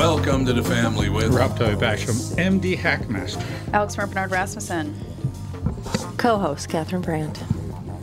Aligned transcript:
Welcome 0.00 0.46
to 0.46 0.54
the 0.54 0.64
family 0.64 1.10
with 1.10 1.34
Rob 1.34 1.58
Toy 1.58 1.74
Basham, 1.74 2.14
MD 2.36 2.74
Hackmaster. 2.74 3.44
Alex 3.74 3.96
Bernard 3.96 4.30
Rasmussen. 4.30 4.98
Co-host 6.16 6.70
Catherine 6.70 7.02
Brandt. 7.02 7.42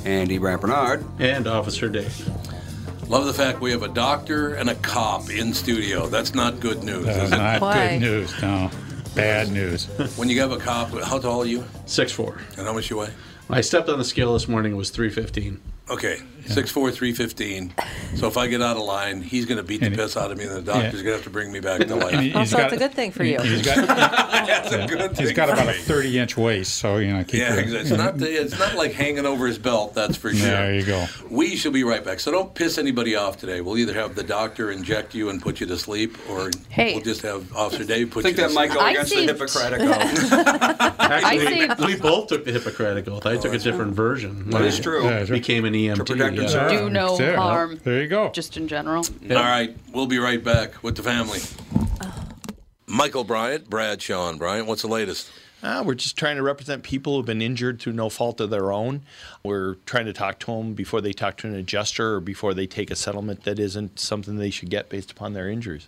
Andy 0.06 0.38
Bernard. 0.38 1.04
And 1.18 1.48
Officer 1.48 1.90
Dave. 1.90 2.30
Love 3.10 3.26
the 3.26 3.34
fact 3.34 3.62
we 3.62 3.72
have 3.72 3.82
a 3.82 3.88
doctor 3.88 4.54
and 4.54 4.70
a 4.70 4.76
cop 4.76 5.32
in 5.32 5.56
studio. 5.56 6.06
That's 6.06 6.36
not 6.36 6.60
good 6.60 6.84
news, 6.84 7.06
That's 7.06 7.18
is 7.18 7.32
it? 7.32 7.36
not 7.38 7.62
Why? 7.62 7.98
good 7.98 8.02
news, 8.02 8.42
no. 8.44 8.70
Bad 9.16 9.52
news. 9.52 9.86
When 10.18 10.30
you 10.30 10.40
have 10.42 10.52
a 10.52 10.58
cop, 10.58 10.92
how 11.02 11.18
tall 11.18 11.42
are 11.42 11.48
you? 11.48 11.64
Six 11.88 12.12
four. 12.12 12.38
And 12.60 12.68
how 12.68 12.74
much 12.74 12.92
you 12.92 12.98
weigh? 12.98 13.10
I 13.50 13.62
stepped 13.62 13.90
on 13.90 13.98
the 13.98 14.06
scale 14.06 14.34
this 14.34 14.48
morning. 14.48 14.74
It 14.74 14.76
was 14.76 14.92
315. 14.92 15.60
Okay, 15.90 16.20
six 16.48 16.72
four, 16.72 16.92
three 16.92 17.14
fifteen. 17.14 17.74
So 18.16 18.28
if 18.28 18.38
I 18.38 18.48
get 18.48 18.62
out 18.62 18.78
of 18.78 18.84
line, 18.84 19.22
he's 19.22 19.46
going 19.46 19.58
to 19.58 19.64
beat 19.64 19.80
the 19.82 19.88
And 19.88 19.96
he- 19.96 20.02
piss 20.02 20.18
out 20.18 20.32
of 20.32 20.38
me, 20.38 20.46
and 20.46 20.56
the 20.56 20.62
doctor's 20.62 20.84
Yeah. 20.86 20.92
going 20.92 21.04
to 21.06 21.12
have 21.14 21.24
to 21.24 21.30
bring 21.30 21.52
me 21.52 21.60
back 21.60 21.82
to 21.82 21.92
And 21.94 22.02
life. 22.02 22.20
he- 22.20 22.34
Oh, 22.34 22.40
he's 22.40 22.50
so 22.52 22.58
got- 22.58 22.66
it's 22.74 22.82
a 22.82 22.86
good 22.86 22.94
thing 22.94 23.12
for 23.12 23.24
you. 23.24 23.40
He's 23.42 23.62
got, 23.66 23.86
That's 23.88 24.72
a 24.72 24.86
good 24.88 25.18
he's 25.18 25.28
thing 25.28 25.36
got 25.36 25.48
for 25.50 25.54
about 25.56 25.70
a 25.70 25.74
30 25.74 26.20
inch 26.20 26.38
waist, 26.38 26.76
so, 26.76 26.98
you 26.98 27.12
know, 27.14 27.24
keep 27.24 27.36
Yeah, 27.42 27.54
your- 27.54 27.60
exactly. 27.64 27.90
It's 27.90 27.98
not, 27.98 28.22
it's 28.22 28.60
not 28.60 28.76
like 28.76 28.94
hanging 28.94 29.26
over 29.26 29.48
his 29.48 29.58
belt, 29.58 29.94
that's 29.94 30.18
for 30.18 30.34
sure. 30.34 30.48
There 30.50 30.74
you 30.76 30.84
go. 30.84 31.06
We 31.30 31.56
shall 31.56 31.72
be 31.72 31.84
right 31.84 32.04
back. 32.04 32.20
So 32.20 32.32
don't 32.32 32.54
piss 32.56 32.78
anybody 32.78 33.16
off 33.16 33.38
today. 33.38 33.62
We'll 33.62 33.78
either 33.78 33.94
have 33.94 34.16
the 34.16 34.24
doctor 34.24 34.72
inject 34.72 35.14
you 35.14 35.30
and 35.30 35.42
put 35.42 35.60
you 35.60 35.68
to 35.68 35.78
sleep, 35.78 36.18
or 36.30 36.50
Hey. 36.70 36.94
we'll 36.96 37.04
just 37.04 37.22
have 37.22 37.56
Officer 37.56 37.84
Dave 37.84 38.08
I 38.08 38.14
put 38.14 38.24
think 38.24 38.38
you 38.38 38.44
to 38.44 38.50
sleep. 38.50 38.60
I 38.60 38.68
think 38.68 38.74
that 38.74 38.84
might 38.86 39.04
sleep. 39.04 39.14
go 39.14 39.26
against 39.26 39.52
the 39.52 39.68
Hippocratic 39.68 39.82
oath. 39.82 41.00
Actually, 41.00 41.68
see- 41.78 41.86
we 41.86 41.96
both 42.00 42.28
took 42.28 42.46
the 42.46 42.52
Hippocratic 42.52 43.08
Oath. 43.08 43.26
I 43.26 43.36
oh, 43.36 43.42
took 43.42 43.54
a 43.54 43.58
different 43.60 43.94
version. 43.94 44.46
That 44.50 44.54
when 44.62 44.64
is 44.66 44.80
I 44.80 44.84
true. 44.84 45.04
Yeah, 45.04 45.10
that's 45.20 45.30
right. 45.30 45.38
Became 45.42 45.66
an 45.66 45.74
EMT. 45.74 45.98
Protect 46.38 46.54
yeah. 46.54 46.64
yourself. 46.64 46.86
Do 46.86 46.90
no 46.90 47.18
There, 47.18 47.36
harm. 47.36 47.80
There 47.84 48.02
you 48.02 48.08
go. 48.08 48.30
Just 48.30 48.58
in 48.58 48.68
general. 48.68 49.06
All 49.30 49.36
right, 49.36 49.76
we'll 49.94 50.08
be 50.08 50.20
right 50.20 50.44
back 50.44 50.84
with 50.84 50.96
the 50.96 51.04
family. 51.04 51.40
Michael 52.90 53.26
Bryant, 53.26 53.70
Bradshaw 53.70 54.34
Bryant, 54.38 54.66
what's 54.66 54.82
the 54.82 54.88
latest? 54.88 55.30
Uh, 55.64 55.84
we're 55.86 55.96
just 55.96 56.16
trying 56.16 56.36
to 56.36 56.44
represent 56.44 56.84
people 56.84 57.16
who've 57.16 57.26
been 57.26 57.42
injured 57.42 57.82
through 57.82 57.94
no 57.94 58.10
fault 58.10 58.40
of 58.40 58.50
their 58.50 58.72
own. 58.72 59.02
We're 59.44 59.76
trying 59.86 60.06
to 60.06 60.14
talk 60.14 60.40
to 60.40 60.46
them 60.48 60.74
before 60.74 61.02
they 61.02 61.14
talk 61.14 61.38
to 61.38 61.48
an 61.48 61.56
adjuster 61.56 62.16
or 62.16 62.20
before 62.22 62.54
they 62.54 62.68
take 62.68 62.92
a 62.92 62.96
settlement 62.96 63.44
that 63.44 63.60
isn't 63.60 64.00
something 64.00 64.38
they 64.38 64.52
should 64.52 64.70
get 64.70 64.88
based 64.88 65.12
upon 65.12 65.34
their 65.34 65.50
injuries. 65.50 65.88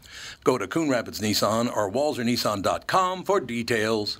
Go 0.43 0.57
to 0.57 0.67
Coon 0.67 0.89
Rapids 0.89 1.19
Nissan 1.19 1.75
or 1.75 1.91
WalserNissan.com 1.91 3.23
for 3.23 3.39
details. 3.39 4.19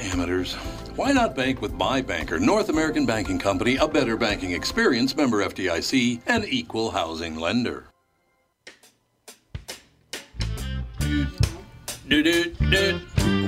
Amateurs. 0.00 0.54
Why 0.96 1.12
not 1.12 1.34
bank 1.34 1.60
with 1.60 1.72
my 1.72 2.02
banker, 2.02 2.38
North 2.38 2.68
American 2.68 3.06
Banking 3.06 3.38
Company, 3.38 3.76
a 3.76 3.86
better 3.86 4.16
banking 4.16 4.52
experience, 4.52 5.16
member 5.16 5.44
FDIC, 5.44 6.20
and 6.26 6.44
equal 6.44 6.90
housing 6.90 7.36
lender. 7.36 7.84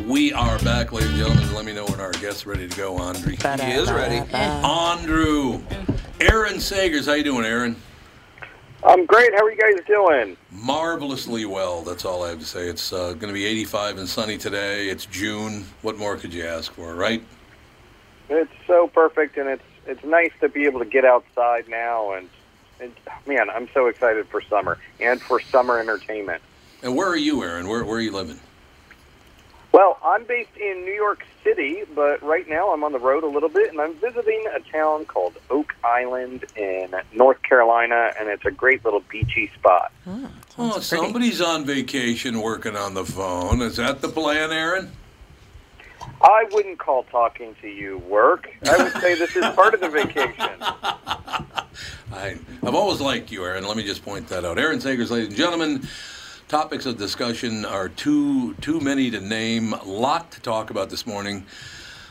We 0.07 0.33
are 0.33 0.59
back, 0.61 0.93
ladies 0.93 1.11
and 1.11 1.19
gentlemen. 1.19 1.55
Let 1.55 1.65
me 1.65 1.73
know 1.73 1.85
when 1.87 2.01
our 2.01 2.13
guest's 2.13 2.47
ready 2.47 2.69
to 2.69 2.77
go, 2.77 2.99
Andre. 2.99 3.37
He 3.37 3.73
is 3.73 3.91
ready. 3.91 4.19
Andrew. 4.33 5.63
Aaron 6.21 6.55
Sagers, 6.55 7.07
how 7.07 7.15
you 7.15 7.25
doing, 7.25 7.45
Aaron? 7.45 7.77
I'm 8.85 9.07
great. 9.07 9.33
How 9.33 9.45
are 9.45 9.51
you 9.51 9.57
guys 9.57 9.85
doing? 9.87 10.37
Marvelously 10.51 11.45
well. 11.45 11.83
That's 11.83 12.05
all 12.05 12.25
I 12.25 12.31
have 12.31 12.41
to 12.41 12.45
say. 12.45 12.69
It's 12.69 12.93
uh, 12.93 13.13
going 13.13 13.29
to 13.29 13.33
be 13.33 13.47
85 13.47 13.99
and 13.99 14.09
sunny 14.09 14.37
today. 14.37 14.89
It's 14.89 15.07
June. 15.07 15.65
What 15.83 15.99
more 15.99 16.17
could 16.17 16.35
you 16.35 16.45
ask 16.45 16.73
for, 16.73 16.95
right? 16.95 17.23
It's 18.29 18.51
so 18.67 18.89
perfect, 18.89 19.37
and 19.37 19.49
it's 19.49 19.63
it's 19.87 20.03
nice 20.05 20.33
to 20.41 20.49
be 20.49 20.65
able 20.65 20.81
to 20.81 20.85
get 20.87 21.05
outside 21.05 21.69
now. 21.69 22.13
And, 22.13 22.29
and 22.81 22.93
man, 23.27 23.51
I'm 23.51 23.69
so 23.75 23.87
excited 23.87 24.27
for 24.29 24.41
summer 24.41 24.79
and 25.01 25.21
for 25.21 25.41
summer 25.41 25.79
entertainment. 25.79 26.43
And 26.83 26.97
where 26.97 27.09
are 27.09 27.17
you, 27.17 27.43
Aaron? 27.43 27.69
Where, 27.69 27.85
where 27.85 27.97
are 27.97 28.01
you 28.01 28.13
living? 28.13 28.41
Well, 29.73 29.99
I'm 30.05 30.25
based 30.25 30.57
in 30.57 30.85
New 30.85 30.93
York 30.93 31.25
City, 31.45 31.83
but 31.95 32.23
right 32.23 32.49
now 32.49 32.73
I'm 32.73 32.85
on 32.85 32.93
the 32.93 32.99
road 32.99 33.25
a 33.25 33.29
little 33.29 33.49
bit, 33.49 33.71
and 33.71 33.81
I'm 33.81 33.95
visiting 33.95 34.45
a 34.55 34.61
town 34.71 35.05
called 35.05 35.35
Oak 35.51 35.75
Island 35.85 36.45
in 36.57 36.95
North 37.13 37.43
Carolina, 37.43 38.13
and 38.19 38.29
it's 38.29 38.45
a 38.45 38.51
great 38.51 38.85
little 38.85 39.03
beachy 39.09 39.51
spot. 39.59 39.93
Ah, 40.07 40.31
oh, 40.59 40.81
somebody's 40.81 41.41
on 41.41 41.65
vacation 41.65 42.41
working 42.41 42.77
on 42.77 42.95
the 42.95 43.05
phone. 43.05 43.63
Is 43.63 43.77
that 43.77 44.01
the 44.01 44.09
plan, 44.09 44.53
Aaron? 44.53 44.91
I 46.21 46.45
wouldn't 46.53 46.79
call 46.79 47.05
talking 47.05 47.55
to 47.61 47.69
you 47.69 47.99
work. 47.99 48.49
I 48.69 48.83
would 48.83 48.93
say 49.01 49.15
this 49.17 49.35
is 49.35 49.45
part 49.55 49.75
of 49.75 49.81
the 49.81 49.89
vacation. 49.89 50.35
I, 52.13 52.39
I've 52.63 52.75
always 52.75 53.01
liked 53.01 53.33
you, 53.33 53.45
Aaron. 53.45 53.67
Let 53.67 53.77
me 53.77 53.83
just 53.83 54.05
point 54.05 54.29
that 54.29 54.45
out. 54.45 54.59
Aaron 54.59 54.79
Sagers, 54.79 55.11
ladies 55.11 55.29
and 55.29 55.37
gentlemen. 55.37 55.89
Topics 56.53 56.85
of 56.85 56.99
discussion 56.99 57.65
are 57.65 57.89
too 57.89 58.53
too 58.61 58.79
many 58.79 59.11
to 59.11 59.23
name. 59.23 59.73
A 59.73 59.85
lot 59.85 60.31
to 60.33 60.41
talk 60.43 60.69
about 60.69 60.91
this 60.91 61.07
morning. 61.07 61.47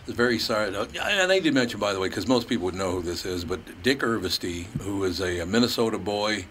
I 0.07 0.13
very 0.13 0.39
sorry. 0.39 0.75
And 0.75 1.31
I 1.31 1.39
did 1.39 1.53
mention, 1.53 1.79
by 1.79 1.93
the 1.93 1.99
way, 1.99 2.09
because 2.09 2.27
most 2.27 2.47
people 2.47 2.65
would 2.65 2.73
know 2.73 2.93
who 2.93 3.01
this 3.03 3.23
is, 3.23 3.45
but 3.45 3.59
Dick 3.83 3.99
Ervasti, 3.99 4.63
who 4.81 5.03
is 5.03 5.21
a, 5.21 5.45
Minnesota 5.45 5.99
boy, 5.99 6.45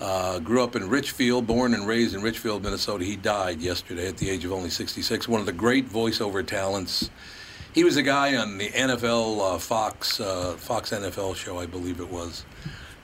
uh, 0.00 0.40
grew 0.40 0.64
up 0.64 0.74
in 0.74 0.88
Richfield, 0.88 1.46
born 1.46 1.74
and 1.74 1.86
raised 1.86 2.12
in 2.12 2.22
Richfield, 2.22 2.64
Minnesota. 2.64 3.04
He 3.04 3.14
died 3.14 3.60
yesterday 3.60 4.08
at 4.08 4.16
the 4.16 4.28
age 4.28 4.44
of 4.44 4.50
only 4.50 4.70
66. 4.70 5.28
One 5.28 5.38
of 5.38 5.46
the 5.46 5.52
great 5.52 5.88
voiceover 5.88 6.44
talents. 6.44 7.12
He 7.72 7.84
was 7.84 7.96
a 7.96 8.02
guy 8.02 8.34
on 8.34 8.58
the 8.58 8.70
NFL 8.70 9.54
uh, 9.54 9.58
Fox 9.58 10.18
uh, 10.18 10.56
Fox 10.58 10.90
NFL 10.90 11.36
show, 11.36 11.60
I 11.60 11.66
believe 11.66 12.00
it 12.00 12.10
was. 12.10 12.44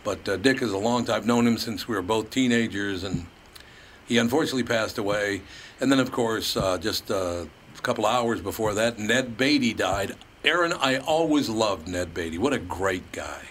But 0.03 0.29
uh, 0.29 0.39
Dick 0.39 0.61
is 0.61 0.73
a 0.73 0.79
long 0.79 1.05
time. 1.05 1.19
I've 1.19 1.27
known 1.27 1.47
him 1.47 1.57
since 1.57 1.87
we 1.87 1.95
were 1.95 2.03
both 2.03 2.31
teenagers, 2.31 3.05
and 3.05 3.27
he 4.07 4.19
unfortunately 4.19 4.65
passed 4.65 4.99
away. 4.99 5.43
And 5.81 5.91
then, 5.91 5.99
of 6.01 6.13
course, 6.13 6.57
uh, 6.57 6.79
just 6.79 7.11
uh, 7.11 7.45
a 7.77 7.81
couple 7.83 8.07
hours 8.07 8.41
before 8.41 8.75
that, 8.75 8.99
Ned 8.99 9.37
Beatty 9.37 9.75
died. 9.75 10.15
Aaron, 10.45 10.73
I 10.73 10.99
always 10.99 11.49
loved 11.49 11.89
Ned 11.89 12.15
Beatty. 12.15 12.39
What 12.39 12.53
a 12.53 12.59
great 12.59 13.11
guy. 13.13 13.43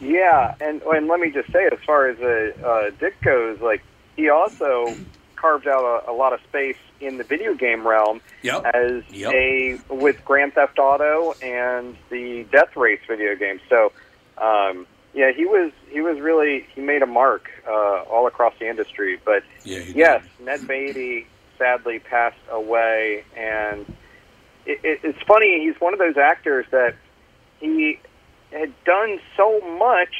Yeah, 0.00 0.54
and 0.60 0.80
and 0.82 1.08
let 1.08 1.18
me 1.20 1.30
just 1.30 1.50
say, 1.52 1.66
as 1.72 1.78
far 1.84 2.06
as 2.08 2.18
uh, 2.20 2.66
uh, 2.66 2.90
Dick 3.00 3.20
goes, 3.22 3.60
like 3.60 3.82
he 4.16 4.28
also 4.28 4.94
carved 5.34 5.66
out 5.66 6.04
a, 6.06 6.10
a 6.10 6.12
lot 6.12 6.32
of 6.32 6.40
space 6.48 6.76
in 7.00 7.16
the 7.18 7.24
video 7.24 7.54
game 7.54 7.86
realm 7.86 8.20
Yep. 8.42 8.64
as 8.74 9.02
Yep. 9.10 9.32
a 9.32 9.78
with 9.88 10.24
Grand 10.24 10.54
Theft 10.54 10.78
Auto 10.78 11.32
and 11.42 11.96
the 12.10 12.44
Death 12.50 12.76
Race 12.76 13.00
video 13.08 13.34
game. 13.36 13.60
So, 13.68 13.92
um, 14.38 14.86
yeah, 15.14 15.30
he 15.34 15.46
was 15.46 15.72
he 15.90 16.00
was 16.00 16.20
really 16.20 16.64
he 16.74 16.80
made 16.80 17.02
a 17.02 17.06
mark 17.06 17.46
uh, 17.68 18.02
all 18.12 18.26
across 18.26 18.54
the 18.60 18.68
industry. 18.68 19.18
But 19.24 19.42
Yeah, 19.64 19.78
yes, 19.94 20.22
Ned 20.44 20.66
Beatty 20.68 21.26
sadly 21.58 21.98
passed 21.98 22.36
away, 22.52 23.24
and 23.36 23.86
it, 24.66 24.78
it, 24.84 25.00
it's 25.02 25.18
funny. 25.26 25.60
He's 25.64 25.80
one 25.80 25.92
of 25.92 25.98
those 25.98 26.16
actors 26.16 26.66
that 26.70 26.94
he 27.60 27.98
had 28.52 28.72
done 28.84 29.18
so 29.36 29.60
much, 29.78 30.14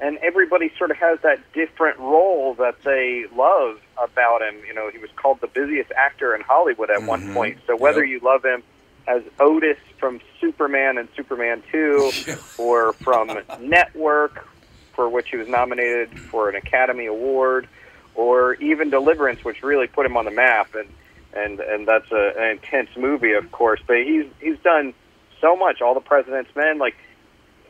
and 0.00 0.18
everybody 0.18 0.70
sort 0.78 0.90
of 0.90 0.96
has 0.98 1.18
that 1.22 1.38
different 1.54 1.98
role 1.98 2.54
that 2.58 2.76
they 2.84 3.24
love 3.34 3.78
about 4.02 4.42
him. 4.42 4.56
You 4.66 4.74
know, 4.74 4.90
he 4.92 4.98
was 4.98 5.10
called 5.20 5.38
the 5.40 5.48
busiest 5.48 5.90
actor 5.96 6.34
in 6.34 6.42
Hollywood 6.42 6.90
at 6.90 7.06
one 7.06 7.22
Mhm. 7.22 7.34
point. 7.34 7.58
So 7.66 7.74
whether 7.76 8.04
Yep. 8.04 8.10
you 8.10 8.20
love 8.20 8.44
him 8.44 8.62
as 9.06 9.22
Otis 9.38 9.78
from 9.98 10.20
Superman 10.40 10.98
and 10.98 11.08
Superman 11.16 11.62
2, 11.70 12.12
or 12.58 12.92
from 12.94 13.38
Network, 13.60 14.48
for 14.94 15.08
which 15.08 15.28
he 15.30 15.36
was 15.36 15.48
nominated 15.48 16.18
for 16.18 16.48
an 16.48 16.56
Academy 16.56 17.06
Award, 17.06 17.68
or 18.14 18.54
even 18.54 18.90
Deliverance, 18.90 19.44
which 19.44 19.62
really 19.62 19.86
put 19.86 20.06
him 20.06 20.16
on 20.16 20.24
the 20.24 20.30
map, 20.30 20.74
and 20.74 20.88
and 21.34 21.60
and 21.60 21.86
that's 21.86 22.10
a, 22.10 22.32
an 22.38 22.50
intense 22.52 22.90
movie, 22.96 23.32
of 23.32 23.52
course. 23.52 23.80
But 23.86 23.98
he's 23.98 24.26
he's 24.40 24.58
done 24.60 24.94
so 25.40 25.54
much. 25.54 25.82
All 25.82 25.94
the 25.94 26.00
President's 26.00 26.54
Men, 26.56 26.78
like 26.78 26.96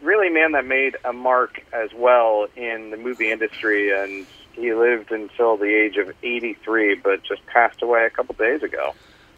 really, 0.03 0.29
a 0.29 0.33
man, 0.33 0.53
that 0.53 0.65
made 0.65 0.97
a 1.05 1.13
mark 1.13 1.63
as 1.73 1.91
well 1.95 2.47
in 2.57 2.91
the 2.91 2.97
movie 2.97 3.31
industry, 3.31 3.91
and 3.91 4.27
he 4.53 4.73
lived 4.73 5.13
until 5.13 5.57
the 5.57 5.75
age 5.75 5.97
of 5.97 6.13
83, 6.23 6.95
but 6.97 7.23
just 7.23 7.45
passed 7.47 7.83
away 7.83 8.07
a 8.07 8.11
couple 8.11 8.35
days 8.35 8.63
ago. 8.63 8.95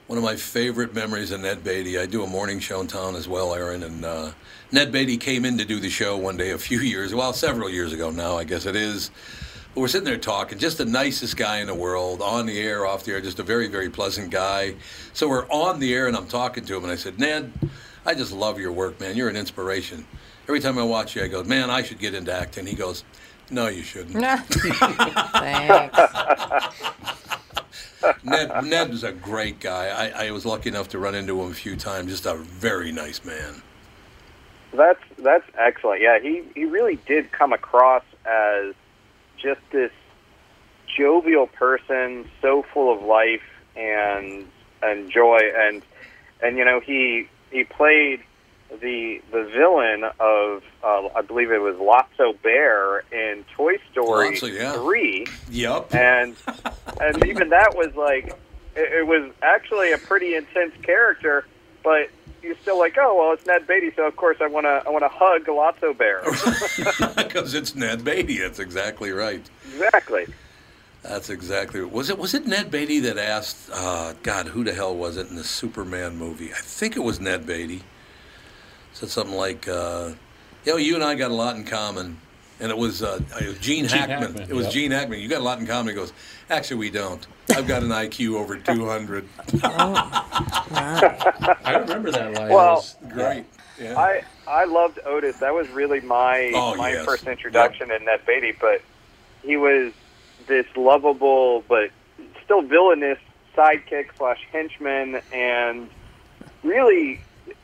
One 0.08 0.16
of 0.16 0.24
my 0.24 0.36
favorite 0.36 0.94
memories 0.94 1.32
of 1.32 1.40
Ned 1.42 1.62
Beatty. 1.62 1.98
I 1.98 2.06
do 2.06 2.22
a 2.24 2.26
morning 2.26 2.60
show 2.60 2.80
in 2.80 2.86
town 2.86 3.14
as 3.14 3.28
well, 3.28 3.54
Aaron, 3.54 3.82
and 3.82 4.02
uh, 4.06 4.30
Ned 4.72 4.90
Beatty 4.90 5.18
came 5.18 5.44
in 5.44 5.58
to 5.58 5.66
do 5.66 5.80
the 5.80 5.90
show 5.90 6.16
one 6.16 6.38
day 6.38 6.52
a 6.52 6.56
few 6.56 6.78
years, 6.80 7.14
well, 7.14 7.34
several 7.34 7.68
years 7.68 7.92
ago 7.92 8.08
now, 8.08 8.38
I 8.38 8.44
guess 8.44 8.64
it 8.64 8.74
is. 8.74 9.10
But 9.74 9.82
we're 9.82 9.88
sitting 9.88 10.06
there 10.06 10.16
talking, 10.16 10.58
just 10.58 10.78
the 10.78 10.86
nicest 10.86 11.36
guy 11.36 11.58
in 11.58 11.66
the 11.66 11.74
world, 11.74 12.22
on 12.22 12.46
the 12.46 12.58
air, 12.58 12.86
off 12.86 13.04
the 13.04 13.12
air, 13.12 13.20
just 13.20 13.38
a 13.38 13.42
very, 13.42 13.68
very 13.68 13.90
pleasant 13.90 14.30
guy. 14.30 14.76
So 15.12 15.28
we're 15.28 15.46
on 15.50 15.78
the 15.78 15.92
air, 15.92 16.06
and 16.06 16.16
I'm 16.16 16.26
talking 16.26 16.64
to 16.64 16.74
him, 16.74 16.84
and 16.84 16.90
I 16.90 16.96
said, 16.96 17.18
Ned, 17.18 17.52
I 18.06 18.14
just 18.14 18.32
love 18.32 18.58
your 18.58 18.72
work, 18.72 18.98
man. 19.00 19.14
You're 19.14 19.28
an 19.28 19.36
inspiration. 19.36 20.06
Every 20.44 20.60
time 20.60 20.78
I 20.78 20.84
watch 20.84 21.16
you, 21.16 21.22
I 21.22 21.28
go, 21.28 21.44
man, 21.44 21.68
I 21.68 21.82
should 21.82 21.98
get 21.98 22.14
into 22.14 22.32
acting. 22.32 22.64
He 22.64 22.76
goes, 22.76 23.04
no, 23.50 23.68
you 23.68 23.82
shouldn't. 23.82 24.12
Thanks. 25.32 25.98
Ned, 28.22 28.64
Ned 28.64 28.90
was 28.90 29.04
a 29.04 29.12
great 29.12 29.60
guy. 29.60 29.88
I, 29.88 30.26
I 30.26 30.30
was 30.30 30.46
lucky 30.46 30.68
enough 30.68 30.88
to 30.90 30.98
run 30.98 31.14
into 31.14 31.40
him 31.40 31.50
a 31.50 31.54
few 31.54 31.76
times. 31.76 32.10
Just 32.10 32.26
a 32.26 32.34
very 32.34 32.92
nice 32.92 33.24
man. 33.24 33.62
That's 34.72 35.00
that's 35.18 35.46
excellent. 35.56 36.02
Yeah, 36.02 36.18
he 36.20 36.42
he 36.54 36.64
really 36.64 36.96
did 37.06 37.32
come 37.32 37.52
across 37.52 38.04
as 38.26 38.74
just 39.38 39.60
this 39.72 39.92
jovial 40.96 41.46
person, 41.46 42.28
so 42.42 42.64
full 42.74 42.92
of 42.92 43.02
life 43.02 43.42
and 43.76 44.46
and 44.82 45.10
joy, 45.10 45.38
and 45.56 45.82
and 46.42 46.58
you 46.58 46.64
know 46.64 46.80
he 46.80 47.28
he 47.50 47.64
played 47.64 48.20
the 48.80 49.20
the 49.30 49.44
villain 49.44 50.04
of 50.20 50.62
uh, 50.84 51.08
I 51.16 51.22
believe 51.22 51.50
it 51.50 51.60
was 51.60 51.76
Lotso 51.76 52.40
Bear 52.42 53.00
in 53.12 53.44
Toy 53.56 53.78
Story 53.90 54.36
Lotso, 54.36 54.52
yeah. 54.52 54.72
three, 54.74 55.26
Yup. 55.50 55.94
and 55.94 56.36
and 57.00 57.24
even 57.26 57.50
that 57.50 57.74
was 57.76 57.94
like 57.94 58.28
it, 58.76 59.00
it 59.00 59.06
was 59.06 59.32
actually 59.42 59.92
a 59.92 59.98
pretty 59.98 60.34
intense 60.34 60.74
character, 60.82 61.46
but 61.82 62.10
you're 62.42 62.56
still 62.62 62.78
like, 62.78 62.96
oh 62.98 63.16
well, 63.16 63.32
it's 63.32 63.46
Ned 63.46 63.66
Beatty, 63.66 63.92
so 63.96 64.06
of 64.06 64.16
course 64.16 64.36
I 64.40 64.46
want 64.46 64.64
to 64.64 64.82
I 64.86 64.90
want 64.90 65.04
to 65.04 65.10
hug 65.10 65.46
Lotso 65.46 65.96
Bear. 65.96 66.22
Because 67.28 67.54
it's 67.54 67.74
Ned 67.74 68.04
Beatty. 68.04 68.38
That's 68.38 68.58
exactly 68.58 69.10
right. 69.10 69.48
exactly. 69.72 70.26
That's 71.02 71.30
exactly. 71.30 71.82
Was 71.82 72.10
it 72.10 72.18
was 72.18 72.34
it 72.34 72.46
Ned 72.46 72.70
Beatty 72.70 73.00
that 73.00 73.18
asked? 73.18 73.70
Uh, 73.72 74.14
God, 74.22 74.48
who 74.48 74.64
the 74.64 74.72
hell 74.72 74.94
was 74.94 75.16
it 75.16 75.28
in 75.28 75.36
the 75.36 75.44
Superman 75.44 76.16
movie? 76.16 76.52
I 76.52 76.58
think 76.58 76.96
it 76.96 77.00
was 77.00 77.20
Ned 77.20 77.46
Beatty. 77.46 77.82
Said 78.98 79.10
something 79.10 79.36
like, 79.36 79.68
uh, 79.68 80.10
"You 80.64 80.72
know, 80.72 80.76
you 80.76 80.96
and 80.96 81.04
I 81.04 81.14
got 81.14 81.30
a 81.30 81.34
lot 81.34 81.54
in 81.54 81.62
common." 81.62 82.18
And 82.58 82.72
it 82.72 82.76
was, 82.76 83.00
uh, 83.00 83.20
it 83.40 83.46
was 83.46 83.58
Gene, 83.60 83.86
Gene 83.86 83.96
Hackman. 84.00 84.22
Hackman, 84.32 84.50
It 84.50 84.54
was 84.56 84.64
yep. 84.66 84.74
Gene 84.74 84.90
Hackman. 84.90 85.20
You 85.20 85.28
got 85.28 85.40
a 85.40 85.44
lot 85.44 85.60
in 85.60 85.68
common. 85.68 85.90
He 85.90 85.94
goes, 85.94 86.12
"Actually, 86.50 86.78
we 86.78 86.90
don't. 86.90 87.24
I've 87.50 87.68
got 87.68 87.84
an 87.84 87.90
IQ 87.90 88.34
over 88.34 88.56
200." 88.64 89.28
I 89.62 91.78
remember 91.80 92.10
that 92.10 92.32
line. 92.34 92.48
Well- 92.48 92.72
It 92.72 92.76
was 92.76 92.96
Great. 93.12 93.44
Yeah. 93.80 93.96
I 93.96 94.24
I 94.48 94.64
loved 94.64 94.98
Otis. 95.06 95.36
That 95.36 95.54
was 95.54 95.68
really 95.68 96.00
my 96.00 96.50
Oh, 96.52 96.74
my 96.74 96.90
yes. 96.94 97.04
first 97.04 97.28
introduction 97.28 97.92
in 97.92 98.04
Ned 98.04 98.22
Beatty. 98.26 98.56
But 98.60 98.82
he 99.44 99.56
was 99.56 99.92
this 100.48 100.66
lovable 100.76 101.62
but 101.68 101.90
still 102.42 102.62
villainous 102.62 103.20
sidekick 103.56 104.06
slash 104.16 104.40
henchman, 104.50 105.20
and 105.32 105.88
really, 106.64 107.20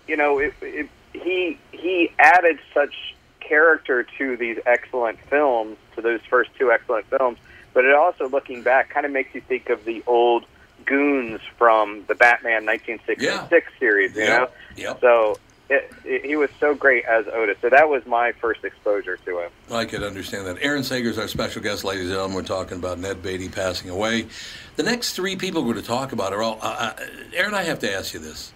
you 0.06 0.16
know, 0.16 0.38
it, 0.38 0.54
it, 0.62 0.88
he 1.14 1.58
he 1.72 2.10
added 2.18 2.58
such 2.74 3.14
character 3.40 4.06
to 4.18 4.36
these 4.36 4.58
excellent 4.66 5.18
films, 5.20 5.76
to 5.94 6.02
those 6.02 6.20
first 6.28 6.50
two 6.58 6.70
excellent 6.72 7.06
films. 7.06 7.38
But 7.72 7.84
it 7.84 7.94
also, 7.94 8.28
looking 8.28 8.62
back, 8.62 8.90
kind 8.90 9.04
of 9.06 9.12
makes 9.12 9.34
you 9.34 9.40
think 9.40 9.68
of 9.68 9.84
the 9.84 10.02
old 10.06 10.44
goons 10.86 11.40
from 11.58 12.04
the 12.08 12.14
Batman 12.14 12.64
1966 12.66 13.72
series. 13.78 14.14
You 14.14 14.22
Yep. 14.22 14.28
know, 14.28 14.48
Yep. 14.76 15.00
so 15.00 15.38
it, 15.70 15.92
it, 16.04 16.24
he 16.24 16.36
was 16.36 16.50
so 16.60 16.74
great 16.74 17.04
as 17.04 17.26
Otis. 17.32 17.56
So 17.62 17.70
that 17.70 17.88
was 17.88 18.04
my 18.06 18.32
first 18.32 18.64
exposure 18.64 19.16
to 19.24 19.38
him. 19.40 19.50
I 19.70 19.84
could 19.86 20.02
understand 20.02 20.46
that. 20.46 20.58
Aaron 20.60 20.84
Sager 20.84 21.08
is 21.10 21.18
our 21.18 21.28
special 21.28 21.62
guest, 21.62 21.84
ladies 21.84 22.04
and 22.04 22.12
gentlemen. 22.12 22.36
We're 22.36 22.42
talking 22.42 22.78
about 22.78 22.98
Ned 22.98 23.22
Beatty 23.22 23.48
passing 23.48 23.90
away. 23.90 24.26
The 24.76 24.82
next 24.82 25.14
three 25.14 25.36
people 25.36 25.62
we're 25.62 25.72
going 25.72 25.82
to 25.82 25.88
talk 25.88 26.12
about 26.12 26.32
are 26.32 26.42
all. 26.42 26.58
Uh, 26.60 26.92
uh, 26.98 27.04
Aaron, 27.34 27.54
I 27.54 27.62
have 27.64 27.78
to 27.80 27.92
ask 27.92 28.12
you 28.14 28.20
this: 28.20 28.52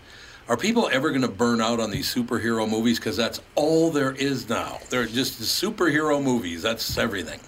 Are 0.48 0.56
people 0.56 0.88
ever 0.90 1.10
going 1.10 1.22
to 1.22 1.28
burn 1.28 1.60
out 1.60 1.78
on 1.78 1.90
these 1.90 2.12
superhero 2.12 2.68
movies? 2.68 2.98
Because 2.98 3.16
that's 3.16 3.40
all 3.54 3.90
there 3.90 4.12
is 4.12 4.48
now. 4.48 4.78
They're 4.88 5.04
just 5.06 5.40
superhero 5.40 6.22
movies. 6.22 6.62
That's 6.62 6.96
everything. 6.96 7.40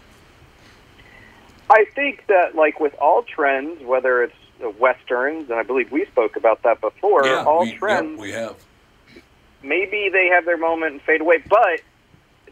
I 1.71 1.87
think 1.95 2.27
that, 2.27 2.55
like 2.55 2.79
with 2.79 2.95
all 2.97 3.23
trends, 3.23 3.83
whether 3.83 4.23
it's 4.23 4.35
the 4.61 4.69
westerns, 4.69 5.49
and 5.49 5.59
I 5.59 5.63
believe 5.63 5.91
we 5.91 6.05
spoke 6.07 6.37
about 6.37 6.63
that 6.65 6.81
before, 6.83 7.25
yeah, 7.25 7.45
all 7.45 7.63
we, 7.63 7.73
trends, 7.73 8.17
yeah, 8.17 8.23
we 8.23 8.33
have. 8.33 8.57
maybe 9.63 10.11
they 10.13 10.27
have 10.27 10.45
their 10.45 10.59
moment 10.59 10.93
and 10.93 11.03
fade 11.03 11.23
away. 11.23 11.43
But, 11.49 11.81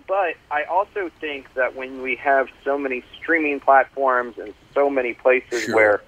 but 0.07 0.37
I 0.51 0.63
also 0.65 1.11
think 1.21 1.53
that 1.55 1.75
when 1.77 2.01
we 2.01 2.17
have 2.17 2.49
so 2.65 2.79
many 2.79 3.03
streaming 3.21 3.61
platforms 3.61 4.39
and 4.39 4.55
so 4.73 4.89
many 4.89 5.13
places 5.13 5.65
Sure. 5.65 5.75
where, 5.75 6.03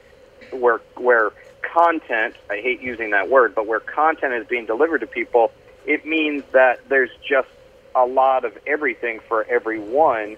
where, 0.53 0.81
where 0.97 1.31
content, 1.73 2.35
I 2.51 2.57
hate 2.57 2.81
using 2.81 3.11
that 3.11 3.29
word, 3.29 3.55
but 3.55 3.67
where 3.67 3.81
content 3.81 4.35
is 4.35 4.47
being 4.47 4.67
delivered 4.67 5.01
to 5.01 5.07
people, 5.07 5.53
it 5.87 6.05
means 6.05 6.43
that 6.53 6.89
there's 6.89 7.11
just 7.27 7.49
a 7.95 8.07
lot 8.07 8.45
of 8.45 8.57
everything 8.67 9.21
for 9.29 9.45
everyone. 9.45 10.37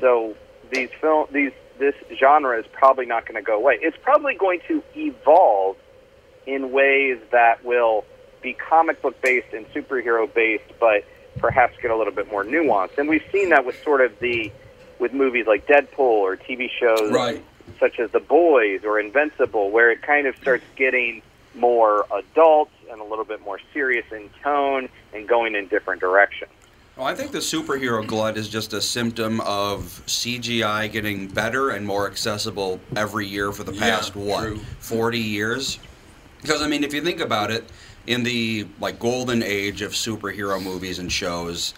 So 0.00 0.36
these 0.70 0.90
film, 1.00 1.26
these 1.32 1.52
this 1.78 1.94
genre 2.16 2.58
is 2.58 2.66
probably 2.72 3.06
not 3.06 3.26
going 3.26 3.42
to 3.42 3.42
go 3.42 3.56
away. 3.56 3.78
It's 3.80 3.96
probably 4.02 4.34
going 4.34 4.60
to 4.68 4.82
evolve 4.94 5.76
in 6.46 6.70
ways 6.70 7.18
that 7.32 7.64
will 7.64 8.04
be 8.42 8.52
comic 8.52 9.00
book 9.02 9.20
based 9.22 9.52
and 9.52 9.66
superhero 9.72 10.32
based, 10.32 10.64
but 10.78 11.04
perhaps 11.38 11.74
get 11.80 11.90
a 11.90 11.96
little 11.96 12.12
bit 12.12 12.30
more 12.30 12.44
nuanced. 12.44 12.98
And 12.98 13.08
we've 13.08 13.24
seen 13.32 13.50
that 13.50 13.64
with 13.64 13.82
sort 13.82 14.00
of 14.00 14.18
the 14.20 14.52
with 14.98 15.12
movies 15.12 15.46
like 15.46 15.66
Deadpool 15.66 15.98
or 15.98 16.36
TV 16.36 16.68
shows 16.78 17.10
Right. 17.10 17.44
Such 17.78 17.98
as 17.98 18.10
The 18.10 18.20
Boys 18.20 18.84
or 18.84 18.98
Invincible, 19.00 19.70
where 19.70 19.90
it 19.90 20.02
kind 20.02 20.26
of 20.26 20.36
starts 20.36 20.64
getting 20.76 21.22
more 21.54 22.06
adult 22.14 22.70
and 22.90 23.00
a 23.00 23.04
little 23.04 23.24
bit 23.24 23.40
more 23.42 23.58
serious 23.72 24.06
in 24.12 24.30
tone 24.42 24.88
and 25.12 25.28
going 25.28 25.54
in 25.54 25.66
different 25.68 26.00
directions. 26.00 26.50
Well, 26.96 27.06
I 27.06 27.14
think 27.14 27.32
the 27.32 27.38
superhero 27.38 28.06
glut 28.06 28.36
is 28.36 28.48
just 28.48 28.72
a 28.74 28.80
symptom 28.80 29.40
of 29.40 30.02
CGI 30.06 30.92
getting 30.92 31.26
better 31.26 31.70
and 31.70 31.86
more 31.86 32.06
accessible 32.06 32.80
every 32.96 33.26
year 33.26 33.50
for 33.50 33.64
the 33.64 33.72
Yeah, 33.72 33.80
past 33.80 34.14
what 34.14 34.42
true. 34.42 34.58
40 34.80 35.18
years. 35.18 35.78
Because 36.42 36.60
I 36.60 36.68
mean, 36.68 36.84
if 36.84 36.92
you 36.92 37.00
think 37.02 37.20
about 37.20 37.50
it, 37.50 37.64
in 38.06 38.24
the 38.24 38.66
like 38.80 38.98
golden 38.98 39.42
age 39.42 39.80
of 39.80 39.92
superhero 39.92 40.62
movies 40.62 40.98
and 40.98 41.10
shows, 41.10 41.72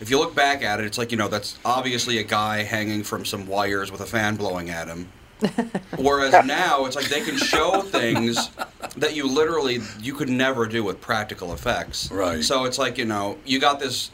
if 0.00 0.08
you 0.10 0.18
look 0.18 0.34
back 0.34 0.62
at 0.62 0.78
it, 0.78 0.86
it's 0.86 0.98
like 0.98 1.10
you 1.10 1.16
know 1.18 1.28
that's 1.28 1.58
obviously 1.64 2.18
a 2.18 2.22
guy 2.22 2.62
hanging 2.62 3.02
from 3.02 3.24
some 3.24 3.46
wires 3.46 3.90
with 3.90 4.00
a 4.02 4.06
fan 4.06 4.36
blowing 4.36 4.70
at 4.70 4.86
him. 4.88 5.08
Whereas 5.96 6.44
now 6.44 6.84
it's 6.84 6.96
like 6.96 7.08
they 7.08 7.20
can 7.20 7.36
show 7.36 7.82
things 7.82 8.50
that 8.96 9.14
you 9.14 9.26
literally 9.26 9.80
you 10.00 10.14
could 10.14 10.28
never 10.28 10.66
do 10.66 10.84
with 10.84 11.00
practical 11.00 11.52
effects. 11.52 12.10
Right. 12.10 12.42
So 12.44 12.64
it's 12.64 12.78
like 12.78 12.98
you 12.98 13.04
know 13.04 13.38
you 13.44 13.58
got 13.58 13.80
this 13.80 14.10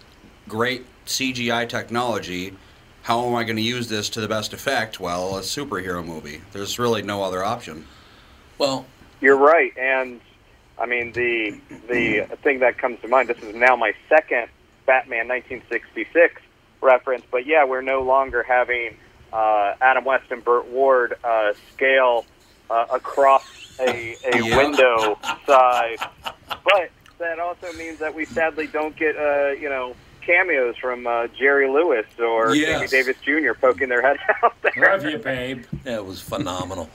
great 0.48 0.84
CGI 1.06 1.68
technology. 1.68 2.54
How 3.02 3.24
am 3.26 3.34
I 3.34 3.44
going 3.44 3.56
to 3.56 3.62
use 3.62 3.88
this 3.88 4.08
to 4.10 4.20
the 4.20 4.28
best 4.28 4.52
effect? 4.52 4.98
Well, 4.98 5.36
a 5.36 5.40
superhero 5.40 6.04
movie. 6.04 6.40
There's 6.52 6.78
really 6.78 7.02
no 7.02 7.22
other 7.22 7.44
option. 7.44 7.86
Well, 8.58 8.84
You're 9.20 9.36
right, 9.36 9.76
and 9.76 10.20
I 10.78 10.86
mean 10.86 11.12
the 11.12 11.60
the 11.88 12.18
mm-hmm. 12.18 12.34
thing 12.36 12.60
that 12.60 12.78
comes 12.78 13.00
to 13.02 13.08
mind. 13.08 13.28
This 13.28 13.38
is 13.38 13.54
now 13.54 13.76
my 13.76 13.94
second 14.08 14.48
Batman 14.86 15.28
1966 15.28 16.42
reference, 16.80 17.24
but 17.30 17.46
yeah, 17.46 17.64
we're 17.64 17.80
no 17.80 18.02
longer 18.02 18.42
having 18.42 18.96
uh, 19.32 19.74
Adam 19.80 20.04
West 20.04 20.30
and 20.30 20.44
Burt 20.44 20.66
Ward 20.68 21.14
uh, 21.24 21.52
scale 21.74 22.24
uh, 22.70 22.86
across 22.92 23.44
a, 23.80 24.16
a 24.32 24.42
Yeah. 24.42 24.56
window 24.56 25.18
size, 25.46 25.98
but 26.64 26.90
that 27.18 27.38
also 27.38 27.72
means 27.74 27.98
that 27.98 28.14
we 28.14 28.24
sadly 28.24 28.66
don't 28.66 28.96
get 28.96 29.16
uh, 29.16 29.48
you 29.50 29.68
know 29.68 29.94
cameos 30.22 30.76
from 30.76 31.06
uh, 31.06 31.28
Jerry 31.38 31.68
Lewis 31.68 32.06
or 32.18 32.54
Yes. 32.54 32.90
Sammy 32.90 33.04
Davis 33.04 33.16
Jr. 33.22 33.52
poking 33.60 33.88
their 33.88 34.02
heads 34.02 34.18
out 34.42 34.54
there. 34.62 34.72
Love 34.76 35.04
you, 35.04 35.18
babe. 35.18 35.64
Yeah, 35.84 35.96
it 35.96 36.04
was 36.04 36.20
phenomenal. 36.20 36.90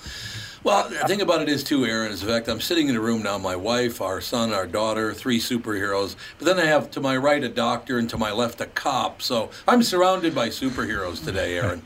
Well, 0.64 0.90
the 0.90 0.96
thing 1.08 1.22
about 1.22 1.42
it 1.42 1.50
is 1.50 1.64
too, 1.64 1.86
Aaron. 1.86 2.12
Is 2.12 2.22
in 2.22 2.28
fact, 2.30 2.48
I'm 2.48 2.62
sitting 2.62 2.88
in 2.88 2.96
a 2.96 3.00
room 3.00 3.24
now. 3.24 3.38
My 3.40 3.56
wife, 3.56 4.00
our 4.02 4.22
son, 4.22 4.54
our 4.54 4.68
daughter, 4.68 5.12
three 5.14 5.40
superheroes. 5.40 6.16
But 6.38 6.46
then 6.46 6.60
I 6.60 6.66
have 6.66 6.92
to 6.92 7.00
my 7.02 7.18
right 7.18 7.44
a 7.44 7.50
doctor, 7.50 7.98
and 7.98 8.08
to 8.12 8.18
my 8.18 8.32
left 8.32 8.62
a 8.62 8.68
cop. 8.68 9.22
So 9.24 9.50
I'm 9.68 9.82
surrounded 9.82 10.36
by 10.36 10.50
superheroes 10.50 11.24
today, 11.24 11.58
Aaron. 11.58 11.82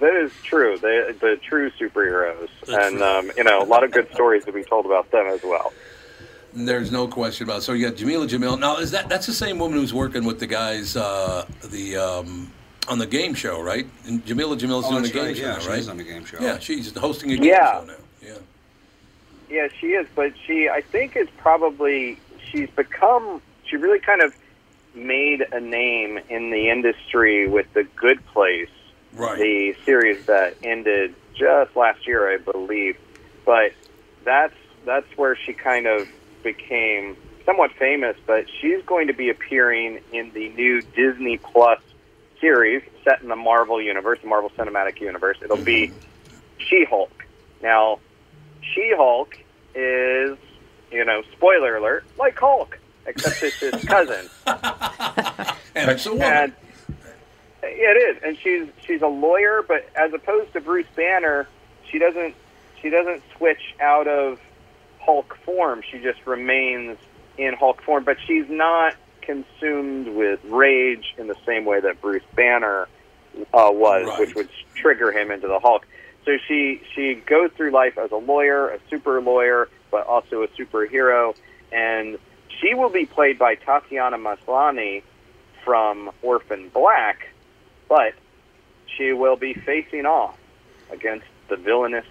That 0.00 0.14
is 0.16 0.32
true. 0.44 0.78
The 0.78 1.14
the 1.20 1.36
true 1.42 1.70
superheroes, 1.72 2.48
That's 2.66 2.86
and 2.92 3.00
right. 3.00 3.18
um, 3.18 3.30
you 3.36 3.44
know, 3.44 3.62
a 3.62 3.64
lot 3.64 3.84
of 3.84 3.90
good 3.90 4.10
stories 4.12 4.44
to 4.44 4.52
be 4.52 4.62
told 4.64 4.86
about 4.86 5.10
them 5.10 5.26
as 5.26 5.42
well. 5.42 5.72
There's 6.54 6.90
no 6.90 7.06
question 7.08 7.44
about. 7.44 7.58
It. 7.58 7.62
So 7.62 7.72
you 7.72 7.88
got 7.88 7.96
Jamila 7.96 8.26
Jamil. 8.26 8.58
Now 8.58 8.76
is 8.78 8.90
that 8.92 9.08
that's 9.08 9.26
the 9.26 9.32
same 9.34 9.58
woman 9.58 9.78
who's 9.78 9.92
working 9.94 10.24
with 10.24 10.40
the 10.40 10.46
guys 10.46 10.96
uh, 10.96 11.46
the 11.64 11.96
um, 11.96 12.52
on 12.88 12.98
the 12.98 13.06
game 13.06 13.34
show, 13.34 13.60
right? 13.60 13.86
And 14.06 14.24
Jamila 14.24 14.56
Jamil's 14.56 14.86
Oh, 14.86 14.90
doing 14.90 15.00
a 15.00 15.02
that's 15.02 15.12
game 15.14 15.24
right. 15.26 15.36
show, 15.36 15.42
Yeah, 15.46 15.58
now, 15.58 15.68
right? 15.68 15.78
is 15.78 15.88
on 15.88 15.96
the 15.98 16.04
game 16.04 16.24
show. 16.24 16.38
Yeah, 16.40 16.58
she's 16.58 16.96
hosting 16.96 17.32
a 17.32 17.36
game 17.36 17.44
Yeah. 17.44 17.80
show 17.80 17.84
now. 17.84 17.94
Yeah. 18.22 18.32
Yeah, 19.50 19.68
she 19.80 19.88
is, 19.88 20.06
but 20.14 20.32
she, 20.46 20.68
I 20.68 20.80
think, 20.82 21.16
is 21.16 21.28
probably 21.38 22.18
she's 22.50 22.68
become. 22.70 23.40
She 23.64 23.76
really 23.76 23.98
kind 24.00 24.22
of 24.22 24.34
made 24.94 25.42
a 25.52 25.60
name 25.60 26.18
in 26.28 26.50
the 26.50 26.70
industry 26.70 27.46
with 27.46 27.70
the 27.74 27.84
Good 27.84 28.24
Place, 28.28 28.68
Right. 29.14 29.38
the 29.38 29.74
series 29.84 30.26
that 30.26 30.56
ended 30.62 31.14
just 31.34 31.74
last 31.76 32.06
year, 32.06 32.32
I 32.32 32.36
believe. 32.38 32.96
But 33.44 33.72
that's 34.24 34.54
that's 34.84 35.06
where 35.16 35.36
she 35.36 35.52
kind 35.52 35.86
of 35.86 36.08
became 36.42 37.16
somewhat 37.44 37.72
famous. 37.78 38.16
But 38.26 38.46
she's 38.60 38.82
going 38.84 39.06
to 39.08 39.14
be 39.14 39.30
appearing 39.30 40.00
in 40.12 40.32
the 40.32 40.48
new 40.50 40.82
Disney 40.82 41.38
Plus 41.38 41.80
series 42.40 42.82
set 43.04 43.22
in 43.22 43.28
the 43.28 43.36
Marvel 43.36 43.80
universe, 43.80 44.18
the 44.22 44.28
Marvel 44.28 44.50
Cinematic 44.50 45.00
Universe. 45.00 45.38
It'll 45.42 45.56
be 45.56 45.92
She-Hulk. 46.58 47.26
Now, 47.62 47.98
She-Hulk 48.60 49.36
is, 49.74 50.38
you 50.92 51.04
know, 51.04 51.22
spoiler 51.32 51.76
alert, 51.76 52.04
like 52.18 52.38
Hulk, 52.38 52.78
except 53.06 53.42
it's 53.42 53.56
his 53.58 53.84
cousin. 53.84 54.28
And 55.74 55.90
it's 55.92 56.06
a 56.06 56.10
woman. 56.10 56.26
And 56.26 56.52
yeah, 56.52 56.67
it 57.62 58.16
is, 58.16 58.22
and 58.22 58.38
she's 58.38 58.68
she's 58.86 59.02
a 59.02 59.06
lawyer, 59.08 59.62
but 59.66 59.88
as 59.96 60.12
opposed 60.12 60.52
to 60.52 60.60
Bruce 60.60 60.86
Banner, 60.94 61.48
she 61.90 61.98
doesn't 61.98 62.34
she 62.80 62.90
doesn't 62.90 63.22
switch 63.36 63.74
out 63.80 64.06
of 64.06 64.38
Hulk 65.00 65.36
form. 65.44 65.82
She 65.90 65.98
just 65.98 66.26
remains 66.26 66.98
in 67.36 67.54
Hulk 67.54 67.82
form, 67.82 68.04
but 68.04 68.16
she's 68.26 68.48
not 68.48 68.94
consumed 69.22 70.08
with 70.08 70.40
rage 70.44 71.14
in 71.18 71.26
the 71.26 71.36
same 71.46 71.64
way 71.64 71.80
that 71.80 72.00
Bruce 72.00 72.22
Banner 72.34 72.88
uh, 73.52 73.70
was, 73.72 74.06
Right. 74.06 74.20
which 74.20 74.34
would 74.34 74.48
trigger 74.74 75.12
him 75.12 75.30
into 75.30 75.46
the 75.48 75.58
Hulk. 75.60 75.86
So 76.24 76.36
she 76.46 76.82
she 76.94 77.14
goes 77.14 77.50
through 77.56 77.70
life 77.70 77.98
as 77.98 78.10
a 78.12 78.16
lawyer, 78.16 78.68
a 78.68 78.78
super 78.90 79.20
lawyer, 79.20 79.68
but 79.90 80.06
also 80.06 80.42
a 80.42 80.48
superhero, 80.48 81.34
and 81.72 82.18
she 82.60 82.74
will 82.74 82.90
be 82.90 83.06
played 83.06 83.38
by 83.38 83.54
Tatiana 83.54 84.18
Maslany 84.18 85.02
from 85.64 86.10
Orphan 86.22 86.68
Black, 86.70 87.28
but 87.88 88.14
she 88.86 89.12
will 89.12 89.36
be 89.36 89.54
facing 89.54 90.06
off 90.06 90.36
against 90.90 91.26
the 91.48 91.56
villainous 91.56 92.06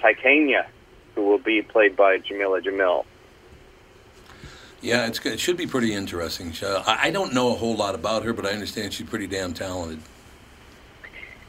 Titania, 0.00 0.66
who 1.14 1.22
will 1.22 1.38
be 1.38 1.62
played 1.62 1.96
by 1.96 2.18
Jamila 2.18 2.60
Jamil. 2.60 3.04
Yeah, 4.80 5.06
it's 5.06 5.20
good. 5.20 5.34
It 5.34 5.40
should 5.40 5.56
be 5.56 5.66
pretty 5.66 5.94
interesting. 5.94 6.52
I 6.62 6.98
I 7.02 7.10
don't 7.10 7.32
know 7.32 7.52
a 7.52 7.54
whole 7.54 7.76
lot 7.76 7.94
about 7.94 8.24
her, 8.24 8.32
but 8.32 8.44
I 8.44 8.50
understand 8.50 8.92
she's 8.92 9.08
pretty 9.08 9.28
damn 9.28 9.54
talented. 9.54 10.00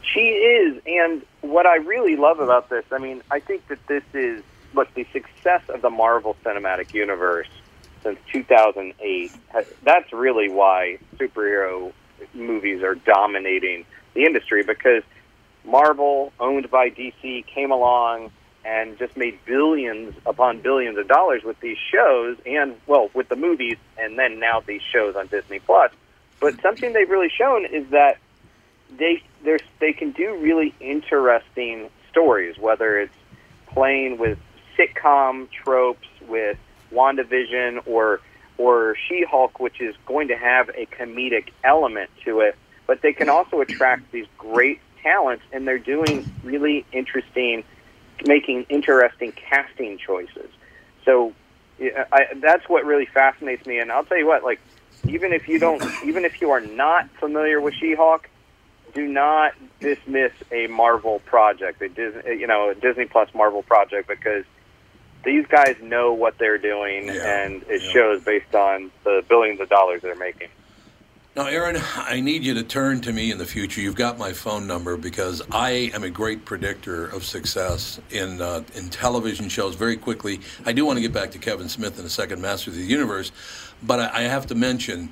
She 0.04 0.20
is, 0.20 0.80
and 0.86 1.24
what 1.42 1.66
I 1.66 1.78
really 1.78 2.16
love 2.16 2.40
about 2.40 2.70
this, 2.70 2.86
I 2.92 3.00
mean, 3.00 3.24
I 3.32 3.40
think 3.40 3.68
that 3.70 3.80
this 3.88 4.04
is 4.14 4.44
look 4.76 4.94
the 4.94 5.08
success 5.12 5.62
of 5.70 5.82
the 5.82 5.90
Marvel 5.90 6.36
Cinematic 6.44 6.94
Universe 6.94 7.48
since 8.04 8.20
2008. 8.32 9.32
That's 9.84 10.14
really 10.14 10.50
why 10.50 11.00
superhero 11.18 11.92
movies 12.34 12.84
are 12.84 12.96
dominating 12.96 13.86
the 14.14 14.24
industry 14.24 14.64
because 14.64 15.04
Marvel, 15.66 16.34
owned 16.40 16.70
by 16.70 16.90
DC, 16.90 17.46
came 17.48 17.72
along 17.72 18.32
and 18.66 18.98
just 18.98 19.18
made 19.18 19.38
billions 19.46 20.16
upon 20.26 20.60
billions 20.62 20.98
of 20.98 21.08
dollars 21.08 21.44
with 21.44 21.60
these 21.60 21.78
shows 21.92 22.38
and 22.46 22.76
well 22.88 23.10
with 23.14 23.28
the 23.28 23.36
movies 23.36 23.78
and 23.98 24.18
then 24.18 24.40
now 24.40 24.62
these 24.62 24.82
shows 24.82 25.16
on 25.16 25.28
Disney 25.28 25.60
Plus. 25.60 25.92
But 26.40 26.62
something 26.62 26.94
they've 26.94 27.10
really 27.10 27.32
shown 27.38 27.66
is 27.66 27.88
that 27.90 28.18
they 28.98 29.22
they 29.80 29.94
can 29.94 30.12
do 30.12 30.36
really 30.38 30.74
interesting 30.80 31.90
stories, 32.10 32.58
whether 32.58 33.00
it's 33.00 33.16
playing 33.68 34.18
with 34.18 34.38
sitcom 34.78 35.50
tropes 35.52 36.08
with 36.28 36.58
WandaVision 36.92 37.88
or 37.88 38.22
or 38.58 38.96
She-Hulk, 39.08 39.60
which 39.60 39.82
is 39.82 39.96
going 40.06 40.28
to 40.28 40.36
have 40.36 40.70
a 40.70 40.86
comedic 40.86 41.50
element 41.64 42.10
to 42.26 42.42
it, 42.42 42.56
but 42.86 43.02
they 43.02 43.14
can 43.14 43.30
also 43.30 43.62
attract 43.62 44.12
these 44.12 44.28
great 44.38 44.80
talents, 45.02 45.44
and 45.52 45.68
they're 45.68 45.80
doing 45.80 46.32
really 46.44 46.86
interesting, 46.92 47.64
making 48.26 48.66
interesting 48.70 49.32
casting 49.32 49.98
choices. 49.98 50.50
So 51.06 51.34
I, 51.80 52.28
that's 52.36 52.68
what 52.70 52.86
really 52.86 53.06
fascinates 53.08 53.66
me. 53.66 53.80
And 53.80 53.92
I'll 53.92 54.06
tell 54.06 54.18
you 54.18 54.28
what, 54.28 54.44
like 54.44 54.62
even 55.08 55.34
if 55.34 55.48
you 55.48 55.60
don't, 55.60 55.84
even 56.06 56.24
if 56.24 56.40
you 56.40 56.52
are 56.52 56.62
not 56.62 57.10
familiar 57.20 57.60
with 57.60 57.74
She-Hulk, 57.76 58.30
do 58.94 59.08
not 59.08 59.54
dismiss 59.80 60.32
a 60.52 60.68
Marvel 60.68 61.20
project, 61.26 61.82
a 61.82 61.90
Disney, 61.90 62.36
you 62.40 62.48
know, 62.48 62.70
a 62.70 62.76
Disney 62.76 63.06
Plus 63.06 63.28
Marvel 63.34 63.64
project, 63.64 64.08
because 64.08 64.46
these 65.24 65.46
guys 65.48 65.76
know 65.82 66.14
what 66.14 66.38
they're 66.38 66.58
doing, 66.58 67.10
and 67.10 67.64
it 67.68 67.82
shows 67.82 68.24
based 68.24 68.54
on 68.54 68.92
the 69.04 69.24
billions 69.28 69.60
of 69.60 69.70
dollars 69.70 70.02
they're 70.02 70.16
making. 70.16 70.50
Now, 71.36 71.48
Aaron, 71.48 71.82
I 71.96 72.20
need 72.20 72.44
you 72.44 72.54
to 72.54 72.64
turn 72.64 73.02
to 73.02 73.12
me 73.12 73.32
in 73.32 73.40
the 73.40 73.46
future. 73.46 73.82
You've 73.82 73.96
got 73.96 74.20
my 74.20 74.34
phone 74.34 74.68
number 74.68 74.98
because 74.98 75.42
I 75.52 75.90
am 75.96 76.04
a 76.04 76.10
great 76.12 76.46
predictor 76.46 77.08
of 77.08 77.24
success 77.24 78.00
in 78.12 78.40
uh, 78.40 78.64
in 78.76 78.90
television 78.90 79.50
shows. 79.50 79.74
Very 79.74 79.98
quickly, 79.98 80.42
I 80.64 80.74
do 80.74 80.86
want 80.86 80.98
to 80.98 81.02
get 81.02 81.12
back 81.12 81.32
to 81.32 81.40
Kevin 81.40 81.70
Smith 81.70 81.98
in 81.98 82.06
a 82.06 82.10
second, 82.10 82.40
Master 82.40 82.70
of 82.70 82.76
the 82.76 82.84
Universe, 82.84 83.32
but 83.82 84.00
I, 84.00 84.20
I 84.20 84.22
have 84.24 84.46
to 84.48 84.56
mention, 84.56 85.12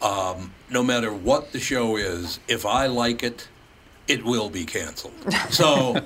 um, 0.00 0.52
no 0.70 0.84
matter 0.84 1.12
what 1.12 1.50
the 1.50 1.58
show 1.58 1.96
is, 1.96 2.38
if 2.46 2.64
I 2.64 2.86
like 2.86 3.24
it, 3.24 3.48
it 4.06 4.24
will 4.24 4.50
be 4.50 4.64
canceled. 4.64 5.14
So, 5.50 5.96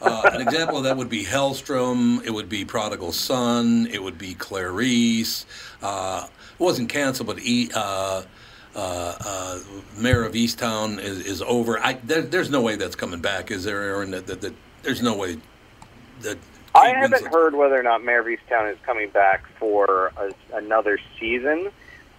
uh, 0.00 0.30
an 0.32 0.40
example 0.40 0.78
of 0.78 0.84
that 0.84 0.96
would 0.96 1.10
be 1.10 1.24
Helstrom. 1.24 2.24
It 2.24 2.30
would 2.30 2.48
be 2.48 2.64
Prodigal 2.64 3.12
Son. 3.12 3.86
It 3.92 4.02
would 4.02 4.18
be 4.18 4.34
Clarice. 4.34 5.44
Uh, 5.82 6.26
it 6.26 6.60
wasn't 6.60 6.88
canceled, 6.88 7.26
but 7.26 7.38
e, 7.40 7.70
uh, 7.74 8.22
uh, 8.74 9.16
uh, 9.20 9.58
Mare 9.96 10.24
of 10.24 10.32
Easttown 10.32 10.98
is, 10.98 11.20
is 11.20 11.42
over. 11.42 11.78
I, 11.78 11.94
there, 12.04 12.22
there's 12.22 12.50
no 12.50 12.62
way 12.62 12.76
that's 12.76 12.96
coming 12.96 13.20
back, 13.20 13.50
is 13.50 13.64
there, 13.64 13.82
Aaron? 13.82 14.12
That, 14.12 14.26
that, 14.26 14.40
that 14.40 14.54
there's 14.82 15.02
no 15.02 15.16
way 15.16 15.38
that. 16.20 16.38
I 16.74 16.90
haven't 16.90 17.24
Winslet- 17.24 17.32
heard 17.32 17.54
whether 17.54 17.78
or 17.78 17.82
not 17.82 18.04
Mare 18.04 18.20
of 18.20 18.26
Easttown 18.26 18.72
is 18.72 18.78
coming 18.86 19.10
back 19.10 19.44
for 19.58 20.12
a, 20.16 20.32
another 20.54 20.98
season, 21.18 21.70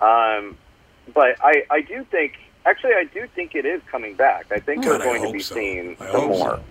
um, 0.02 0.58
but 1.14 1.38
I, 1.42 1.64
I 1.72 1.82
do 1.82 2.04
think, 2.12 2.34
actually, 2.66 2.94
I 2.94 3.06
do 3.06 3.28
think 3.36 3.56
it 3.56 3.66
is 3.66 3.82
coming 3.92 4.16
back. 4.16 4.48
I 4.52 4.60
think 4.60 4.84
God, 4.84 5.00
we're 5.00 5.06
going 5.06 5.24
to 5.28 5.32
be 5.34 5.40
so. 5.40 5.56
seeing 5.56 5.98
I 6.00 6.12
some 6.12 6.28
more. 6.28 6.58
so. 6.58 6.64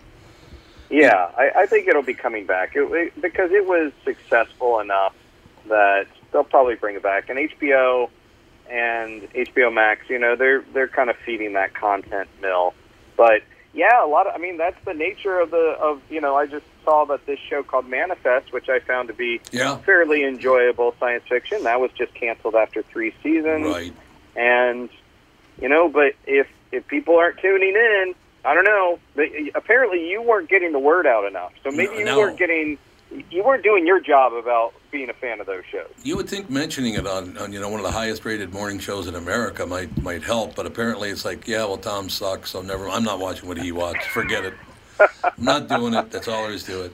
Yeah, 0.90 1.30
I, 1.37 1.50
I 1.61 1.66
think 1.66 1.87
it'll 1.87 2.02
be 2.02 2.14
coming 2.14 2.47
back 2.47 2.75
it, 2.75 2.82
it, 2.82 3.20
because 3.23 3.52
it 3.52 3.64
was 3.66 3.92
successful 4.04 4.80
enough 4.80 5.14
that 5.68 6.06
they'll 6.32 6.42
probably 6.42 6.75
bring 6.75 6.97
it 6.97 7.02
back. 7.02 7.28
And 7.28 7.38
HBO 7.38 8.11
and 8.68 9.23
HBO 9.32 9.73
Max, 9.73 10.09
you 10.09 10.18
know, 10.18 10.35
they're 10.35 10.64
they're 10.73 10.88
kind 10.88 11.09
of 11.11 11.16
feeding 11.25 11.52
that 11.52 11.75
content 11.75 12.28
mill. 12.42 12.75
But 13.16 13.42
yeah, 13.73 14.04
a 14.04 14.09
lot 14.09 14.26
of 14.26 14.35
I 14.35 14.38
mean, 14.38 14.59
that's 14.59 14.85
the 14.85 14.94
nature 14.94 15.38
of 15.38 15.52
the 15.52 15.76
of 15.80 16.00
you 16.11 16.20
know. 16.20 16.35
I 16.35 16.47
just 16.47 16.66
saw 16.85 17.04
that 17.04 17.25
this 17.25 17.38
show 17.49 17.62
called 17.62 17.87
Manifest, 17.88 18.52
which 18.52 18.68
I 18.68 18.80
found 18.80 19.09
to 19.09 19.14
be 19.14 19.40
Yeah. 19.52 19.76
fairly 19.78 20.25
enjoyable 20.25 20.94
science 20.99 21.23
fiction, 21.28 21.62
that 21.64 21.80
was 21.80 21.92
just 21.92 22.12
canceled 22.14 22.56
after 22.56 22.82
three 22.82 23.14
seasons. 23.23 23.66
Right. 23.66 23.92
And 24.35 24.88
you 25.61 25.69
know, 25.69 25.88
but 25.88 26.14
if 26.26 26.47
if 26.73 26.87
people 26.88 27.17
aren't 27.17 27.38
tuning 27.38 27.75
in, 27.75 28.14
I 28.45 28.55
don't 28.55 28.64
know. 28.64 28.99
But 29.14 29.26
uh, 29.26 29.50
apparently, 29.55 30.09
you 30.11 30.23
weren't 30.23 30.49
getting 30.49 30.73
the 30.73 30.79
word 30.79 31.07
out 31.07 31.25
enough. 31.26 31.52
So 31.64 31.71
maybe 31.71 31.93
No, 31.93 31.99
you 31.99 32.05
no. 32.05 32.19
weren't 32.19 32.38
getting, 32.38 32.79
you 33.31 33.43
weren't 33.45 33.62
doing 33.64 33.87
your 33.87 34.00
job 34.00 34.33
about 34.33 34.73
being 34.90 35.11
a 35.11 35.12
fan 35.14 35.40
of 35.40 35.47
those 35.47 35.64
shows. 35.71 35.90
You 36.02 36.17
would 36.17 36.29
think 36.29 36.49
mentioning 36.49 36.95
it 36.95 37.07
on, 37.07 37.37
on 37.38 37.52
you 37.52 37.61
know 37.61 37.69
one 37.69 37.81
of 37.81 37.85
the 37.87 37.93
highest 37.93 38.25
rated 38.25 38.52
morning 38.52 38.79
shows 38.79 39.07
in 39.07 39.14
America 39.14 39.67
might 39.67 40.00
might 40.02 40.23
help, 40.23 40.55
but 40.55 40.67
apparently 40.67 41.11
it's 41.11 41.25
like, 41.25 41.47
yeah, 41.47 41.64
well, 41.64 41.76
Tom 41.76 42.09
sucks, 42.09 42.50
so 42.50 42.62
never. 42.62 42.88
I'm 42.88 43.05
not 43.05 43.19
watching 43.19 43.49
what 43.49 43.59
he 43.59 43.73
watched. 43.73 44.05
Forget 44.05 44.45
it. 44.45 44.55
I'm 45.00 45.45
not 45.45 45.69
doing 45.69 45.95
it. 45.95 46.11
That's 46.11 46.29
all 46.29 46.43
there 46.45 46.52
is 46.52 46.64
to 46.64 46.85
it. 46.85 46.93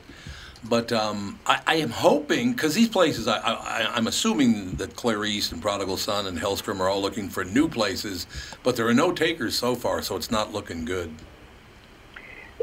But 0.69 0.93
um, 0.93 1.39
I, 1.47 1.61
I 1.67 1.75
am 1.77 1.91
hoping 1.91 2.53
because 2.53 2.75
these 2.75 2.89
places, 2.89 3.29
I, 3.29 3.39
I, 3.39 3.93
I'm 3.95 4.07
assuming 4.07 4.73
that 4.73 4.97
Clarice 4.97 5.53
and 5.53 5.63
Prodigal 5.63 5.97
Son 5.97 6.27
and 6.27 6.39
Helstrom 6.39 6.81
are 6.81 6.89
all 6.89 7.01
looking 7.01 7.29
for 7.29 7.45
new 7.45 7.69
places, 7.69 8.27
but 8.63 8.77
there 8.77 8.87
are 8.89 8.95
no 8.95 9.13
takers 9.13 9.55
so 9.55 9.75
far, 9.75 10.03
so 10.03 10.17
it's 10.17 10.31
not 10.31 10.53
looking 10.53 10.85
good. 10.85 11.11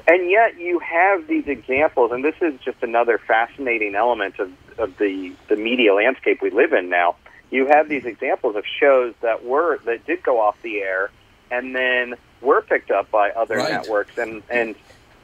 And 0.07 0.29
yet, 0.29 0.59
you 0.59 0.79
have 0.79 1.27
these 1.27 1.47
examples, 1.47 2.11
and 2.11 2.25
this 2.25 2.35
is 2.41 2.59
just 2.59 2.81
another 2.83 3.17
fascinating 3.19 3.95
element 3.95 4.37
of, 4.39 4.51
of 4.77 4.97
the 4.97 5.33
the 5.47 5.55
media 5.55 5.93
landscape 5.93 6.41
we 6.41 6.49
live 6.49 6.73
in 6.73 6.89
now. 6.89 7.15
You 7.51 7.67
have 7.67 7.87
these 7.87 8.03
examples 8.03 8.55
of 8.55 8.65
shows 8.65 9.13
that 9.21 9.45
were 9.45 9.77
that 9.85 10.05
did 10.05 10.23
go 10.23 10.41
off 10.41 10.57
the 10.61 10.81
air, 10.81 11.09
and 11.51 11.73
then 11.73 12.15
were 12.41 12.61
picked 12.61 12.91
up 12.91 13.11
by 13.11 13.29
other 13.29 13.57
Right. 13.57 13.71
networks. 13.71 14.17
And 14.17 14.43
and 14.49 14.75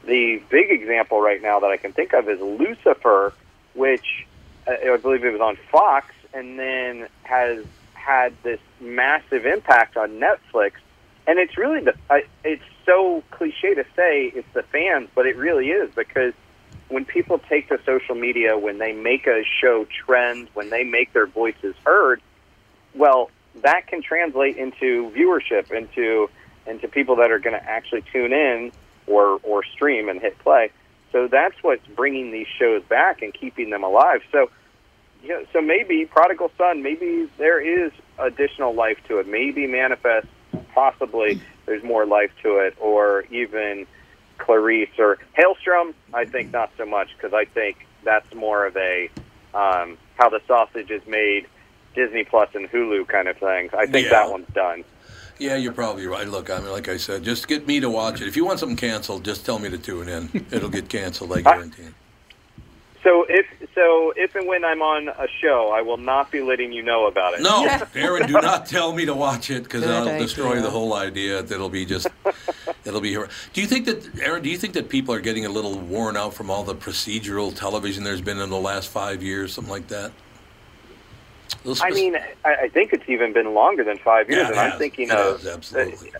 the 0.04 0.42
big 0.48 0.70
example 0.70 1.20
right 1.20 1.42
now 1.42 1.60
that 1.60 1.70
I 1.70 1.76
can 1.76 1.92
think 1.92 2.12
of 2.12 2.28
is 2.28 2.40
Lucifer, 2.40 3.32
which 3.74 4.26
uh, 4.66 4.92
I 4.92 4.96
believe 4.96 5.24
it 5.24 5.32
was 5.32 5.40
on 5.40 5.56
Fox, 5.70 6.06
and 6.32 6.58
then 6.58 7.08
has 7.24 7.64
had 7.94 8.34
this 8.42 8.60
massive 8.80 9.46
impact 9.46 9.96
on 9.96 10.20
Netflix. 10.20 10.72
And 11.26 11.38
it's 11.38 11.56
really 11.56 11.80
the 11.80 11.94
I, 12.08 12.24
it's 12.44 12.62
so 12.86 13.22
cliche 13.30 13.74
to 13.74 13.84
say 13.94 14.32
it's 14.34 14.52
the 14.54 14.62
fans, 14.62 15.08
but 15.14 15.26
it 15.26 15.36
really 15.36 15.68
is 15.68 15.94
because 15.94 16.32
when 16.88 17.04
people 17.04 17.38
take 17.38 17.68
to 17.68 17.78
social 17.84 18.14
media, 18.14 18.58
when 18.58 18.78
they 18.78 18.92
make 18.92 19.26
a 19.26 19.44
show 19.60 19.86
trend, 20.04 20.48
when 20.54 20.70
they 20.70 20.82
make 20.82 21.12
their 21.12 21.26
voices 21.26 21.74
heard, 21.84 22.20
well, 22.94 23.30
that 23.62 23.86
can 23.86 24.02
translate 24.02 24.56
into 24.56 25.10
viewership, 25.10 25.70
into 25.70 26.28
into 26.66 26.88
people 26.88 27.16
that 27.16 27.30
are 27.30 27.38
going 27.38 27.58
to 27.58 27.70
actually 27.70 28.02
tune 28.12 28.32
in 28.32 28.72
or 29.10 29.40
or 29.42 29.62
stream 29.64 30.08
and 30.08 30.20
hit 30.20 30.38
play. 30.38 30.70
So 31.12 31.26
that's 31.26 31.56
what's 31.62 31.86
bringing 31.88 32.30
these 32.30 32.46
shows 32.58 32.82
back 32.84 33.20
and 33.20 33.34
keeping 33.34 33.70
them 33.70 33.82
alive. 33.82 34.20
So, 34.30 34.48
you 35.22 35.30
know, 35.30 35.44
so 35.52 35.60
maybe 35.60 36.04
Prodigal 36.06 36.52
Son, 36.56 36.82
maybe 36.82 37.28
there 37.36 37.60
is 37.60 37.90
additional 38.18 38.74
life 38.74 38.98
to 39.08 39.18
it. 39.18 39.26
Maybe 39.26 39.66
Manifest, 39.66 40.28
possibly 40.72 41.40
there's 41.66 41.82
more 41.82 42.06
life 42.06 42.30
to 42.44 42.58
it, 42.58 42.76
or 42.80 43.24
even 43.30 43.86
Clarice 44.38 44.90
or 44.98 45.18
Helstrom. 45.36 45.94
I 46.14 46.24
think 46.26 46.52
not 46.52 46.70
so 46.78 46.86
much 46.86 47.08
because 47.16 47.34
I 47.34 47.44
think 47.44 47.86
that's 48.04 48.32
more 48.34 48.64
of 48.66 48.76
a 48.76 49.10
um, 49.52 49.98
how 50.16 50.28
the 50.28 50.40
sausage 50.46 50.90
is 50.90 51.02
made, 51.08 51.46
Disney 51.94 52.22
Plus 52.22 52.50
and 52.54 52.70
Hulu 52.70 53.08
kind 53.08 53.26
of 53.26 53.36
thing. 53.38 53.70
I 53.76 53.86
think 53.86 54.04
Yeah. 54.06 54.10
that 54.10 54.30
one's 54.30 54.48
done. 54.54 54.84
Yeah, 55.40 55.56
you're 55.56 55.72
probably 55.72 56.06
right. 56.06 56.28
Look, 56.28 56.50
I 56.50 56.60
mean, 56.60 56.70
like 56.70 56.88
I 56.88 56.98
said, 56.98 57.24
just 57.24 57.48
get 57.48 57.66
me 57.66 57.80
to 57.80 57.88
watch 57.88 58.20
it. 58.20 58.28
If 58.28 58.36
you 58.36 58.44
want 58.44 58.60
something 58.60 58.76
canceled, 58.76 59.24
just 59.24 59.46
tell 59.46 59.58
me 59.58 59.70
to 59.70 59.78
tune 59.78 60.08
in. 60.08 60.46
It'll 60.50 60.68
get 60.68 60.90
canceled, 60.90 61.32
I 61.32 61.40
guarantee. 61.40 61.84
it. 61.84 61.94
So 63.02 63.24
if 63.26 63.46
so, 63.74 64.12
if 64.14 64.34
and 64.34 64.46
when 64.46 64.62
I'm 64.62 64.82
on 64.82 65.08
a 65.08 65.26
show, 65.40 65.70
I 65.74 65.80
will 65.80 65.96
not 65.96 66.30
be 66.30 66.42
letting 66.42 66.70
you 66.70 66.82
know 66.82 67.06
about 67.06 67.32
it. 67.32 67.40
No, 67.40 67.66
Aaron, 67.94 68.26
do 68.26 68.34
not 68.34 68.66
tell 68.66 68.92
me 68.92 69.06
to 69.06 69.14
watch 69.14 69.50
it 69.50 69.62
because 69.62 69.86
I'll 69.86 70.18
destroy 70.18 70.50
idea. 70.50 70.62
the 70.62 70.70
whole 70.70 70.92
idea. 70.92 71.38
It'll 71.38 71.70
be 71.70 71.86
just, 71.86 72.08
it'll 72.84 73.00
be. 73.00 73.14
Do 73.14 73.60
you 73.62 73.66
think 73.66 73.86
that, 73.86 74.20
Aaron? 74.20 74.42
Do 74.42 74.50
you 74.50 74.58
think 74.58 74.74
that 74.74 74.90
people 74.90 75.14
are 75.14 75.20
getting 75.20 75.46
a 75.46 75.48
little 75.48 75.78
worn 75.78 76.18
out 76.18 76.34
from 76.34 76.50
all 76.50 76.62
the 76.62 76.74
procedural 76.74 77.54
television 77.56 78.04
there's 78.04 78.20
been 78.20 78.38
in 78.38 78.50
the 78.50 78.60
last 78.60 78.90
five 78.90 79.22
years, 79.22 79.54
something 79.54 79.72
like 79.72 79.88
that? 79.88 80.12
Those 81.64 81.80
I 81.82 81.90
mean, 81.90 82.16
I, 82.44 82.68
think 82.68 82.92
it's 82.92 83.08
even 83.08 83.32
been 83.32 83.52
longer 83.54 83.84
than 83.84 83.98
five 83.98 84.28
years, 84.30 84.42
Yeah, 84.42 84.48
and 84.50 84.58
I'm 84.58 84.70
has. 84.70 84.78
thinking 84.78 85.08
It 85.08 85.14
of 85.14 85.42
has, 85.42 85.46
absolutely. 85.46 86.12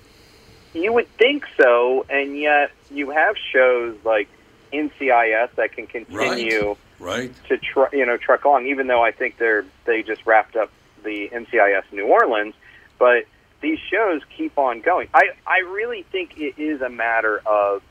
you 0.74 0.92
would 0.92 1.08
think 1.16 1.44
so, 1.56 2.04
and 2.10 2.38
yet 2.38 2.72
you 2.90 3.10
have 3.10 3.36
shows 3.52 3.96
like 4.04 4.28
NCIS 4.72 5.54
that 5.56 5.72
can 5.72 5.86
continue 5.86 6.76
right? 6.98 7.32
to 7.48 7.56
tr- 7.58 7.94
you 7.94 8.04
know 8.04 8.16
truck 8.16 8.44
along, 8.44 8.66
even 8.66 8.86
though 8.86 9.02
I 9.02 9.12
think 9.12 9.38
they're 9.38 9.64
they 9.86 10.02
just 10.02 10.26
wrapped 10.26 10.56
up 10.56 10.70
the 11.04 11.30
NCIS 11.32 11.84
New 11.92 12.06
Orleans, 12.06 12.54
but 12.98 13.24
these 13.62 13.78
shows 13.78 14.20
keep 14.36 14.58
on 14.58 14.80
going. 14.82 15.08
I 15.14 15.30
I 15.46 15.60
really 15.60 16.02
think 16.12 16.38
it 16.38 16.58
is 16.58 16.82
a 16.82 16.90
matter 16.90 17.38
of 17.46 17.82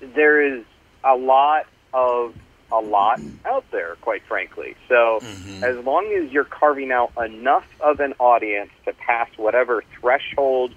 there 0.00 0.42
is 0.42 0.64
a 1.04 1.14
lot 1.16 1.66
of 1.92 2.34
a 2.70 2.80
lot 2.80 3.20
out 3.44 3.64
there, 3.70 3.96
quite 4.02 4.22
frankly. 4.24 4.76
So 4.88 5.20
mm-hmm. 5.22 5.64
as 5.64 5.84
long 5.84 6.12
as 6.12 6.30
you're 6.30 6.44
carving 6.44 6.92
out 6.92 7.12
enough 7.16 7.66
of 7.80 8.00
an 8.00 8.14
audience 8.18 8.70
to 8.84 8.92
pass 8.92 9.28
whatever 9.36 9.82
threshold 10.00 10.74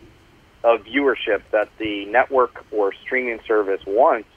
of 0.64 0.86
viewership 0.86 1.42
that 1.52 1.70
the 1.80 2.06
network 2.06 2.66
or 2.72 2.94
streaming 2.94 3.40
service 3.48 3.82
wants, 3.86 4.30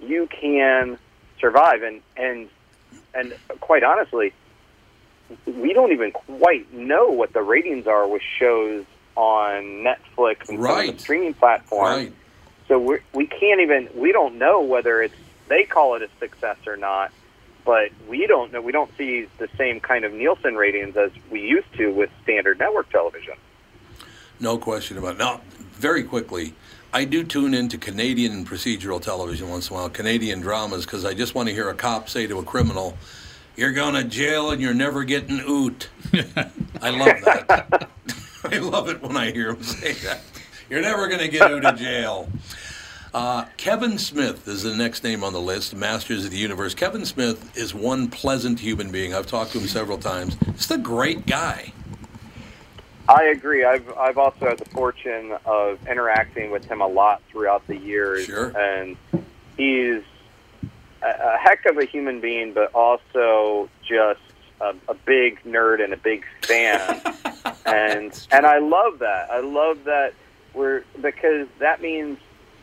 you 0.00 0.28
can 0.28 0.98
survive. 1.40 1.82
And 1.82 2.02
and 2.16 2.48
and 3.14 3.34
quite 3.60 3.84
honestly, 3.84 4.32
we 5.46 5.72
don't 5.72 5.92
even 5.92 6.12
quite 6.12 6.72
know 6.72 7.08
what 7.08 7.32
the 7.32 7.42
ratings 7.42 7.86
are 7.86 8.08
with 8.08 8.22
shows 8.38 8.84
on 9.16 9.84
Netflix 9.84 10.48
and 10.48 10.58
Right. 10.58 11.00
streaming 11.00 11.34
platforms. 11.34 11.96
Right. 11.96 12.12
So 12.68 12.78
we 12.78 12.98
we 13.12 13.26
can't 13.26 13.60
even 13.60 13.88
we 13.94 14.12
don't 14.12 14.36
know 14.36 14.60
whether 14.62 15.02
it's 15.02 15.14
they 15.48 15.64
call 15.64 15.94
it 15.94 16.02
a 16.02 16.08
success 16.18 16.56
or 16.66 16.76
not. 16.76 17.12
But 17.64 17.90
we 18.08 18.26
don't 18.28 18.52
know. 18.52 18.60
We 18.60 18.70
don't 18.70 18.90
see 18.96 19.26
the 19.38 19.48
same 19.58 19.80
kind 19.80 20.04
of 20.04 20.12
Nielsen 20.12 20.54
ratings 20.54 20.96
as 20.96 21.10
we 21.30 21.40
used 21.40 21.72
to 21.76 21.92
with 21.92 22.10
standard 22.22 22.60
network 22.60 22.90
television. 22.90 23.34
No 24.38 24.56
question 24.56 24.98
about 24.98 25.16
it. 25.16 25.18
Now, 25.18 25.40
very 25.72 26.04
quickly, 26.04 26.54
I 26.92 27.04
do 27.04 27.24
tune 27.24 27.54
into 27.54 27.76
Canadian 27.76 28.44
procedural 28.44 29.00
television 29.00 29.50
once 29.50 29.68
in 29.68 29.74
a 29.74 29.78
while, 29.78 29.90
Canadian 29.90 30.40
dramas, 30.40 30.86
because 30.86 31.04
I 31.04 31.12
just 31.12 31.34
want 31.34 31.48
to 31.48 31.54
hear 31.54 31.68
a 31.68 31.74
cop 31.74 32.08
say 32.08 32.26
to 32.26 32.38
a 32.38 32.44
criminal, 32.44 32.96
You're 33.56 33.72
going 33.72 33.94
to 33.94 34.04
jail 34.04 34.50
and 34.50 34.62
you're 34.62 34.72
never 34.72 35.02
getting 35.02 35.40
oot. 35.46 35.88
I 36.80 36.90
love 36.90 37.20
that. 37.24 37.90
I 38.44 38.58
love 38.58 38.88
it 38.88 39.02
when 39.02 39.16
I 39.16 39.32
hear 39.32 39.50
him 39.50 39.62
say 39.62 39.92
that. 40.06 40.20
You're 40.70 40.82
never 40.82 41.08
going 41.08 41.20
to 41.20 41.28
get 41.28 41.42
out 41.42 41.64
of 41.64 41.78
jail. 41.78 42.28
Uh, 43.16 43.46
Kevin 43.56 43.96
Smith 43.96 44.46
is 44.46 44.62
the 44.62 44.76
next 44.76 45.02
name 45.02 45.24
on 45.24 45.32
the 45.32 45.40
list, 45.40 45.74
Masters 45.74 46.26
of 46.26 46.30
the 46.30 46.36
Universe. 46.36 46.74
Kevin 46.74 47.06
Smith 47.06 47.56
is 47.56 47.74
one 47.74 48.08
pleasant 48.10 48.60
human 48.60 48.90
being. 48.92 49.14
I've 49.14 49.26
talked 49.26 49.52
to 49.52 49.58
him 49.58 49.66
several 49.66 49.96
times. 49.96 50.36
Just 50.54 50.70
a 50.70 50.76
great 50.76 51.24
guy. 51.24 51.72
I 53.08 53.22
agree. 53.28 53.64
I've 53.64 53.90
I've 53.96 54.18
also 54.18 54.50
had 54.50 54.58
the 54.58 54.66
fortune 54.66 55.32
of 55.46 55.78
interacting 55.88 56.50
with 56.50 56.66
him 56.66 56.82
a 56.82 56.86
lot 56.86 57.22
throughout 57.30 57.66
the 57.66 57.78
years, 57.78 58.26
Sure. 58.26 58.54
and 58.54 58.98
he's 59.56 60.02
a, 61.00 61.06
a 61.08 61.38
heck 61.38 61.64
of 61.64 61.78
a 61.78 61.86
human 61.86 62.20
being, 62.20 62.52
but 62.52 62.70
also 62.74 63.70
just 63.88 64.20
a, 64.60 64.74
a 64.88 64.94
big 65.06 65.42
nerd 65.44 65.82
and 65.82 65.94
a 65.94 65.96
big 65.96 66.22
fan. 66.42 67.00
and 67.64 68.26
and 68.30 68.44
I 68.44 68.58
love 68.58 68.98
that. 68.98 69.30
I 69.30 69.40
love 69.40 69.84
that 69.84 70.12
we're 70.52 70.84
because 71.00 71.48
that 71.60 71.80
means 71.80 72.18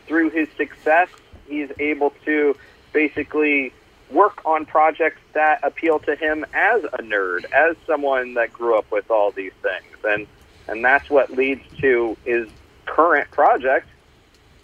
through 0.06 0.30
his 0.30 0.48
success, 0.56 1.08
he's 1.46 1.70
able 1.78 2.12
to 2.24 2.56
basically 2.92 3.72
work 4.10 4.44
on 4.44 4.66
projects 4.66 5.20
that 5.32 5.60
appeal 5.62 5.98
to 6.00 6.14
him 6.16 6.44
as 6.52 6.84
a 6.84 7.02
nerd, 7.02 7.44
as 7.52 7.76
someone 7.86 8.34
that 8.34 8.52
grew 8.52 8.78
up 8.78 8.90
with 8.90 9.10
all 9.10 9.32
these 9.32 9.52
things, 9.62 9.96
and 10.04 10.26
and 10.66 10.84
that's 10.84 11.10
what 11.10 11.30
leads 11.30 11.60
to 11.80 12.16
his 12.24 12.48
current 12.86 13.30
project, 13.30 13.86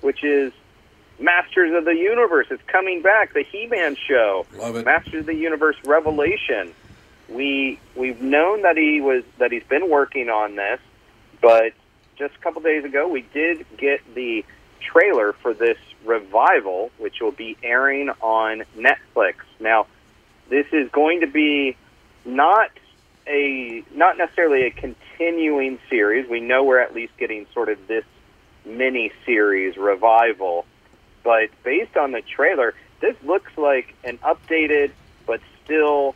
which 0.01 0.25
is 0.25 0.53
Masters 1.19 1.77
of 1.77 1.85
the 1.85 1.95
Universe. 1.95 2.47
It's 2.51 2.63
coming 2.67 3.03
back, 3.03 3.35
the 3.35 3.45
He-Man 3.51 3.97
show. 4.09 4.47
Love 4.57 4.77
it. 4.77 4.87
Masters 4.87 5.21
of 5.21 5.27
the 5.27 5.35
Universe 5.35 5.77
Revelation. 5.85 6.73
We 7.29 7.79
we've 7.95 8.21
known 8.21 8.63
that 8.63 8.77
he 8.77 9.01
was 9.01 9.23
that 9.39 9.53
he's 9.53 9.65
been 9.65 9.91
working 9.91 10.29
on 10.29 10.57
this, 10.57 10.81
but 11.41 11.73
just 12.19 12.35
a 12.35 12.39
couple 12.39 12.63
days 12.63 12.85
ago 12.85 13.07
we 13.09 13.23
did 13.33 13.65
get 13.77 14.01
the 14.15 14.45
trailer 14.81 15.33
for 15.33 15.55
this 15.55 15.79
revival, 16.05 16.91
which 16.99 17.21
will 17.21 17.33
be 17.33 17.57
airing 17.63 18.11
on 18.21 18.65
Netflix. 18.77 19.35
Now, 19.59 19.87
this 20.49 20.67
is 20.73 20.91
going 20.91 21.21
to 21.21 21.27
be 21.27 21.77
not 22.25 22.71
a 23.27 23.85
not 23.95 24.19
necessarily 24.19 24.67
a 24.67 24.71
continuing 24.71 25.79
series. 25.89 26.29
We 26.29 26.41
know 26.41 26.65
we're 26.65 26.81
at 26.81 26.95
least 26.95 27.17
getting 27.19 27.47
sort 27.55 27.69
of 27.69 27.87
this 27.87 28.05
mini 28.65 29.13
series 29.25 29.77
revival, 29.77 30.67
but 31.23 31.51
based 31.63 31.97
on 31.97 32.13
the 32.13 32.23
trailer, 32.23 32.75
this 33.01 33.17
looks 33.25 33.53
like 33.57 33.95
an 34.05 34.19
updated 34.19 34.93
but 35.27 35.41
still 35.65 36.15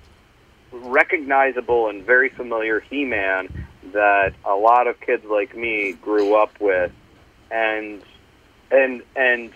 recognizable 0.72 1.88
and 1.88 2.04
very 2.04 2.28
familiar 2.28 2.80
He-Man 2.80 3.66
that 3.92 4.32
a 4.44 4.54
lot 4.54 4.86
of 4.86 5.00
kids 5.00 5.24
like 5.24 5.56
me 5.56 5.92
grew 5.92 6.34
up 6.34 6.60
with, 6.60 6.92
and 7.50 8.02
and 8.74 9.02
and 9.16 9.52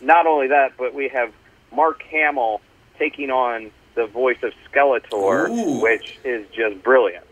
not 0.00 0.26
only 0.26 0.48
that, 0.48 0.72
but 0.76 0.94
we 0.94 1.08
have 1.08 1.32
Mark 1.74 2.02
Hamill 2.04 2.60
taking 2.98 3.30
on 3.30 3.70
the 3.94 4.06
voice 4.06 4.38
of 4.42 4.52
Skeletor, 4.70 5.48
Ooh. 5.50 5.80
which 5.80 6.18
is 6.24 6.46
just 6.54 6.82
brilliant. 6.82 7.24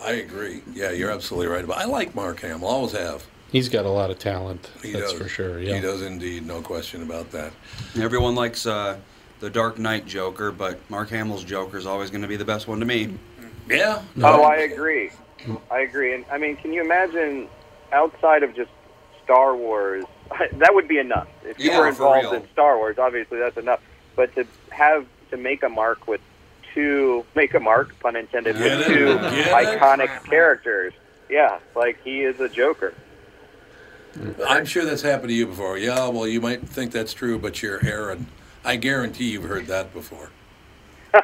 I 0.00 0.12
agree. 0.12 0.62
Yeah, 0.72 0.90
you're 0.90 1.10
absolutely 1.10 1.48
right. 1.48 1.66
But 1.66 1.78
I 1.78 1.84
like 1.84 2.14
Mark 2.14 2.40
Hamill. 2.40 2.66
Always 2.66 2.92
have. 2.92 3.26
He's 3.52 3.68
got 3.68 3.84
a 3.84 3.90
lot 3.90 4.10
of 4.10 4.18
talent. 4.18 4.70
He 4.82 4.92
that's 4.92 5.12
does 5.12 5.20
for 5.20 5.28
sure. 5.28 5.60
Yeah. 5.60 5.74
He 5.74 5.80
does 5.80 6.02
indeed. 6.02 6.46
No 6.46 6.62
question 6.62 7.02
about 7.02 7.30
that. 7.32 7.52
Everyone 7.96 8.34
likes 8.34 8.64
uh, 8.64 8.98
the 9.40 9.50
Dark 9.50 9.78
Knight 9.78 10.06
Joker, 10.06 10.52
but 10.52 10.78
Mark 10.88 11.10
Hamill's 11.10 11.44
Joker 11.44 11.76
is 11.76 11.84
always 11.84 12.10
going 12.10 12.22
to 12.22 12.28
be 12.28 12.36
the 12.36 12.44
best 12.44 12.68
one 12.68 12.80
to 12.80 12.86
me. 12.86 13.12
Yeah. 13.68 14.02
Oh, 14.22 14.42
I 14.42 14.56
agree. 14.56 15.10
I 15.70 15.80
agree. 15.80 16.14
And 16.14 16.24
I 16.30 16.38
mean, 16.38 16.56
can 16.56 16.72
you 16.72 16.82
imagine 16.82 17.48
outside 17.92 18.42
of 18.42 18.54
just 18.54 18.70
Star 19.30 19.54
Wars? 19.56 20.04
That 20.58 20.74
would 20.74 20.86
be 20.88 20.98
enough. 20.98 21.26
If 21.44 21.58
you 21.58 21.70
Yeah, 21.72 21.80
were 21.80 21.88
involved 21.88 22.32
in 22.32 22.48
Star 22.52 22.76
Wars, 22.76 22.98
obviously 22.98 23.38
that's 23.40 23.56
enough. 23.56 23.80
But 24.14 24.32
to 24.36 24.46
have 24.70 25.04
to 25.30 25.36
make 25.36 25.62
a 25.64 25.68
mark 25.68 26.06
with 26.06 26.20
two, 26.72 27.24
make 27.34 27.52
a 27.54 27.60
mark, 27.60 27.98
pun 28.00 28.14
intended, 28.16 28.56
Get 28.56 28.78
with 28.78 28.86
it? 28.86 28.92
two 28.92 29.06
Get 29.16 29.34
it? 29.34 29.80
iconic 29.80 30.24
characters. 30.24 30.92
Yeah, 31.28 31.58
like 31.74 32.00
he 32.04 32.20
is 32.22 32.38
a 32.40 32.48
Joker. 32.48 32.94
I'm 34.48 34.64
sure 34.64 34.84
that's 34.84 35.02
happened 35.02 35.28
to 35.30 35.34
you 35.34 35.46
before. 35.46 35.78
Yeah, 35.78 36.08
well, 36.08 36.26
you 36.26 36.40
might 36.40 36.66
think 36.68 36.90
that's 36.92 37.12
true, 37.12 37.38
but 37.38 37.60
you're 37.62 37.84
Aaron. 37.84 38.26
I 38.64 38.76
guarantee 38.76 39.30
you've 39.30 39.44
heard 39.44 39.66
that 39.66 39.92
before. 39.92 40.30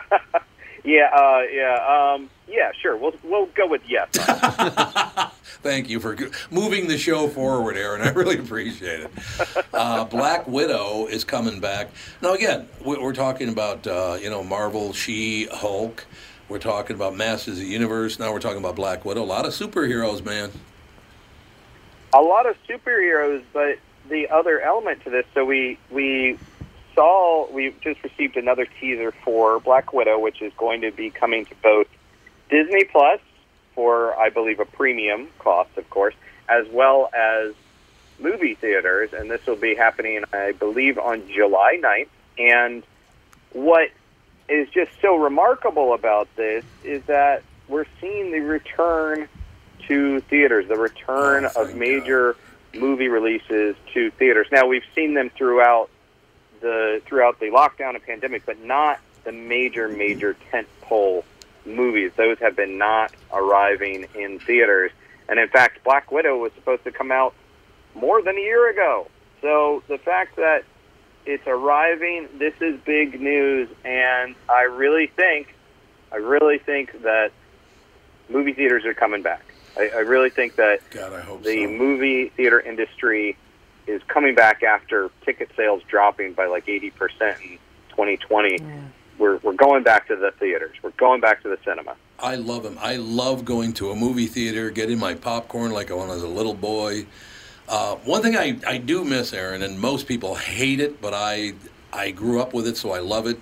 Yeah, 0.85 1.11
uh, 1.13 1.43
yeah, 1.53 2.15
um, 2.15 2.31
yeah. 2.49 2.71
Sure, 2.81 2.97
we'll 2.97 3.15
we'll 3.23 3.47
go 3.47 3.67
with 3.67 3.83
yes. 3.89 4.09
Thank 5.63 5.89
you 5.89 5.99
for 6.01 6.17
moving 6.51 6.87
the 6.87 6.99
show 6.99 7.29
forward, 7.29 7.77
Aaron. 7.77 8.03
I 8.03 8.11
really 8.11 8.39
appreciate 8.39 9.01
it. 9.01 9.11
Uh, 9.73 10.05
Black 10.05 10.47
Widow 10.47 11.07
is 11.07 11.25
coming 11.25 11.61
back. 11.61 11.89
Now, 12.23 12.35
again, 12.35 12.69
we- 12.85 12.99
we're 12.99 13.15
talking 13.15 13.49
about 13.49 13.87
uh, 13.87 14.19
you 14.21 14.31
know 14.31 14.43
Marvel, 14.45 14.93
She, 14.93 15.47
Hulk. 15.47 16.05
We're 16.49 16.59
talking 16.61 16.95
about 16.95 17.17
Masters 17.17 17.55
of 17.59 17.65
the 17.65 17.67
Universe. 17.71 18.19
Now 18.21 18.33
we're 18.33 18.39
talking 18.41 18.59
about 18.59 18.77
Black 18.77 19.05
Widow. 19.05 19.23
A 19.23 19.25
lot 19.25 19.47
of 19.47 19.53
superheroes, 19.53 20.25
man. 20.25 20.51
a 22.15 22.21
lot 22.23 22.47
of 22.47 22.57
superheroes, 22.69 23.43
but 23.53 23.79
the 24.09 24.29
other 24.29 24.61
element 24.61 25.03
to 25.05 25.11
this. 25.11 25.25
So 25.35 25.45
we 25.45 25.79
we 25.91 26.39
saw 26.95 27.51
we 27.51 27.75
just 27.83 28.03
received 28.05 28.37
another 28.37 28.67
teaser 28.81 29.13
for 29.25 29.59
Black 29.59 29.93
Widow, 29.93 30.21
which 30.21 30.41
is 30.41 30.53
going 30.57 30.83
to 30.83 30.93
be 30.93 31.11
coming 31.11 31.45
to 31.47 31.55
both 31.63 31.89
Disney 32.49 32.85
Plus 32.85 33.21
for 33.75 34.19
I 34.19 34.31
believe 34.31 34.59
a 34.59 34.65
premium 34.65 35.29
cost, 35.39 35.77
of 35.77 35.89
course, 35.91 36.15
as 36.49 36.67
well 36.69 37.11
as 37.15 37.55
movie 38.19 38.55
theaters, 38.55 39.13
and 39.13 39.31
this 39.31 39.45
will 39.47 39.57
be 39.57 39.75
happening, 39.75 40.25
I 40.33 40.53
believe, 40.53 40.99
on 40.99 41.29
July 41.29 41.79
9th. 41.83 42.09
And 42.39 42.83
what 43.53 43.91
is 44.49 44.69
just 44.71 44.91
so 45.03 45.17
remarkable 45.17 45.93
about 45.93 46.29
this 46.37 46.65
is 46.85 47.03
that 47.05 47.43
we're 47.69 47.87
seeing 48.01 48.33
the 48.33 48.41
return 48.41 49.29
to 49.89 50.21
theaters, 50.23 50.69
the 50.69 50.77
return 50.77 51.47
Oh, 51.55 51.63
of 51.63 51.75
major 51.75 52.37
movie 52.75 53.09
releases 53.09 53.77
to 53.95 54.11
theaters. 54.13 54.47
Now 54.51 54.67
we've 54.67 54.85
seen 54.95 55.15
them 55.15 55.31
throughout 55.31 55.91
the 56.61 57.03
throughout 57.05 57.39
the 57.41 57.47
lockdown 57.47 57.95
and 57.95 58.03
pandemic, 58.03 58.47
but 58.47 58.63
not 58.63 59.01
the 59.25 59.33
major 59.33 59.89
major 59.89 60.37
tentpole 60.51 61.25
movies. 61.67 62.13
Those 62.17 62.39
have 62.39 62.57
been 62.57 62.79
not 62.79 63.13
arriving 63.33 64.07
in 64.15 64.39
theaters. 64.39 64.93
And 65.29 65.39
in 65.39 65.49
fact, 65.49 65.83
Black 65.85 66.11
Widow 66.13 66.39
was 66.39 66.53
supposed 66.55 66.85
to 66.85 66.93
come 66.93 67.11
out 67.11 67.35
more 67.95 68.23
than 68.23 68.37
a 68.37 68.41
year 68.41 68.71
ago. 68.71 69.09
So 69.43 69.83
the 69.89 69.99
fact 69.99 70.37
that 70.37 70.65
it's 71.25 71.47
arriving, 71.47 72.29
this 72.39 72.55
is 72.61 72.79
big 72.85 73.21
news, 73.21 73.69
and 73.85 74.35
I 74.49 74.63
really 74.63 75.09
think, 75.09 75.55
I 76.13 76.17
really 76.17 76.59
think 76.59 77.03
that 77.03 77.33
movie 78.29 78.53
theaters 78.53 78.85
are 78.85 78.95
coming 78.95 79.23
back. 79.23 79.45
I, 79.77 79.89
I 79.89 79.99
really 80.01 80.31
think 80.31 80.57
that 80.57 80.81
God, 80.91 81.13
I 81.13 81.21
hope 81.21 81.43
the 81.43 81.65
so. 81.65 81.71
movie 81.71 82.29
theater 82.31 82.61
industry 82.61 83.37
is 83.87 84.03
coming 84.09 84.35
back 84.35 84.63
after 84.63 85.11
ticket 85.25 85.51
sales 85.57 85.83
dropping 85.89 86.33
by 86.33 86.47
like 86.47 86.67
80% 86.67 86.93
in 87.43 87.59
2020. 87.91 88.59
We're, 89.19 89.39
we're 89.39 89.55
going 89.55 89.83
back 89.83 90.09
to 90.09 90.17
the 90.17 90.33
theaters. 90.33 90.77
We're 90.83 90.91
going 90.93 91.21
back 91.21 91.43
to 91.43 91.49
the 91.49 91.59
cinema. 91.65 91.97
I 92.19 92.37
love 92.37 92.63
them. 92.63 92.79
I 92.81 92.97
love 92.97 93.45
going 93.45 93.73
to 93.75 93.91
a 93.91 93.97
movie 93.97 94.27
theater, 94.27 94.71
getting 94.71 94.99
my 94.99 95.15
popcorn 95.15 95.73
like 95.73 95.91
when 95.91 96.11
I 96.11 96.15
was 96.15 96.23
a 96.23 96.29
little 96.29 96.55
boy. 96.55 97.07
Uh, 97.69 97.97
one 97.97 98.23
thing 98.23 98.37
I, 98.37 98.59
I 98.67 98.79
do 98.79 99.05
miss, 99.05 99.33
Aaron, 99.33 99.63
and 99.63 99.81
most 99.81 100.07
people 100.07 100.37
hate 100.37 100.81
it, 100.81 101.01
but 101.01 101.13
I 101.15 101.55
I 101.93 102.11
grew 102.11 102.41
up 102.41 102.53
with 102.53 102.67
it, 102.67 102.77
so 102.77 102.93
I 102.93 103.01
love 103.01 103.27
it. 103.27 103.41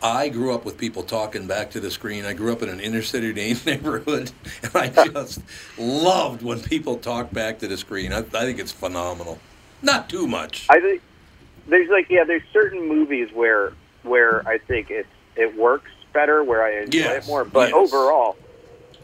I 0.00 0.28
grew 0.28 0.54
up 0.54 0.64
with 0.64 0.78
people 0.78 1.02
talking 1.02 1.46
back 1.46 1.70
to 1.72 1.80
the 1.80 1.90
screen. 1.90 2.24
I 2.24 2.32
grew 2.32 2.52
up 2.52 2.62
in 2.62 2.68
an 2.68 2.78
inner 2.80 3.02
city 3.02 3.32
neighborhood, 3.66 4.30
and 4.62 4.76
I 4.76 4.88
just 4.88 5.42
loved 5.78 6.42
when 6.42 6.60
people 6.60 6.96
talk 6.98 7.32
back 7.32 7.58
to 7.60 7.68
the 7.68 7.76
screen. 7.76 8.12
I, 8.12 8.18
I 8.18 8.22
think 8.22 8.58
it's 8.58 8.72
phenomenal. 8.72 9.38
Not 9.82 10.08
too 10.08 10.26
much. 10.26 10.66
I 10.70 10.80
think 10.80 11.02
there's 11.66 11.90
like 11.90 12.08
yeah, 12.08 12.24
there's 12.24 12.42
certain 12.52 12.88
movies 12.88 13.28
where 13.32 13.72
where 14.04 14.46
I 14.46 14.58
think 14.58 14.88
it's 14.90 15.08
it 15.36 15.58
works 15.58 15.90
better, 16.12 16.44
where 16.44 16.62
I 16.64 16.82
enjoy 16.82 16.98
Yes, 16.98 17.22
it 17.24 17.26
more. 17.26 17.44
But 17.44 17.70
yes. 17.70 17.74
overall, 17.74 18.36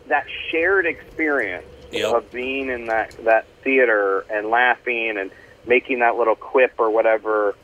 that 0.09 0.25
shared 0.51 0.87
experience 0.87 1.67
Yep. 1.93 2.15
of 2.15 2.33
being 2.33 2.71
in 2.71 2.87
that 2.87 3.11
that 3.25 3.47
theater 3.65 4.25
and 4.31 4.49
laughing 4.49 5.17
and 5.19 5.31
making 5.67 5.99
that 6.01 6.15
little 6.17 6.37
quip 6.37 6.73
or 6.79 6.89
whatever, 6.91 7.55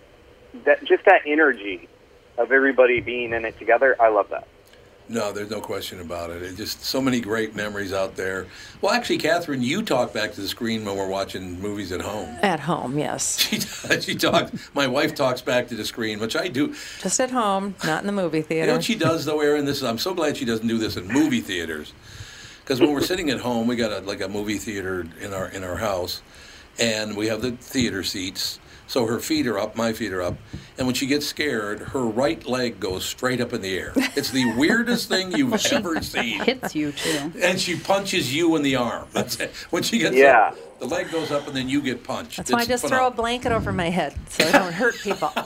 that 0.64 0.80
just 0.80 1.04
that 1.04 1.20
energy 1.26 1.88
of 2.36 2.50
everybody 2.50 3.00
being 3.00 3.32
in 3.32 3.44
it 3.44 3.56
together, 3.58 3.96
I 4.00 4.08
love 4.08 4.26
that. 4.30 4.48
No, 5.08 5.30
there's 5.30 5.50
no 5.50 5.60
question 5.60 6.00
about 6.00 6.30
it. 6.30 6.42
It's 6.42 6.56
just 6.56 6.82
so 6.82 7.00
many 7.00 7.20
great 7.20 7.54
memories 7.54 7.92
out 7.92 8.16
there. 8.16 8.46
Well, 8.80 8.92
actually, 8.92 9.18
Catherine, 9.18 9.62
you 9.62 9.82
talk 9.82 10.12
back 10.12 10.32
to 10.32 10.40
the 10.40 10.48
screen 10.48 10.84
when 10.84 10.96
we're 10.96 11.08
watching 11.08 11.60
movies 11.60 11.92
at 11.92 12.00
home. 12.00 12.36
At 12.42 12.60
home, 12.60 12.98
yes. 12.98 13.38
She 13.46 13.58
does. 13.58 14.04
She 14.04 14.14
talks. 14.16 14.68
My 14.74 14.88
wife 14.88 15.14
talks 15.14 15.40
back 15.40 15.68
to 15.68 15.76
the 15.76 15.84
screen, 15.84 16.18
which 16.18 16.34
I 16.34 16.48
do. 16.48 16.74
Just 17.00 17.20
at 17.20 17.30
home, 17.30 17.76
not 17.84 18.00
in 18.02 18.06
the 18.08 18.12
movie 18.12 18.42
theater. 18.42 18.62
You 18.62 18.66
know 18.72 18.76
what 18.78 18.84
she 18.84 18.96
does 18.96 19.24
though, 19.24 19.40
Aaron? 19.40 19.64
This 19.64 19.76
is, 19.76 19.84
I'm 19.84 19.98
so 19.98 20.12
glad 20.12 20.36
she 20.36 20.44
doesn't 20.44 20.66
do 20.66 20.78
this 20.78 20.96
in 20.96 21.06
movie 21.06 21.40
theaters, 21.40 21.92
because 22.64 22.80
when 22.80 22.92
we're 22.92 23.00
sitting 23.02 23.30
at 23.30 23.38
home, 23.38 23.68
we 23.68 23.76
got 23.76 23.92
a, 23.92 24.00
like 24.00 24.20
a 24.20 24.28
movie 24.28 24.58
theater 24.58 25.06
in 25.20 25.32
our 25.32 25.48
in 25.48 25.62
our 25.62 25.76
house, 25.76 26.20
and 26.80 27.16
we 27.16 27.28
have 27.28 27.42
the 27.42 27.52
theater 27.52 28.02
seats. 28.02 28.58
So 28.88 29.06
her 29.06 29.18
feet 29.18 29.46
are 29.46 29.58
up, 29.58 29.74
my 29.76 29.92
feet 29.92 30.12
are 30.12 30.22
up, 30.22 30.36
and 30.78 30.86
when 30.86 30.94
she 30.94 31.06
gets 31.06 31.26
scared, 31.26 31.80
her 31.80 32.04
right 32.04 32.44
leg 32.46 32.78
goes 32.78 33.04
straight 33.04 33.40
up 33.40 33.52
in 33.52 33.60
the 33.60 33.76
air. 33.76 33.92
It's 34.14 34.30
the 34.30 34.52
weirdest 34.56 35.08
thing 35.08 35.32
you've 35.32 35.54
ever 35.72 36.00
seen. 36.02 36.40
Hits 36.44 36.74
you 36.74 36.92
too. 36.92 37.32
And 37.42 37.60
she 37.60 37.76
punches 37.78 38.34
you 38.34 38.54
in 38.56 38.62
the 38.62 38.76
arm. 38.76 39.08
That's 39.12 39.40
it. 39.40 39.50
When 39.70 39.82
she 39.82 39.98
gets 39.98 40.14
Yeah. 40.14 40.48
up, 40.48 40.78
the 40.78 40.86
leg 40.86 41.10
goes 41.10 41.30
up, 41.32 41.46
and 41.48 41.56
then 41.56 41.68
you 41.68 41.80
get 41.82 42.04
punched. 42.04 42.36
That's 42.36 42.52
why 42.52 42.58
I 42.58 42.60
It's 42.62 42.68
just 42.68 42.86
throw 42.86 43.06
a 43.08 43.10
blanket 43.10 43.50
over 43.50 43.72
my 43.72 43.90
head 43.90 44.14
so 44.28 44.46
I 44.46 44.52
don't 44.52 44.72
hurt 44.72 44.94
people. 44.96 45.32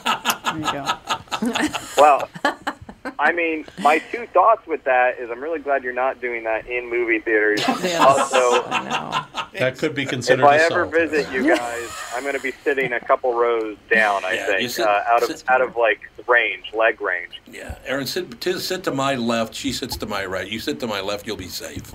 There 0.51 0.59
you 0.59 0.71
go. 0.73 1.77
Well, 1.97 2.27
I 3.21 3.31
mean, 3.31 3.65
my 3.79 3.99
two 3.99 4.25
thoughts 4.27 4.65
with 4.65 4.83
that 4.85 5.19
is 5.19 5.29
I'm 5.29 5.39
really 5.41 5.59
glad 5.59 5.83
you're 5.83 5.93
not 5.93 6.19
doing 6.19 6.43
that 6.45 6.65
in 6.67 6.89
movie 6.89 7.19
theaters. 7.19 7.61
Yes. 7.83 8.01
Also, 8.01 8.63
I. 8.67 9.47
That 9.59 9.77
could 9.77 9.93
be 9.93 10.05
considered. 10.05 10.43
If 10.43 10.49
considered 10.49 10.73
I 10.79 10.81
ever 10.81 10.85
visit 10.85 11.31
you 11.31 11.47
guys, 11.55 11.89
I'm 12.15 12.23
going 12.23 12.35
to 12.35 12.41
be 12.41 12.51
sitting 12.63 12.93
a 12.93 12.99
couple 12.99 13.33
rows 13.33 13.77
down. 13.91 14.23
I 14.25 14.33
Yeah, 14.33 14.45
think 14.47 14.69
sit- 14.71 14.87
uh, 14.87 15.03
out 15.07 15.23
of 15.23 15.29
sit- 15.29 15.43
out 15.49 15.61
of 15.61 15.75
like 15.75 15.99
range, 16.27 16.73
leg 16.73 16.99
range. 17.01 17.41
Yeah, 17.45 17.75
Aaron, 17.85 18.07
sit, 18.07 18.39
t- 18.41 18.57
sit 18.59 18.83
to 18.85 18.91
my 18.91 19.15
left. 19.15 19.53
She 19.53 19.71
sits 19.73 19.97
to 19.97 20.05
my 20.05 20.25
right. 20.25 20.47
You 20.49 20.59
sit 20.59 20.79
to 20.79 20.87
my 20.87 21.01
left, 21.01 21.27
you'll 21.27 21.37
be 21.37 21.47
safe. 21.49 21.93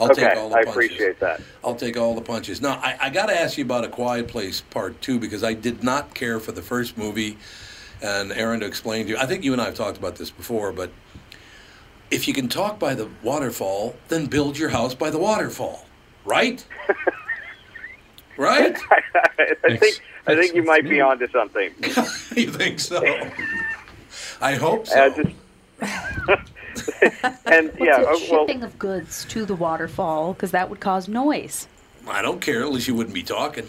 I'll 0.00 0.10
okay, 0.10 0.22
take 0.28 0.36
all 0.36 0.48
the 0.48 0.56
I 0.56 0.64
punches. 0.64 0.72
appreciate 0.74 1.20
that. 1.20 1.40
I'll 1.64 1.76
take 1.76 1.96
all 1.96 2.14
the 2.14 2.20
punches. 2.22 2.60
Now, 2.60 2.80
I, 2.82 2.96
I 3.02 3.10
got 3.10 3.26
to 3.26 3.40
ask 3.40 3.56
you 3.56 3.64
about 3.64 3.84
A 3.84 3.88
Quiet 3.88 4.28
Place 4.28 4.60
Part 4.60 5.00
2 5.02 5.18
because 5.20 5.44
I 5.44 5.54
did 5.54 5.82
not 5.84 6.14
care 6.14 6.40
for 6.40 6.52
the 6.52 6.62
first 6.62 6.98
movie. 6.98 7.38
And 8.02 8.32
Aaron, 8.32 8.60
to 8.60 8.66
explain 8.66 9.04
to 9.06 9.10
you, 9.12 9.16
I 9.16 9.26
think 9.26 9.44
you 9.44 9.52
and 9.52 9.62
I 9.62 9.66
have 9.66 9.74
talked 9.76 9.96
about 9.96 10.16
this 10.16 10.30
before, 10.30 10.72
but 10.72 10.90
if 12.10 12.26
you 12.26 12.34
can 12.34 12.48
talk 12.48 12.78
by 12.78 12.94
the 12.94 13.08
waterfall, 13.22 13.94
then 14.08 14.26
build 14.26 14.58
your 14.58 14.70
house 14.70 14.94
by 14.94 15.08
the 15.10 15.18
waterfall, 15.18 15.86
right? 16.24 16.64
right? 18.36 18.76
I 19.64 19.76
think 19.76 20.02
I 20.26 20.34
think 20.34 20.54
you 20.54 20.64
might 20.64 20.88
be 20.88 21.00
onto 21.00 21.28
something. 21.28 21.72
you 22.36 22.50
think 22.50 22.80
so? 22.80 23.02
I 24.40 24.54
hope 24.56 24.82
Uh, 24.88 25.14
so. 25.14 25.22
just 25.22 25.36
and 27.46 27.70
yeah, 27.78 28.02
What's 28.02 28.22
oh, 28.22 28.24
it, 28.24 28.30
well, 28.30 28.46
shipping 28.46 28.62
of 28.64 28.78
goods 28.78 29.24
to 29.26 29.44
the 29.44 29.54
waterfall 29.54 30.32
because 30.32 30.50
that 30.50 30.68
would 30.70 30.80
cause 30.80 31.06
noise. 31.08 31.68
I 32.08 32.20
don't 32.22 32.40
care, 32.40 32.62
at 32.62 32.72
least 32.72 32.88
you 32.88 32.94
wouldn't 32.96 33.14
be 33.14 33.22
talking. 33.22 33.68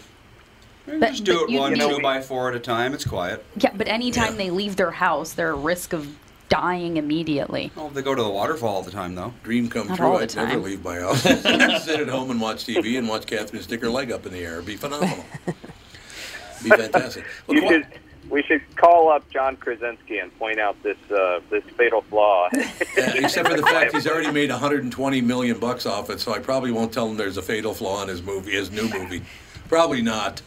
But- 0.86 1.00
Just 1.00 1.24
do 1.24 1.34
but 1.34 1.42
it 1.44 1.50
you'd 1.50 1.60
one, 1.60 1.72
be- 1.74 1.78
two 1.80 1.98
by 2.00 2.20
four 2.20 2.48
at 2.50 2.54
a 2.54 2.60
time. 2.60 2.92
It's 2.94 3.04
quiet. 3.04 3.44
Yeah, 3.56 3.70
but 3.74 3.88
anytime 3.88 4.36
they 4.36 4.50
leave 4.50 4.76
their 4.76 4.90
house, 4.90 5.32
they're 5.32 5.52
at 5.52 5.58
risk 5.58 5.92
of 5.92 6.06
dying 6.50 6.98
immediately. 6.98 7.72
Well, 7.74 7.88
they 7.88 8.02
go 8.02 8.14
to 8.14 8.22
the 8.22 8.28
waterfall 8.28 8.76
all 8.76 8.82
the 8.82 8.90
time, 8.90 9.14
though. 9.14 9.32
Dream 9.42 9.68
come 9.68 9.88
Not 9.88 9.96
true. 9.96 10.16
I'd 10.18 10.34
never 10.36 10.58
leave 10.60 10.84
my 10.84 10.96
house. 11.00 11.22
Sit 11.22 12.00
at 12.00 12.08
home 12.08 12.30
and 12.30 12.40
watch 12.40 12.66
TV 12.66 12.98
and 12.98 13.08
watch 13.08 13.26
Catherine 13.26 13.62
stick 13.62 13.80
her 13.80 13.88
leg 13.88 14.12
up 14.12 14.26
in 14.26 14.32
the 14.32 14.40
air. 14.40 14.54
It'd 14.54 14.66
be 14.66 14.76
phenomenal. 14.76 15.24
be 16.62 16.68
fantastic. 16.70 17.24
Well, 17.46 17.58
you 17.58 17.66
should 17.68 17.86
we 18.30 18.42
should 18.42 18.62
call 18.76 19.10
up 19.10 19.28
John 19.30 19.56
Krasinski 19.56 20.18
and 20.18 20.36
point 20.38 20.58
out 20.58 20.80
this 20.82 20.96
uh, 21.10 21.40
this 21.50 21.64
fatal 21.76 22.02
flaw. 22.02 22.48
Yeah, 22.52 22.70
except 23.14 23.48
for 23.48 23.56
the 23.56 23.62
fact 23.62 23.92
he's 23.94 24.06
already 24.06 24.30
made 24.30 24.50
120 24.50 25.20
million 25.22 25.58
bucks 25.58 25.86
off 25.86 26.08
it, 26.10 26.20
so 26.20 26.32
I 26.34 26.38
probably 26.40 26.72
won't 26.72 26.92
tell 26.92 27.08
him 27.08 27.16
there's 27.16 27.36
a 27.38 27.42
fatal 27.42 27.72
flaw 27.74 28.02
in 28.02 28.08
his 28.08 28.22
movie, 28.22 28.52
his 28.52 28.70
new 28.70 28.88
movie. 28.88 29.22
Probably 29.68 30.02
not. 30.02 30.40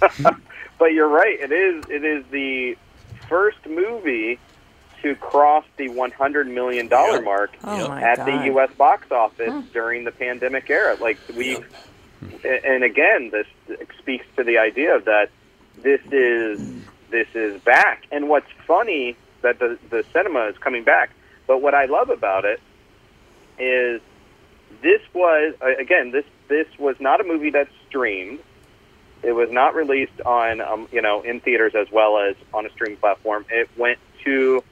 But 0.78 0.92
you're 0.92 1.08
right. 1.08 1.40
It 1.40 1.50
is. 1.50 1.84
It 1.90 2.04
is 2.04 2.24
the 2.30 2.76
first 3.28 3.58
movie 3.66 4.38
to 5.02 5.16
cross 5.16 5.64
the 5.76 5.88
100 5.88 6.46
million 6.46 6.86
dollar 6.86 7.14
Yep. 7.16 7.24
mark 7.24 7.50
Oh 7.64 7.90
at 7.92 8.18
God. 8.18 8.26
the 8.26 8.44
U.S. 8.46 8.70
box 8.78 9.10
office 9.10 9.64
during 9.72 10.04
the 10.04 10.12
pandemic 10.12 10.70
era. 10.70 10.96
Like 11.00 11.18
we, 11.34 11.58
Yep. 12.44 12.64
and 12.64 12.84
again, 12.84 13.30
this 13.30 13.46
speaks 13.98 14.24
to 14.36 14.44
the 14.44 14.58
idea 14.58 15.00
that 15.00 15.30
this 15.82 16.00
is 16.12 16.60
this 17.10 17.26
is 17.34 17.60
back. 17.62 18.04
And 18.12 18.28
what's 18.28 18.50
funny 18.66 19.16
that 19.42 19.58
the 19.58 19.78
the 19.90 20.04
cinema 20.12 20.46
is 20.46 20.58
coming 20.58 20.84
back. 20.84 21.10
But 21.48 21.60
what 21.60 21.74
I 21.74 21.86
love 21.86 22.08
about 22.10 22.44
it 22.44 22.60
is 23.58 24.00
this 24.80 25.00
was 25.12 25.54
uh, 25.60 25.74
again 25.76 26.12
this 26.12 26.24
this 26.48 26.66
was 26.78 26.94
not 27.00 27.20
a 27.20 27.24
movie 27.24 27.50
that 27.50 27.68
streamed. 27.88 28.38
It 29.22 29.32
was 29.32 29.50
not 29.50 29.74
released 29.74 30.20
on 30.24 30.60
um, 30.60 30.88
you 30.92 31.02
know 31.02 31.22
in 31.22 31.40
theaters 31.40 31.74
as 31.74 31.90
well 31.90 32.18
as 32.18 32.36
on 32.54 32.66
a 32.66 32.70
streaming 32.70 32.98
platform. 32.98 33.44
It 33.50 33.68
went 33.76 33.98
to 34.24 34.62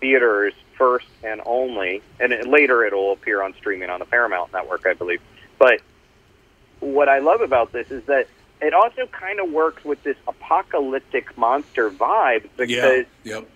theaters 0.00 0.52
first 0.76 1.06
and 1.24 1.40
only, 1.46 2.02
and 2.20 2.32
it, 2.32 2.46
later 2.46 2.84
it'll 2.84 3.12
appear 3.12 3.42
on 3.42 3.54
streaming 3.54 3.90
on 3.90 3.98
the 3.98 4.04
Paramount 4.04 4.52
network, 4.52 4.86
I 4.86 4.92
believe. 4.94 5.20
But 5.58 5.80
what 6.80 7.08
I 7.08 7.18
love 7.20 7.40
about 7.40 7.72
this 7.72 7.90
is 7.90 8.04
that 8.04 8.28
it 8.60 8.74
also 8.74 9.06
kind 9.06 9.40
of 9.40 9.50
works 9.50 9.84
with 9.84 10.02
this 10.02 10.16
apocalyptic 10.28 11.36
monster 11.36 11.90
vibe 11.90 12.44
Yeah. 12.58 12.66
because 12.66 13.06
Yep. 13.24 13.48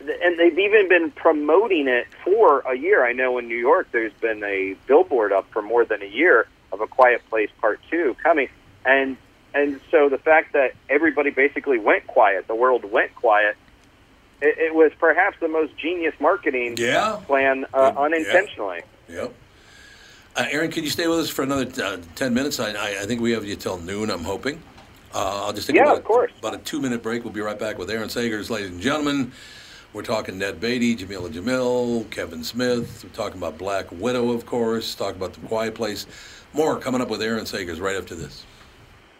and 0.00 0.38
they've 0.38 0.58
even 0.58 0.88
been 0.88 1.10
promoting 1.10 1.88
it 1.88 2.06
for 2.24 2.60
a 2.60 2.74
year. 2.74 3.04
I 3.04 3.12
know 3.12 3.38
in 3.38 3.48
New 3.48 3.56
York 3.56 3.88
there's 3.90 4.12
been 4.14 4.42
a 4.44 4.74
billboard 4.86 5.32
up 5.32 5.50
for 5.50 5.62
more 5.62 5.84
than 5.84 6.02
a 6.02 6.06
year 6.06 6.46
of 6.72 6.80
a 6.80 6.86
Quiet 6.86 7.22
Place 7.28 7.50
Part 7.60 7.80
Two 7.90 8.14
coming, 8.22 8.48
and 8.84 9.16
and 9.54 9.80
so 9.90 10.08
the 10.08 10.18
fact 10.18 10.52
that 10.52 10.72
everybody 10.88 11.30
basically 11.30 11.78
went 11.78 12.06
quiet, 12.06 12.46
the 12.46 12.54
world 12.54 12.84
went 12.90 13.14
quiet, 13.14 13.56
it, 14.40 14.56
it 14.58 14.74
was 14.74 14.92
perhaps 14.98 15.36
the 15.40 15.48
most 15.48 15.76
genius 15.76 16.14
marketing 16.20 16.76
Yeah. 16.78 17.20
plan 17.26 17.64
uh, 17.74 17.92
Yeah. 17.94 18.00
unintentionally. 18.02 18.82
Yep. 19.08 19.34
Uh, 20.36 20.44
Aaron, 20.50 20.70
can 20.70 20.84
you 20.84 20.90
stay 20.90 21.08
with 21.08 21.18
us 21.18 21.30
for 21.30 21.42
another 21.42 21.66
uh, 21.82 21.96
10 22.14 22.32
minutes? 22.34 22.60
I, 22.60 22.70
I, 22.72 23.02
I 23.02 23.06
think 23.06 23.20
we 23.20 23.32
have 23.32 23.44
you 23.44 23.56
till 23.56 23.78
noon, 23.78 24.10
I'm 24.10 24.22
hoping. 24.24 24.62
Uh, 25.14 25.46
I'll 25.46 25.52
just 25.52 25.66
take 25.66 25.76
Yeah, 25.76 25.84
about, 25.84 25.98
of 25.98 26.04
course. 26.04 26.30
about 26.38 26.54
a 26.54 26.58
two 26.58 26.80
minute 26.80 27.02
break. 27.02 27.24
We'll 27.24 27.32
be 27.32 27.40
right 27.40 27.58
back 27.58 27.78
with 27.78 27.90
Aaron 27.90 28.08
Sagers, 28.08 28.50
ladies 28.50 28.70
and 28.70 28.80
gentlemen. 28.80 29.32
We're 29.94 30.02
talking 30.02 30.36
Ned 30.38 30.60
Beatty, 30.60 30.94
Jamila 30.96 31.30
Jamil, 31.30 32.08
Kevin 32.10 32.44
Smith. 32.44 33.02
We're 33.02 33.10
talking 33.10 33.38
about 33.38 33.56
Black 33.56 33.86
Widow, 33.90 34.30
of 34.32 34.44
course. 34.44 34.94
Talk 34.94 35.16
about 35.16 35.32
The 35.32 35.40
Quiet 35.48 35.74
Place. 35.74 36.06
More 36.52 36.78
coming 36.78 37.00
up 37.00 37.08
with 37.08 37.22
Aaron 37.22 37.46
Sagers 37.46 37.80
right 37.80 37.96
after 37.96 38.14
this. 38.14 38.44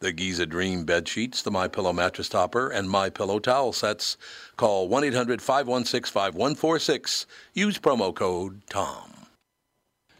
the 0.00 0.12
Giza 0.12 0.46
Dream 0.46 0.84
bed 0.84 1.06
sheets, 1.06 1.42
the 1.42 1.50
My 1.50 1.68
Pillow 1.68 1.92
mattress 1.92 2.30
topper, 2.30 2.70
and 2.70 2.88
My 2.88 3.10
Pillow 3.10 3.38
towel 3.38 3.72
sets. 3.72 4.16
Call 4.56 4.88
1 4.88 5.04
800 5.04 5.42
516 5.42 6.10
5146. 6.10 7.26
Use 7.52 7.78
promo 7.78 8.14
code 8.14 8.62
TOM. 8.70 9.12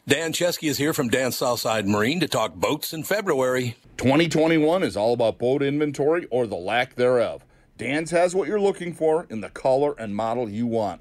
Dan 0.06 0.32
Chesky 0.32 0.68
is 0.68 0.76
here 0.76 0.92
from 0.92 1.08
Dan 1.08 1.32
Southside 1.32 1.88
Marine 1.88 2.20
to 2.20 2.28
talk 2.28 2.54
boats 2.54 2.92
in 2.92 3.04
February. 3.04 3.76
2021 3.96 4.82
is 4.82 4.96
all 4.96 5.14
about 5.14 5.38
boat 5.38 5.62
inventory 5.62 6.26
or 6.30 6.46
the 6.46 6.56
lack 6.56 6.96
thereof. 6.96 7.44
Dan's 7.78 8.10
has 8.10 8.34
what 8.34 8.48
you're 8.48 8.60
looking 8.60 8.92
for 8.92 9.26
in 9.30 9.40
the 9.40 9.48
color 9.48 9.94
and 9.98 10.14
model 10.14 10.48
you 10.48 10.66
want. 10.66 11.00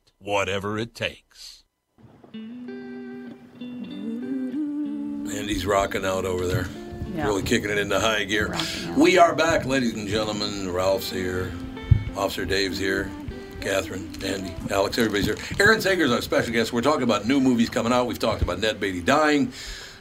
whatever 0.21 0.77
it 0.77 0.93
takes. 0.93 1.63
Andy's 5.33 5.65
rocking 5.65 6.05
out 6.05 6.25
over 6.25 6.45
there. 6.47 6.67
Yeah. 7.15 7.25
Really 7.25 7.43
kicking 7.43 7.69
it 7.69 7.77
into 7.77 7.99
high 7.99 8.23
gear. 8.23 8.55
We 8.97 9.17
are 9.17 9.35
back, 9.35 9.65
ladies 9.65 9.93
and 9.95 10.07
gentlemen. 10.07 10.71
Ralph's 10.71 11.11
here. 11.11 11.51
Officer 12.15 12.45
Dave's 12.45 12.77
here. 12.77 13.11
Catherine, 13.59 14.09
Andy, 14.23 14.55
Alex, 14.71 14.97
everybody's 14.97 15.25
here. 15.25 15.37
Aaron 15.59 15.81
Sager's 15.81 16.11
our 16.11 16.21
special 16.21 16.51
guest. 16.51 16.73
We're 16.73 16.81
talking 16.81 17.03
about 17.03 17.27
new 17.27 17.39
movies 17.39 17.69
coming 17.69 17.93
out. 17.93 18.07
We've 18.07 18.17
talked 18.17 18.41
about 18.41 18.59
Ned 18.59 18.79
Beatty 18.79 19.01
dying, 19.01 19.53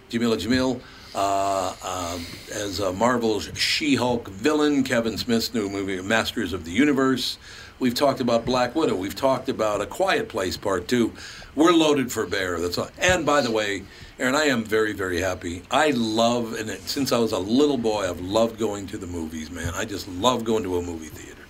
Jameela 0.09 0.39
Jamil 0.41 0.81
uh, 1.15 1.75
um, 1.85 2.25
as 2.55 2.81
uh, 2.81 2.93
Marvel's 2.93 3.51
She-Hulk 3.59 4.29
villain, 4.29 4.83
Kevin 4.83 5.19
Smith's 5.19 5.53
new 5.53 5.69
movie, 5.69 6.01
Masters 6.01 6.53
of 6.53 6.65
the 6.65 6.71
Universe. 6.71 7.39
We've 7.81 7.95
talked 7.95 8.21
about 8.21 8.45
Black 8.45 8.77
Widow. 8.77 8.95
We've 8.95 9.15
talked 9.15 9.49
about 9.49 9.81
A 9.81 9.87
Quiet 9.87 10.29
Place 10.29 10.59
Part 10.59 10.87
Two. 10.87 11.15
We're 11.55 11.73
loaded 11.73 12.13
for 12.13 12.27
bear. 12.27 12.61
That's 12.61 12.77
all. 12.77 12.91
And 12.99 13.25
by 13.25 13.41
the 13.41 13.51
way, 13.51 13.85
Aaron, 14.19 14.35
I 14.35 14.45
am 14.45 14.65
very, 14.65 14.93
very 14.93 15.19
happy. 15.19 15.63
I 15.71 15.93
love, 15.93 16.53
and 16.53 16.69
it, 16.69 16.83
since 16.83 17.11
I 17.11 17.19
was 17.19 17.33
a 17.33 17.39
little 17.39 17.79
boy, 17.79 18.09
I've 18.09 18.21
loved 18.21 18.59
going 18.59 18.87
to 18.89 18.99
the 18.99 19.07
movies. 19.07 19.51
Man, 19.51 19.73
I 19.75 19.87
just 19.87 20.07
love 20.09 20.45
going 20.45 20.63
to 20.65 20.77
a 20.77 20.83
movie 20.83 21.07
theater. 21.07 21.41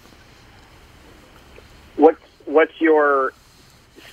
What's 1.97 2.23
what's 2.45 2.81
your 2.81 3.33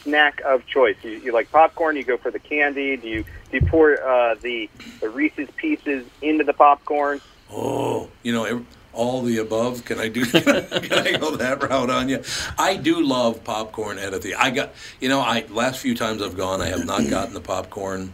snack 0.01 0.41
of 0.41 0.65
choice? 0.65 0.97
You, 1.03 1.11
you 1.11 1.31
like 1.31 1.51
popcorn? 1.51 1.95
You 1.95 2.03
go 2.03 2.17
for 2.17 2.31
the 2.31 2.39
candy? 2.39 2.97
Do 2.97 3.07
you 3.07 3.23
do 3.51 3.59
you 3.59 3.61
pour 3.61 4.01
uh, 4.01 4.33
the 4.41 4.71
the 5.01 5.09
Reese's 5.09 5.49
Pieces 5.55 6.03
into 6.23 6.43
the 6.43 6.53
popcorn? 6.53 7.21
Oh, 7.51 8.09
you 8.23 8.33
know, 8.33 8.65
all 8.97 9.21
the 9.21 9.37
above. 9.37 9.85
Can 9.85 9.99
I 9.99 10.09
do? 10.09 10.25
Can 10.25 10.47
I, 10.47 11.17
go 11.17 11.35
that 11.35 11.63
route 11.63 11.89
on 11.89 12.09
you? 12.09 12.23
I 12.57 12.75
do 12.75 13.01
love 13.01 13.43
popcorn 13.43 13.99
at 13.99 14.13
a 14.13 14.19
theater. 14.19 14.37
I 14.39 14.49
got, 14.49 14.73
you 14.99 15.07
know, 15.07 15.21
I 15.21 15.45
last 15.49 15.79
few 15.79 15.95
times 15.95 16.21
I've 16.21 16.35
gone, 16.35 16.61
I 16.61 16.67
have 16.67 16.85
not 16.85 17.07
gotten 17.09 17.33
the 17.33 17.41
popcorn 17.41 18.11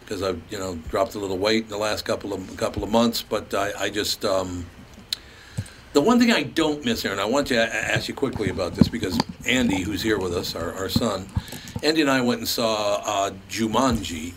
because 0.00 0.22
I've, 0.22 0.42
you 0.50 0.58
know, 0.58 0.74
dropped 0.90 1.14
a 1.14 1.18
little 1.18 1.38
weight 1.38 1.64
in 1.64 1.70
the 1.70 1.78
last 1.78 2.04
couple 2.04 2.32
of 2.32 2.56
couple 2.56 2.82
of 2.84 2.90
months. 2.90 3.22
But 3.22 3.54
I, 3.54 3.72
I 3.78 3.90
just, 3.90 4.24
um, 4.24 4.66
the 5.94 6.00
one 6.00 6.18
thing 6.18 6.32
I 6.32 6.42
don't 6.42 6.84
miss, 6.84 7.04
Aaron, 7.04 7.20
I 7.20 7.24
want 7.24 7.46
to 7.48 7.56
ask 7.56 8.08
you 8.08 8.14
quickly 8.14 8.50
about 8.50 8.74
this 8.74 8.88
because 8.88 9.18
Andy, 9.46 9.82
who's 9.82 10.02
here 10.02 10.18
with 10.18 10.34
us, 10.34 10.56
our, 10.56 10.72
our 10.74 10.88
son, 10.88 11.28
Andy 11.82 12.00
and 12.00 12.10
I 12.10 12.20
went 12.20 12.40
and 12.40 12.48
saw 12.48 13.02
uh, 13.04 13.30
Jumanji. 13.48 14.34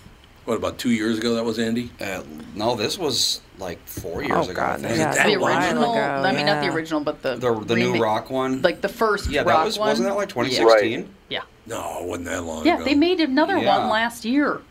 What 0.48 0.56
about 0.56 0.78
two 0.78 0.92
years 0.92 1.18
ago? 1.18 1.36
That 1.36 1.44
was 1.44 1.60
Andy. 1.60 1.92
Uh, 2.00 2.24
no, 2.56 2.74
this 2.78 2.98
was 2.98 3.42
like 3.60 3.86
four 3.86 4.22
years 4.24 4.48
Oh, 4.48 4.50
ago. 4.50 4.62
I 4.62 4.66
God, 4.78 4.80
think. 4.80 4.96
yeah, 4.98 5.12
the 5.12 5.36
original. 5.36 5.92
ago, 5.92 6.00
I 6.00 6.32
mean, 6.32 6.46
not 6.46 6.62
the 6.66 6.72
original, 6.74 7.02
but 7.02 7.22
the 7.22 7.36
The 7.36 7.54
the 7.54 7.76
new 7.76 8.02
rock 8.02 8.30
one. 8.30 8.62
like 8.62 8.80
the 8.80 8.88
first 8.88 9.30
yeah, 9.30 9.42
rock 9.42 9.48
that 9.58 9.66
was 9.66 9.78
one. 9.78 9.90
wasn't 9.90 10.08
that 10.08 10.16
like 10.16 10.30
Yeah. 10.30 10.44
2016? 10.46 11.10
Yeah. 11.28 11.42
No, 11.66 11.98
it 12.00 12.06
wasn't 12.08 12.28
that 12.28 12.44
long 12.46 12.66
Yeah, 12.66 12.76
ago. 12.76 12.86
they 12.86 12.96
made 12.96 13.20
another 13.20 13.58
Yeah. 13.58 13.78
one 13.78 13.90
last 13.90 14.24
year. 14.24 14.62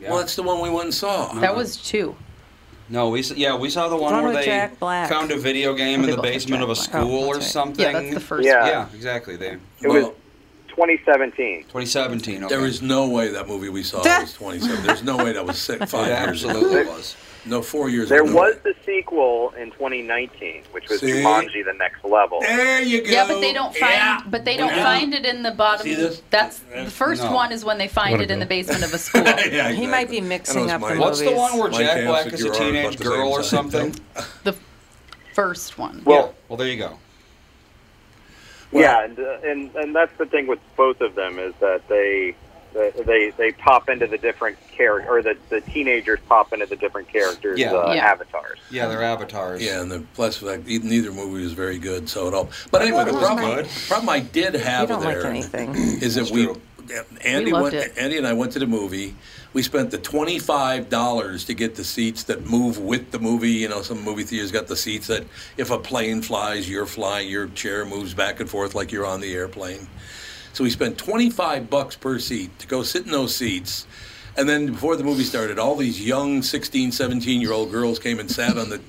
Yeah. 0.00 0.08
Well, 0.08 0.20
that's 0.20 0.36
the 0.36 0.42
one 0.42 0.62
we 0.62 0.70
went 0.70 0.84
and 0.84 0.94
saw. 0.94 1.34
That 1.34 1.54
was 1.54 1.76
two. 1.76 2.16
No, 2.88 3.10
we 3.10 3.20
yeah 3.36 3.54
we 3.54 3.68
saw 3.68 3.90
the 3.90 3.96
one 3.98 4.14
One 4.14 4.24
where 4.24 4.32
they 4.32 4.46
Jack 4.46 4.78
Black. 4.80 5.10
found 5.10 5.30
a 5.32 5.36
video 5.36 5.74
game 5.74 6.00
Oh, 6.00 6.04
in 6.04 6.10
the 6.16 6.22
basement 6.22 6.62
of 6.62 6.70
a 6.70 6.74
school 6.76 7.24
Oh, 7.24 7.28
or 7.28 7.34
right. 7.34 7.42
something. 7.42 7.84
Yeah, 7.84 7.92
that's 7.92 8.14
the 8.14 8.20
first. 8.20 8.46
Yeah. 8.46 8.66
Yeah, 8.66 8.86
exactly. 8.94 9.36
They 9.36 9.48
It 9.50 9.60
Well, 9.82 9.92
was 10.02 10.10
2017. 10.80 11.64
2017. 11.64 12.44
Okay. 12.44 12.54
There 12.56 12.64
is 12.66 12.80
no 12.80 13.06
way 13.10 13.28
that 13.28 13.46
movie 13.46 13.68
we 13.68 13.82
saw 13.82 13.98
was 14.20 14.32
27. 14.32 14.86
There's 14.86 15.02
no 15.02 15.18
way 15.18 15.32
that 15.32 15.44
was 15.44 15.58
six, 15.60 15.82
it 15.82 15.88
five 15.90 16.06
years 16.08 16.42
ago. 16.42 16.52
absolutely 16.52 16.84
was. 16.86 17.16
No, 17.44 17.60
four 17.62 17.88
years 17.90 18.08
There 18.08 18.22
ago. 18.24 18.34
was 18.34 18.56
the 18.64 18.74
sequel 18.86 19.50
in 19.58 19.70
2019, 19.72 20.62
which 20.72 20.88
was 20.88 21.00
See? 21.00 21.06
Jumanji: 21.12 21.64
The 21.64 21.72
Next 21.74 22.02
Level. 22.04 22.40
There 22.40 22.80
you 22.82 23.02
go. 23.02 23.10
Yeah, 23.10 23.26
but 23.26 23.40
they 23.40 23.52
don't 23.52 23.74
find. 23.76 23.92
Yeah. 23.92 24.20
But 24.26 24.44
they 24.46 24.56
don't 24.56 24.74
Yeah. 24.74 24.82
find 24.84 25.12
it 25.14 25.24
in 25.26 25.42
the 25.42 25.50
bottom. 25.50 25.84
See 25.84 25.94
this? 25.94 26.22
That's 26.30 26.58
the 26.74 26.90
first 26.90 27.22
No. 27.24 27.32
one 27.32 27.52
is 27.52 27.62
when 27.64 27.76
they 27.78 27.88
find 27.88 28.12
What 28.12 28.20
a 28.20 28.24
it 28.24 28.30
in 28.30 28.38
the 28.40 28.46
basement 28.46 28.82
of 28.84 28.92
a 28.94 28.98
school. 28.98 29.22
yeah, 29.50 29.70
He 29.72 29.86
might 29.86 30.08
be 30.10 30.20
mixing 30.22 30.70
up 30.70 30.80
know 30.80 30.88
the 30.88 30.94
it's 30.94 31.00
What's 31.00 31.20
the 31.20 31.32
one 31.32 31.58
where 31.58 31.70
Jack 31.70 31.98
Hamsick, 31.98 32.06
Black 32.06 32.26
is 32.32 32.44
a 32.44 32.50
teenage 32.52 32.98
girl 32.98 33.28
or 33.28 33.42
something? 33.42 33.94
the 34.44 34.54
first 35.34 35.76
one. 35.78 36.02
Well, 36.04 36.16
yeah. 36.18 36.32
Well, 36.48 36.56
there 36.56 36.68
you 36.68 36.76
go. 36.76 36.98
Yeah, 38.72 39.04
and, 39.04 39.18
uh, 39.18 39.38
and 39.44 39.74
and 39.74 39.94
that's 39.94 40.16
the 40.18 40.26
thing 40.26 40.46
with 40.46 40.60
both 40.76 41.00
of 41.00 41.14
them 41.14 41.38
is 41.38 41.54
that 41.60 41.86
they 41.88 42.34
they 42.72 43.32
they 43.36 43.50
pop 43.52 43.88
into 43.88 44.06
the 44.06 44.16
different 44.18 44.56
character 44.70 45.10
or 45.10 45.22
the 45.22 45.36
the 45.48 45.60
teenagers 45.60 46.20
pop 46.28 46.52
into 46.52 46.66
the 46.66 46.76
different 46.76 47.08
characters' 47.08 47.58
Yeah. 47.58 47.72
uh, 47.74 47.92
Yeah. 47.94 48.06
avatars. 48.06 48.58
Yeah, 48.70 48.86
they're 48.86 49.02
avatars. 49.02 49.60
Yeah, 49.62 49.80
and 49.80 49.90
the 49.90 50.00
plus 50.14 50.38
the 50.38 50.46
fact 50.52 50.66
neither 50.66 51.10
movie 51.12 51.42
was 51.42 51.52
very 51.52 51.78
good, 51.78 52.08
so 52.08 52.28
it 52.28 52.34
all. 52.34 52.48
But 52.70 52.82
anyway, 52.82 53.04
the 53.06 53.12
problem, 53.12 53.56
good. 53.56 53.68
problem 53.88 54.08
I 54.08 54.20
did 54.20 54.54
have 54.54 54.88
don't 54.88 55.02
like 55.02 55.24
anything. 55.24 55.74
is 55.74 56.14
that 56.14 56.20
That's 56.20 56.30
we, 56.30 56.44
true. 56.46 56.60
Andy 57.24 57.52
went. 57.52 57.74
Andy 57.98 58.18
and 58.18 58.26
I 58.26 58.32
went 58.32 58.52
to 58.52 58.58
the 58.58 58.66
movie. 58.66 59.14
We 59.52 59.62
spent 59.62 59.90
the 59.90 59.98
twenty 59.98 60.38
five 60.38 60.88
dollars 60.88 61.44
to 61.46 61.54
get 61.54 61.74
the 61.74 61.84
seats 61.84 62.24
that 62.24 62.46
move 62.46 62.78
with 62.78 63.10
the 63.10 63.18
movie. 63.18 63.50
You 63.50 63.68
know, 63.68 63.82
some 63.82 64.02
movie 64.02 64.24
theaters 64.24 64.52
got 64.52 64.66
the 64.66 64.76
seats 64.76 65.06
that 65.08 65.24
if 65.56 65.70
a 65.70 65.78
plane 65.78 66.22
flies, 66.22 66.68
you're 66.68 66.86
flying, 66.86 67.28
your 67.28 67.48
chair 67.48 67.84
moves 67.84 68.14
back 68.14 68.40
and 68.40 68.48
forth 68.48 68.74
like 68.74 68.92
you're 68.92 69.06
on 69.06 69.20
the 69.20 69.34
airplane. 69.34 69.88
So 70.52 70.64
we 70.64 70.70
spent 70.70 70.98
25 70.98 71.70
bucks 71.70 71.96
per 71.96 72.18
seat 72.18 72.58
to 72.58 72.66
go 72.66 72.82
sit 72.82 73.06
in 73.06 73.12
those 73.12 73.34
seats. 73.34 73.86
And 74.36 74.48
then 74.48 74.66
before 74.66 74.96
the 74.96 75.04
movie 75.04 75.24
started, 75.24 75.58
all 75.58 75.76
these 75.76 76.04
young 76.04 76.42
16, 76.42 76.92
17 76.92 77.40
year 77.40 77.52
old 77.52 77.70
girls 77.70 77.98
came 77.98 78.18
and 78.18 78.30
sat 78.30 78.56
on 78.56 78.70
the, 78.70 78.80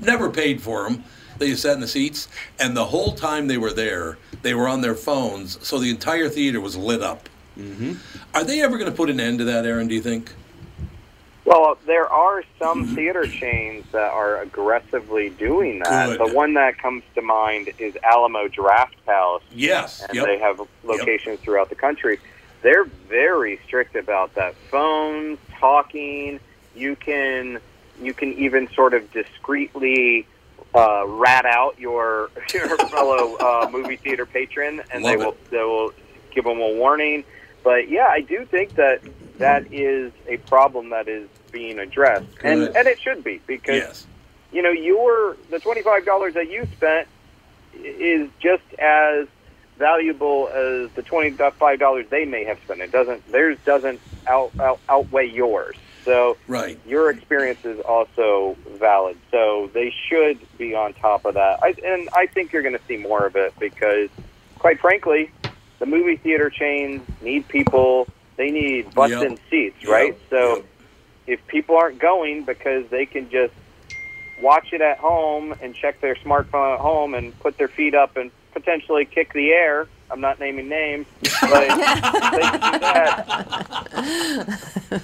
never 0.00 0.30
paid 0.30 0.60
for 0.60 0.84
them. 0.84 1.04
They 1.38 1.50
just 1.50 1.62
sat 1.62 1.74
in 1.74 1.80
the 1.80 1.88
seats. 1.88 2.28
And 2.58 2.76
the 2.76 2.86
whole 2.86 3.12
time 3.14 3.46
they 3.46 3.58
were 3.58 3.72
there, 3.72 4.18
they 4.42 4.54
were 4.54 4.68
on 4.68 4.80
their 4.80 4.94
phones. 4.94 5.64
So 5.66 5.78
the 5.78 5.90
entire 5.90 6.28
theater 6.28 6.60
was 6.60 6.76
lit 6.76 7.02
up. 7.02 7.28
Mm-hmm. 7.58 7.92
Are 8.34 8.44
they 8.44 8.62
ever 8.62 8.78
going 8.78 8.90
to 8.90 8.96
put 8.96 9.10
an 9.10 9.18
end 9.20 9.38
to 9.38 9.44
that, 9.46 9.66
Aaron, 9.66 9.88
do 9.88 9.94
you 9.94 10.00
think? 10.00 10.32
Well, 11.44 11.78
there 11.86 12.06
are 12.06 12.42
some 12.58 12.94
theater 12.94 13.26
chains 13.26 13.86
that 13.92 14.12
are 14.12 14.42
aggressively 14.42 15.30
doing 15.30 15.78
that. 15.80 16.18
Good. 16.18 16.28
The 16.28 16.34
one 16.34 16.54
that 16.54 16.76
comes 16.78 17.02
to 17.14 17.22
mind 17.22 17.70
is 17.78 17.96
Alamo 18.04 18.48
Draft 18.48 18.96
House, 19.06 19.42
Yes. 19.50 20.02
and 20.02 20.14
Yep. 20.14 20.26
they 20.26 20.38
have 20.38 20.60
locations 20.84 21.40
throughout 21.40 21.70
the 21.70 21.74
country. 21.74 22.18
They're 22.60 22.84
very 22.84 23.58
strict 23.64 23.96
about 23.96 24.34
that. 24.34 24.56
Phones, 24.70 25.38
talking, 25.58 26.38
you 26.76 26.96
can 26.96 27.60
you 28.00 28.12
can 28.14 28.32
even 28.34 28.68
sort 28.74 28.94
of 28.94 29.10
discreetly 29.12 30.26
uh, 30.74 31.04
rat 31.06 31.46
out 31.46 31.78
your 31.80 32.30
your 32.54 32.76
fellow 32.76 33.36
uh, 33.36 33.68
movie 33.72 33.96
theater 33.96 34.26
patron, 34.26 34.82
and 34.92 35.04
they 35.04 35.16
Love 35.16 35.26
will 35.26 35.36
they 35.50 35.62
will 35.62 35.92
give 36.30 36.44
them 36.44 36.58
a 36.60 36.72
warning. 36.74 37.24
But 37.62 37.88
yeah, 37.88 38.06
I 38.06 38.20
do 38.20 38.44
think 38.44 38.74
that 38.76 39.00
that 39.38 39.72
is 39.72 40.12
a 40.28 40.36
problem 40.38 40.90
that 40.90 41.08
is 41.08 41.28
being 41.52 41.78
addressed, 41.78 42.26
and 42.42 42.60
Good. 42.60 42.76
and 42.76 42.88
it 42.88 42.98
should 43.00 43.24
be 43.24 43.40
because 43.46 43.76
Yes. 43.76 44.06
you 44.52 44.62
know 44.62 44.70
your 44.70 45.36
the 45.50 45.58
twenty 45.58 45.82
five 45.82 46.04
dollars 46.04 46.34
that 46.34 46.50
you 46.50 46.66
spent 46.76 47.08
is 47.74 48.28
just 48.40 48.62
as 48.78 49.26
valuable 49.78 50.48
as 50.48 50.90
the 50.94 51.02
twenty 51.02 51.30
five 51.30 51.78
dollars 51.78 52.06
they 52.10 52.24
may 52.24 52.44
have 52.44 52.58
spent. 52.64 52.80
It 52.80 52.92
doesn't 52.92 53.30
theirs 53.30 53.58
doesn't 53.64 54.00
out, 54.26 54.50
out, 54.60 54.80
outweigh 54.88 55.26
yours. 55.28 55.76
So 56.04 56.36
Right. 56.46 56.78
your 56.86 57.10
experience 57.10 57.64
is 57.64 57.80
also 57.80 58.56
valid. 58.78 59.16
So 59.30 59.70
they 59.74 59.92
should 60.08 60.38
be 60.56 60.74
on 60.74 60.94
top 60.94 61.24
of 61.26 61.34
that. 61.34 61.58
I, 61.62 61.74
and 61.84 62.08
I 62.14 62.26
think 62.26 62.52
you're 62.52 62.62
going 62.62 62.76
to 62.76 62.84
see 62.88 62.96
more 62.96 63.26
of 63.26 63.36
it 63.36 63.52
because, 63.60 64.08
quite 64.58 64.80
frankly, 64.80 65.30
the 65.80 65.86
movie 65.86 66.16
theater 66.16 66.50
chains 66.50 67.08
need 67.20 67.48
people. 67.48 68.08
They 68.36 68.50
need 68.50 68.94
butts 68.94 69.12
Yep. 69.12 69.22
in 69.22 69.38
seats, 69.50 69.78
Yep. 69.82 69.92
right? 69.92 70.14
So 70.30 70.56
Yep. 70.56 70.66
if 71.26 71.40
people 71.48 71.76
aren't 71.76 72.00
going 72.00 72.44
because 72.46 72.84
they 72.90 73.06
can 73.06 73.30
just 73.30 73.54
watch 74.42 74.68
it 74.72 74.80
at 74.80 74.98
home 74.98 75.54
and 75.60 75.74
check 75.74 76.00
their 76.00 76.16
smartphone 76.24 76.74
at 76.74 76.80
home 76.80 77.14
and 77.14 77.38
put 77.40 77.58
their 77.58 77.68
feet 77.68 77.94
up 77.94 78.16
and 78.16 78.32
potentially 78.52 79.04
kick 79.06 79.32
the 79.34 79.50
air. 79.50 79.88
I'm 80.10 80.20
not 80.20 80.40
naming 80.40 80.68
names, 80.68 81.06
but 81.48 81.74
they 82.34 82.48
can 82.48 82.62
do 82.62 82.78
that. 82.80 83.12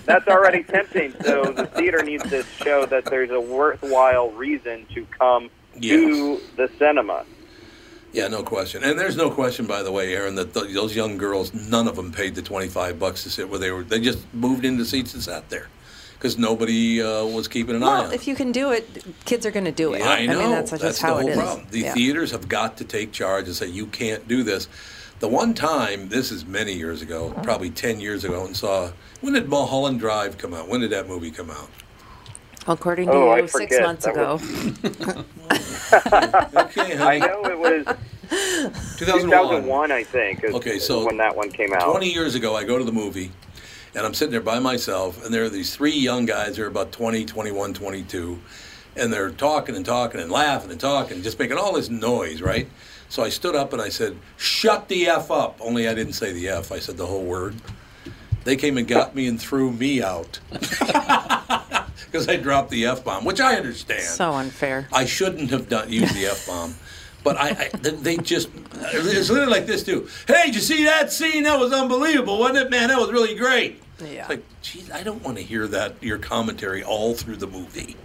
That's 0.07 0.27
already 0.29 0.65
tempting. 0.65 1.15
So 1.23 1.55
the 1.57 1.69
theater 1.77 2.03
needs 2.03 2.25
to 2.31 2.45
show 2.65 2.87
that 2.91 3.05
there's 3.11 3.31
a 3.31 3.41
worthwhile 3.41 4.31
reason 4.31 4.87
to 4.95 5.07
come 5.19 5.51
to 5.89 6.43
the 6.57 6.69
cinema. 6.79 7.25
Yeah, 8.15 8.29
no 8.29 8.45
question. 8.45 8.85
And 8.85 8.97
there's 8.97 9.17
no 9.17 9.29
question, 9.29 9.67
by 9.67 9.83
the 9.83 9.91
way, 9.91 10.15
Aaron, 10.15 10.37
that 10.37 10.55
th- 10.55 10.73
those 10.73 10.95
young 10.95 11.19
girls, 11.19 11.53
none 11.53 11.89
of 11.89 11.97
them 11.97 12.13
paid 12.13 12.37
the 12.37 12.43
25 12.43 12.97
bucks 12.97 13.25
to 13.25 13.31
sit 13.31 13.49
where 13.51 13.59
they 13.59 13.73
were. 13.73 13.83
They 13.83 13.99
just 13.99 14.21
moved 14.33 14.65
into 14.65 14.85
seats 14.85 15.15
and 15.15 15.23
sat 15.23 15.51
there 15.51 15.67
because 16.13 16.39
nobody 16.39 17.03
uh, 17.03 17.25
was 17.25 17.49
keeping 17.49 17.75
an 17.75 17.83
eye 17.83 17.87
Well, 17.87 18.07
on. 18.07 18.13
if 18.13 18.29
you 18.29 18.37
can 18.37 18.53
do 18.53 18.71
it, 18.71 19.05
kids 19.25 19.45
are 19.45 19.51
going 19.51 19.65
to 19.65 19.73
do 19.73 19.95
it. 19.95 20.03
I 20.07 20.27
know. 20.27 20.39
mean, 20.39 20.51
that's 20.53 20.71
just 20.71 20.83
That's 20.83 21.01
how 21.01 21.15
whole 21.15 21.27
it 21.27 21.31
is. 21.33 21.37
problem. 21.39 21.67
The 21.71 21.81
Yeah. 21.81 21.93
theaters 21.95 22.31
have 22.31 22.49
got 22.49 22.77
to 22.77 22.85
take 22.85 23.11
charge 23.11 23.47
and 23.47 23.55
say, 23.57 23.67
you 23.67 23.87
can't 23.87 24.27
do 24.29 24.45
this. 24.45 24.69
The 25.19 25.27
one 25.29 25.53
time, 25.53 26.09
this 26.09 26.31
is 26.31 26.45
many 26.47 26.73
years 26.73 27.03
ago, 27.03 27.35
probably 27.43 27.71
10 27.71 27.99
years 27.99 28.23
ago, 28.25 28.45
and 28.47 28.57
saw, 28.57 28.93
when 29.23 29.33
did 29.33 29.49
Mulholland 29.49 29.99
Drive 29.99 30.39
come 30.39 30.55
out? 30.55 30.69
When 30.69 30.81
did 30.81 30.91
that 30.91 31.09
movie 31.09 31.33
come 31.33 31.51
out? 31.51 31.69
According 32.67 33.09
to 33.09 33.13
Oh, 33.13 33.29
I 33.31 33.41
you, 33.41 33.49
six 33.49 33.77
forget. 33.77 33.83
months 33.83 34.05
That 34.07 34.13
ago. 34.13 34.41
I 37.05 37.19
know 37.19 37.45
it 37.45 37.59
was 37.59 37.85
2001, 38.99 39.93
I 39.93 40.03
think. 40.03 40.45
is- 40.45 40.55
Okay, 40.55 40.79
so 40.79 41.05
when 41.07 41.19
that 41.19 41.37
one 41.37 41.51
came 41.51 41.73
out. 41.75 41.91
20 41.91 42.11
years 42.13 42.35
ago, 42.35 42.57
I 42.57 42.65
go 42.65 42.79
to 42.79 42.85
the 42.85 42.93
movie, 42.93 43.31
and 43.95 44.07
I'm 44.07 44.15
sitting 44.15 44.33
there 44.33 44.41
by 44.41 44.59
myself, 44.61 45.23
and 45.25 45.33
there 45.35 45.45
are 45.45 45.49
these 45.51 45.75
three 45.77 45.93
young 45.93 46.25
guys. 46.27 46.57
They're 46.57 46.67
about 46.67 46.91
20, 46.93 47.25
21, 47.27 47.75
22, 47.75 48.41
and 48.97 49.13
they're 49.13 49.31
talking 49.31 49.77
and 49.77 49.85
talking 49.85 50.21
and 50.21 50.31
laughing 50.33 50.71
and 50.71 50.81
talking, 50.81 51.23
just 51.23 51.39
making 51.39 51.59
all 51.59 51.73
this 51.75 51.91
noise, 51.91 52.41
right? 52.41 52.69
So 53.11 53.23
I 53.23 53.29
stood 53.29 53.55
up 53.55 53.73
and 53.75 53.83
I 53.83 53.91
said, 53.91 54.17
"Shut 54.39 54.89
the 54.89 55.07
f 55.07 55.31
up." 55.31 55.59
Only 55.61 55.87
I 55.87 55.95
didn't 55.95 56.15
say 56.15 56.33
the 56.33 56.49
f. 56.49 56.73
I 56.73 56.79
said 56.81 56.97
the 56.97 57.07
whole 57.07 57.23
word. 57.23 57.55
They 58.45 58.57
came 58.57 58.77
and 58.79 58.89
got 58.89 59.15
me 59.15 59.27
and 59.29 59.41
threw 59.41 59.71
me 59.73 60.03
out 60.03 60.39
because 62.15 62.29
I 62.29 62.37
dropped 62.37 62.71
the 62.71 62.87
f 62.87 63.03
bomb, 63.03 63.25
which 63.25 63.41
I 63.41 63.57
understand. 63.57 64.03
So 64.05 64.35
unfair. 64.35 64.87
I 64.93 65.05
shouldn't 65.05 65.51
have 65.51 65.69
done 65.69 65.91
used 65.93 66.15
the 66.15 66.27
f 66.27 66.47
bomb, 66.47 66.77
but 67.25 67.37
I, 67.37 67.49
I 67.49 67.69
they 67.77 68.19
just 68.19 68.51
it's 68.73 69.31
literally 69.31 69.51
like 69.51 69.67
this 69.67 69.83
too. 69.83 70.09
Hey, 70.29 70.47
did 70.47 70.55
you 70.55 70.61
see 70.61 70.85
that 70.85 71.13
scene? 71.13 71.43
That 71.43 71.59
was 71.59 71.73
unbelievable, 71.73 72.39
wasn't 72.39 72.59
it, 72.59 72.71
man? 72.71 72.91
That 72.91 73.01
was 73.01 73.11
really 73.11 73.35
great. 73.35 73.83
Yeah. 73.99 74.21
It's 74.21 74.29
like, 74.29 74.45
geez, 74.63 74.93
I 74.93 75.03
don't 75.03 75.23
want 75.25 75.39
to 75.39 75.43
hear 75.43 75.67
that 75.67 76.01
your 76.01 76.19
commentary 76.19 76.85
all 76.85 77.15
through 77.15 77.37
the 77.37 77.49
movie. 77.49 77.97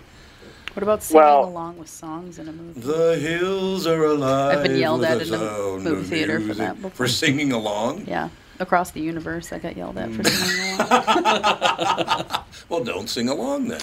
What 0.74 0.82
about 0.82 1.04
singing 1.04 1.24
Well- 1.24 1.46
along 1.46 1.78
with 1.78 1.90
songs 1.90 2.40
in 2.40 2.48
a 2.48 2.52
movie? 2.52 2.80
The 2.80 3.16
hills 3.18 3.86
are 3.86 4.06
alive. 4.06 4.58
I've 4.58 4.64
been 4.64 4.76
yelled 4.78 5.04
at 5.04 5.22
in 5.22 5.30
the 5.30 5.80
movie 5.84 6.08
theater 6.10 6.40
for 6.40 6.56
that 6.56 6.82
before. 6.82 6.92
For 6.92 7.08
singing 7.08 7.52
along. 7.52 8.06
Yeah, 8.08 8.30
across 8.60 8.92
the 8.92 9.02
universe, 9.02 9.52
I 9.52 9.60
got 9.60 9.76
yelled 9.78 9.98
at 9.98 10.12
for 10.12 10.24
singing 10.24 10.80
along. 10.80 12.44
Well, 12.70 12.84
don't 12.84 13.10
sing 13.10 13.30
along 13.30 13.70
then. 13.70 13.82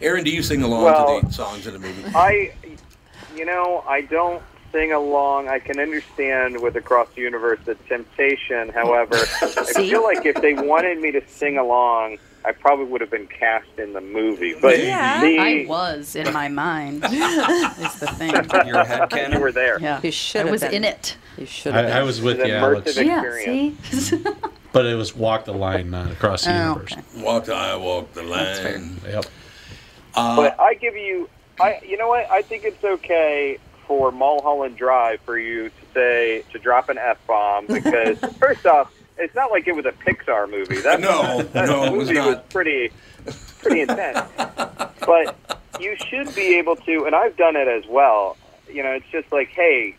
Aaron, 0.00 0.22
do 0.22 0.30
you 0.30 0.42
sing 0.42 0.62
along 0.62 0.84
Well, 0.84 1.20
to 1.20 1.26
the 1.26 1.32
songs 1.32 1.66
in 1.66 1.72
the 1.72 1.80
movie? 1.80 2.04
I, 2.14 2.52
you 3.34 3.44
know, 3.44 3.82
I 3.88 4.02
don't 4.02 4.40
sing 4.70 4.92
along. 4.92 5.48
I 5.48 5.58
can 5.58 5.80
understand 5.80 6.60
with 6.62 6.76
Across 6.76 7.08
the 7.16 7.22
Universe 7.22 7.58
the 7.64 7.74
temptation. 7.88 8.68
However, 8.68 9.16
I 9.42 9.72
feel 9.74 10.04
like 10.04 10.24
if 10.24 10.36
they 10.40 10.54
wanted 10.54 11.00
me 11.00 11.10
to 11.10 11.26
sing 11.26 11.58
along, 11.58 12.18
I 12.44 12.52
probably 12.52 12.84
would 12.86 13.00
have 13.00 13.10
been 13.10 13.26
cast 13.26 13.66
in 13.78 13.92
the 13.94 14.00
movie. 14.00 14.54
But 14.60 14.78
yeah, 14.78 15.20
the, 15.20 15.38
I 15.38 15.64
was 15.68 16.14
in 16.14 16.32
my 16.32 16.46
mind. 16.48 17.02
is 17.04 17.12
the 18.00 18.14
thing. 18.16 18.30
Your 18.66 18.84
head 18.84 19.10
canon. 19.10 19.32
you 19.32 19.40
were 19.40 19.50
there. 19.52 19.78
Yeah, 19.80 19.98
You 20.04 20.12
should 20.12 20.42
I 20.42 20.44
have 20.44 20.50
was 20.52 20.60
been. 20.60 20.72
in 20.74 20.84
it. 20.84 21.16
You 21.40 21.46
should 21.46 21.74
I. 21.74 22.00
I 22.00 22.02
was 22.02 22.20
with 22.20 22.38
you, 22.38 22.52
Alex, 22.52 22.92
immersive 22.96 23.06
Yeah, 23.06 23.80
see. 23.90 24.22
but 24.72 24.84
it 24.86 24.94
was 24.94 25.16
walk 25.16 25.46
the 25.46 25.54
line, 25.54 25.90
not 25.90 26.10
across 26.12 26.44
the 26.44 26.52
Oh, 26.52 26.68
universe. 26.68 26.92
okay. 26.92 27.02
Walk, 27.24 27.44
the 27.46 27.54
I 27.54 27.76
walk 27.76 28.12
the 28.12 28.22
That's 28.22 28.58
fair. 28.60 28.78
line. 28.78 29.00
Yep. 29.08 29.24
Uh, 30.14 30.36
But 30.36 30.60
I 30.60 30.74
give 30.74 30.96
you, 30.96 31.28
I 31.58 31.80
you 31.86 31.96
know 31.96 32.08
what? 32.08 32.30
I 32.30 32.42
think 32.42 32.64
it's 32.64 32.84
okay 32.84 33.58
for 33.86 34.12
Mulholland 34.12 34.76
Drive 34.76 35.20
for 35.22 35.38
you 35.38 35.70
to 35.70 35.74
say 35.94 36.44
to 36.52 36.58
drop 36.58 36.90
an 36.90 36.98
f 36.98 37.18
bomb 37.26 37.66
because 37.66 38.18
first 38.38 38.66
off, 38.66 38.92
it's 39.16 39.34
not 39.34 39.50
like 39.50 39.66
it 39.66 39.74
was 39.74 39.86
a 39.86 39.92
Pixar 39.92 40.48
movie. 40.50 40.80
That 40.82 41.00
No, 41.00 41.42
that 41.54 41.66
no, 41.68 41.84
it 41.84 41.96
was 41.96 42.08
movie 42.08 42.20
not. 42.20 42.50
pretty 42.50 42.90
pretty 43.62 43.80
intense. 43.80 44.20
but 45.06 45.36
you 45.80 45.96
should 46.08 46.34
be 46.34 46.56
able 46.58 46.76
to, 46.76 47.04
and 47.06 47.14
I've 47.14 47.36
done 47.38 47.56
it 47.56 47.66
as 47.68 47.86
well. 47.86 48.36
You 48.70 48.82
know, 48.82 48.90
it's 48.92 49.06
just 49.10 49.32
like, 49.32 49.48
hey, 49.48 49.96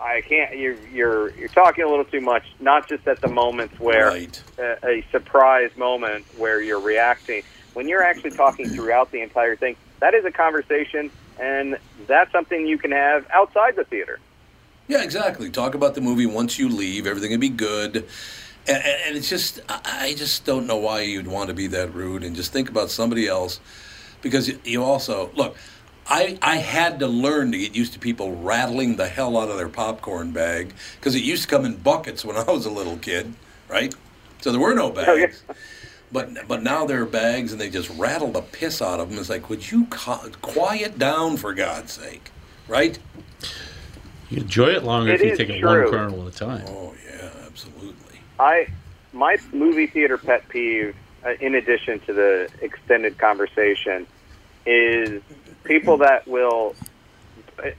I 0.00 0.22
can't. 0.22 0.56
You're 0.56 0.76
you're 0.88 1.30
you're 1.36 1.48
talking 1.48 1.84
a 1.84 1.88
little 1.88 2.04
too 2.04 2.20
much. 2.20 2.44
Not 2.58 2.88
just 2.88 3.06
at 3.06 3.20
the 3.20 3.28
moments 3.28 3.78
where 3.78 4.08
Right. 4.08 4.42
a, 4.58 4.86
a 4.86 5.04
surprise 5.10 5.70
moment 5.76 6.24
where 6.38 6.60
you're 6.60 6.80
reacting. 6.80 7.42
When 7.74 7.86
you're 7.88 8.02
actually 8.02 8.32
talking 8.32 8.68
throughout 8.68 9.12
the 9.12 9.20
entire 9.20 9.54
thing, 9.56 9.76
that 10.00 10.14
is 10.14 10.24
a 10.24 10.32
conversation, 10.32 11.10
and 11.38 11.78
that's 12.06 12.32
something 12.32 12.66
you 12.66 12.78
can 12.78 12.90
have 12.90 13.26
outside 13.30 13.76
the 13.76 13.84
theater. 13.84 14.18
Yeah, 14.88 15.04
exactly. 15.04 15.50
Talk 15.50 15.74
about 15.74 15.94
the 15.94 16.00
movie 16.00 16.26
once 16.26 16.58
you 16.58 16.68
leave. 16.68 17.06
Everything 17.06 17.30
will 17.30 17.38
be 17.38 17.48
good. 17.48 18.08
And, 18.66 18.82
and 19.06 19.16
it's 19.16 19.28
just, 19.28 19.60
I 19.68 20.14
just 20.16 20.44
don't 20.44 20.66
know 20.66 20.76
why 20.78 21.02
you'd 21.02 21.28
want 21.28 21.48
to 21.48 21.54
be 21.54 21.68
that 21.68 21.94
rude 21.94 22.24
and 22.24 22.34
just 22.34 22.52
think 22.52 22.68
about 22.68 22.90
somebody 22.90 23.28
else. 23.28 23.60
Because 24.20 24.50
you 24.64 24.82
also, 24.82 25.30
look, 25.34 25.56
I, 26.10 26.38
I 26.42 26.56
had 26.56 26.98
to 26.98 27.06
learn 27.06 27.52
to 27.52 27.58
get 27.58 27.74
used 27.76 27.92
to 27.92 27.98
people 28.00 28.34
rattling 28.36 28.96
the 28.96 29.06
hell 29.08 29.38
out 29.38 29.48
of 29.48 29.56
their 29.56 29.68
popcorn 29.68 30.32
bag 30.32 30.74
because 30.98 31.14
it 31.14 31.22
used 31.22 31.42
to 31.44 31.48
come 31.48 31.64
in 31.64 31.76
buckets 31.76 32.24
when 32.24 32.36
I 32.36 32.42
was 32.44 32.66
a 32.66 32.70
little 32.70 32.96
kid, 32.96 33.32
right? 33.68 33.94
So 34.40 34.50
there 34.50 34.60
were 34.60 34.74
no 34.74 34.92
Oh, 35.06 35.14
yeah. 35.14 35.26
bags. 35.26 35.42
But 36.12 36.48
but 36.48 36.62
now 36.64 36.84
there 36.86 37.02
are 37.02 37.06
bags 37.06 37.52
and 37.52 37.60
they 37.60 37.70
just 37.70 37.88
rattle 37.90 38.32
the 38.32 38.42
piss 38.42 38.82
out 38.82 38.98
of 38.98 39.10
them. 39.10 39.18
It's 39.18 39.30
like, 39.30 39.48
would 39.48 39.70
you 39.70 39.86
co- 39.86 40.28
quiet 40.42 40.98
down 40.98 41.36
for 41.36 41.54
God's 41.54 41.92
sake, 41.92 42.32
right? 42.66 42.98
You 44.28 44.38
enjoy 44.38 44.70
it 44.70 44.82
longer 44.82 45.12
It 45.12 45.20
if 45.20 45.24
you 45.24 45.36
take 45.36 45.50
it 45.50 45.60
true. 45.60 45.84
one 45.84 45.90
kernel 45.92 46.26
at 46.26 46.34
a 46.34 46.36
time. 46.36 46.64
Oh 46.66 46.94
yeah, 47.06 47.30
absolutely. 47.46 48.18
I 48.40 48.66
my 49.12 49.36
movie 49.52 49.86
theater 49.86 50.18
pet 50.18 50.48
peeve, 50.48 50.96
uh, 51.24 51.34
in 51.40 51.54
addition 51.54 52.00
to 52.00 52.12
the 52.12 52.48
extended 52.60 53.16
conversation, 53.18 54.06
is 54.66 55.22
people 55.64 55.98
that 55.98 56.26
will. 56.26 56.76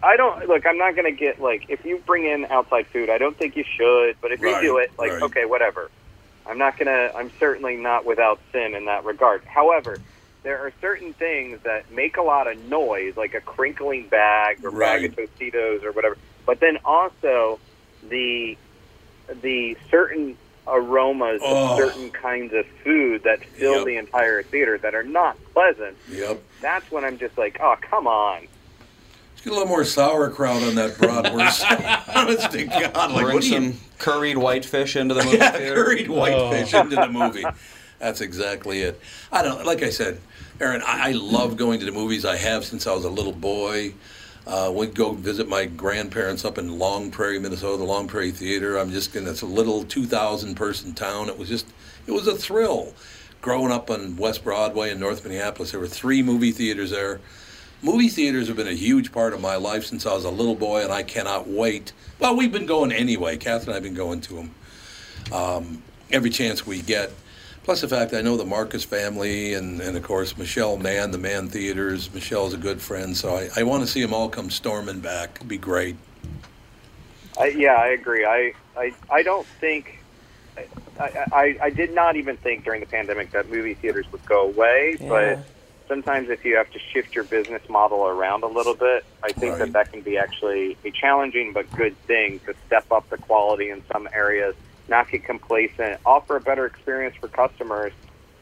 I 0.04 0.18
don't 0.18 0.48
look. 0.48 0.64
I'm 0.68 0.78
not 0.78 0.96
going 0.96 1.12
to 1.14 1.18
get 1.18 1.40
like 1.42 1.66
if 1.70 1.86
you 1.86 2.02
bring 2.06 2.26
in 2.26 2.46
outside 2.52 2.88
food. 2.94 3.10
I 3.10 3.18
don't 3.18 3.38
think 3.38 3.56
you 3.58 3.64
should, 3.78 4.16
but 4.22 4.32
if 4.32 4.42
Right, 4.42 4.62
you 4.62 4.70
do 4.70 4.78
it, 4.80 4.92
like 5.00 5.12
right. 5.12 5.22
okay, 5.22 5.46
whatever. 5.46 5.90
I'm 6.46 6.58
not 6.58 6.78
gonna. 6.78 7.10
I'm 7.16 7.32
certainly 7.40 7.78
not 7.78 8.06
without 8.06 8.42
sin 8.54 8.76
in 8.76 8.86
that 8.86 9.06
regard. 9.06 9.44
However, 9.46 10.02
there 10.44 10.60
are 10.60 10.74
certain 10.82 11.14
things 11.14 11.60
that 11.66 11.92
make 11.92 12.18
a 12.18 12.24
lot 12.24 12.52
of 12.52 12.58
noise, 12.58 13.14
like 13.18 13.36
a 13.36 13.42
crinkling 13.42 14.10
bag 14.10 14.58
or 14.64 14.72
bag 14.72 15.06
of 15.06 15.12
Tostitos 15.16 15.84
or 15.84 15.94
whatever. 15.94 16.18
But 16.48 16.60
then 16.62 16.78
also 16.86 17.62
the 18.04 18.58
the 19.44 19.78
certain 19.92 20.38
aromas 20.68 21.42
Oh. 21.44 21.72
of 21.74 21.78
certain 21.78 22.10
kinds 22.12 22.54
of 22.54 22.66
food 22.84 23.24
that 23.24 23.44
fill 23.46 23.78
Yep. 23.78 23.86
the 23.86 23.98
entire 23.98 24.44
theater 24.44 24.78
that 24.78 24.94
are 24.96 25.04
not 25.04 25.38
pleasant. 25.54 25.98
Yep. 26.10 26.42
That's 26.62 26.90
when 26.92 27.04
I'm 27.04 27.18
just 27.18 27.38
like, 27.38 27.58
oh, 27.62 27.76
come 27.82 28.08
on. 28.08 28.42
Let's 29.34 29.42
get 29.44 29.52
a 29.52 29.54
little 29.54 29.68
more 29.68 29.84
sauerkraut 29.84 30.62
on 30.64 30.76
that 30.76 30.92
bratwurst. 30.98 32.16
Honest 32.16 32.52
to 32.52 32.64
God, 32.66 33.12
like 33.12 33.24
Bring 33.24 33.34
what 33.36 33.42
do 33.42 33.50
you 33.50 33.72
some 33.72 33.80
curried 33.98 34.38
whitefish 34.38 34.96
into 34.96 35.16
the 35.16 35.24
movie 35.24 35.38
yeah, 35.38 35.52
theater. 35.52 35.84
curried 35.84 36.10
oh. 36.10 36.14
whitefish 36.14 36.74
into 36.76 36.96
the 36.96 37.08
movie. 37.12 37.46
That's 38.00 38.22
exactly 38.22 38.82
it. 38.82 39.00
I 39.32 39.42
don't 39.42 39.66
like 39.66 39.82
I 39.84 39.90
said, 39.90 40.20
Aaron. 40.60 40.82
I, 40.86 41.10
I 41.10 41.12
love 41.14 41.58
going 41.58 41.80
to 41.80 41.86
the 41.86 41.92
movies. 41.92 42.24
I 42.26 42.36
have 42.38 42.66
since 42.66 42.86
I 42.88 42.94
was 42.94 43.06
a 43.06 43.10
little 43.10 43.32
boy. 43.32 43.94
Uh, 44.48 44.72
we'd 44.74 44.96
go 44.96 45.14
visit 45.14 45.48
my 45.48 45.66
grandparents 45.66 46.44
up 46.44 46.58
in 46.58 46.80
Long 46.80 47.12
Prairie, 47.12 47.40
Minnesota, 47.40 47.78
the 47.78 47.84
Long 47.84 48.08
Prairie 48.08 48.32
Theater. 48.32 48.78
I'm 48.78 48.92
just 48.92 49.16
in 49.16 49.26
this 49.26 49.44
little 49.44 49.84
2,000 49.84 50.56
person 50.56 50.94
town. 50.94 51.30
It 51.30 51.38
was 51.38 51.48
just, 51.48 51.68
it 52.08 52.12
was 52.12 52.28
a 52.28 52.36
thrill. 52.36 52.94
Growing 53.42 53.72
up 53.72 53.90
on 53.90 54.18
West 54.18 54.44
Broadway 54.44 54.92
in 54.92 55.00
North 55.00 55.24
Minneapolis, 55.24 55.72
there 55.72 55.80
were 55.80 55.88
three 55.88 56.22
movie 56.22 56.52
theaters 56.52 56.92
there. 56.92 57.20
Movie 57.84 58.10
theaters 58.10 58.48
have 58.48 58.58
been 58.58 58.68
a 58.68 58.74
huge 58.74 59.12
part 59.12 59.34
of 59.34 59.42
my 59.42 59.56
life 59.56 59.86
since 59.86 60.06
I 60.06 60.14
was 60.14 60.26
a 60.26 60.30
little 60.30 60.56
boy, 60.56 60.84
and 60.84 60.92
I 60.92 61.02
cannot 61.02 61.48
wait. 61.48 61.94
Well, 62.20 62.36
we've 62.36 62.52
been 62.52 62.68
going 62.68 62.92
anyway. 62.92 63.38
Kath 63.38 63.64
and 63.64 63.72
I 63.72 63.74
have 63.76 63.84
been 63.84 63.96
going 63.96 64.22
to 64.22 64.34
them 64.36 64.56
um, 65.32 65.84
every 66.12 66.30
chance 66.30 66.66
we 66.66 66.82
get. 66.82 67.12
Plus 67.64 67.82
the 67.82 67.88
fact 67.88 68.14
I 68.14 68.22
know 68.22 68.38
the 68.38 68.46
Marcus 68.46 68.84
family 68.84 69.54
and, 69.54 69.80
and 69.82 69.96
of 69.96 70.04
course 70.04 70.38
Michelle 70.38 70.78
Mann, 70.78 71.12
the 71.12 71.18
Mann 71.20 71.48
Theaters. 71.48 72.12
Michelle's 72.14 72.54
a 72.54 72.58
good 72.58 72.82
friend, 72.82 73.16
so 73.16 73.36
I, 73.36 73.50
I 73.58 73.64
want 73.64 73.84
to 73.84 73.88
see 73.88 74.02
them 74.02 74.14
all 74.14 74.30
come 74.30 74.50
storming 74.50 75.00
back. 75.00 75.32
It'd 75.36 75.48
be 75.48 75.58
great. 75.58 75.96
I, 77.40 77.48
yeah, 77.48 77.74
I 77.76 77.88
agree. 77.90 78.26
I, 78.26 78.54
I, 78.76 78.94
I 79.10 79.24
don't 79.24 79.46
think. 79.60 80.00
I, 81.00 81.26
I, 81.32 81.58
I 81.64 81.70
did 81.70 81.94
not 81.96 82.16
even 82.18 82.36
think 82.38 82.66
during 82.66 82.82
the 82.82 82.86
pandemic 82.88 83.32
that 83.32 83.50
movie 83.50 83.74
theaters 83.74 84.06
would 84.12 84.26
go 84.26 84.42
away, 84.48 84.98
Yeah. 85.00 85.08
but 85.08 85.40
sometimes 85.88 86.30
if 86.30 86.44
you 86.44 86.58
have 86.58 86.70
to 86.72 86.80
shift 86.80 87.16
your 87.16 87.24
business 87.24 87.68
model 87.70 88.06
around 88.06 88.44
a 88.44 88.48
little 88.48 88.76
bit, 88.76 89.06
I 89.24 89.32
think 89.32 89.54
Right. 89.54 89.60
that 89.60 89.74
that 89.74 89.92
can 89.94 90.02
be 90.02 90.18
actually 90.18 90.78
a 90.84 90.92
challenging 90.92 91.54
but 91.54 91.72
good 91.76 91.96
thing 92.06 92.40
to 92.46 92.54
step 92.68 92.92
up 92.92 93.10
the 93.10 93.18
quality 93.18 93.70
in 93.70 93.82
some 93.92 94.10
areas, 94.14 94.54
not 94.88 95.10
get 95.10 95.24
complacent, 95.24 96.00
offer 96.06 96.36
a 96.36 96.42
better 96.42 96.66
experience 96.66 97.16
for 97.16 97.28
customers, 97.28 97.94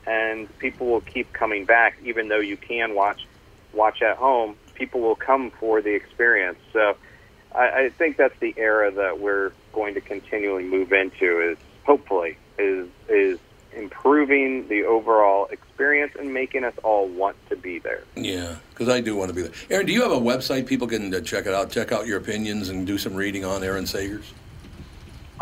and 0.06 0.48
people 0.60 0.88
will 0.88 1.02
keep 1.02 1.32
coming 1.34 1.66
back. 1.66 1.98
Even 2.04 2.28
though 2.28 2.40
you 2.40 2.58
can 2.58 2.96
watch 2.96 3.26
watch 3.74 4.02
at 4.02 4.18
home, 4.18 4.56
people 4.74 5.02
will 5.02 5.16
come 5.16 5.52
for 5.52 5.82
the 5.82 5.94
experience. 5.94 6.58
So 6.74 6.96
I, 7.54 7.86
I 7.86 7.90
think 7.90 8.18
that's 8.18 8.38
the 8.40 8.54
era 8.58 8.92
that 8.92 9.20
we're 9.20 9.52
going 9.74 9.94
to 9.94 10.02
continually 10.02 10.64
move 10.64 10.92
into. 10.92 11.52
Is 11.52 11.58
hopefully 11.86 12.38
is 12.58 12.88
is 13.08 13.40
improving 13.74 14.68
the 14.68 14.84
overall 14.84 15.48
experience 15.48 16.14
and 16.20 16.34
making 16.34 16.64
us 16.64 16.74
all 16.84 17.08
want 17.08 17.36
to 17.50 17.56
be 17.56 17.80
there. 17.80 18.04
Yeah, 18.16 18.56
because 18.72 18.90
I 18.90 19.02
do 19.02 19.16
want 19.16 19.30
to 19.30 19.36
be 19.36 19.44
there. 19.44 19.52
Aaron, 19.70 19.86
do 19.86 19.94
you 19.94 20.02
have 20.02 20.12
a 20.12 20.20
website 20.20 20.68
people 20.68 20.88
can 20.88 21.14
uh, 21.14 21.22
check 21.22 21.46
it 21.46 21.54
out, 21.54 21.70
check 21.70 21.92
out 21.92 22.08
your 22.08 22.18
opinions, 22.18 22.70
and 22.70 22.86
do 22.86 22.98
some 22.98 23.16
reading 23.16 23.46
on 23.46 23.64
Aaron 23.64 23.86
Sagers? 23.86 24.26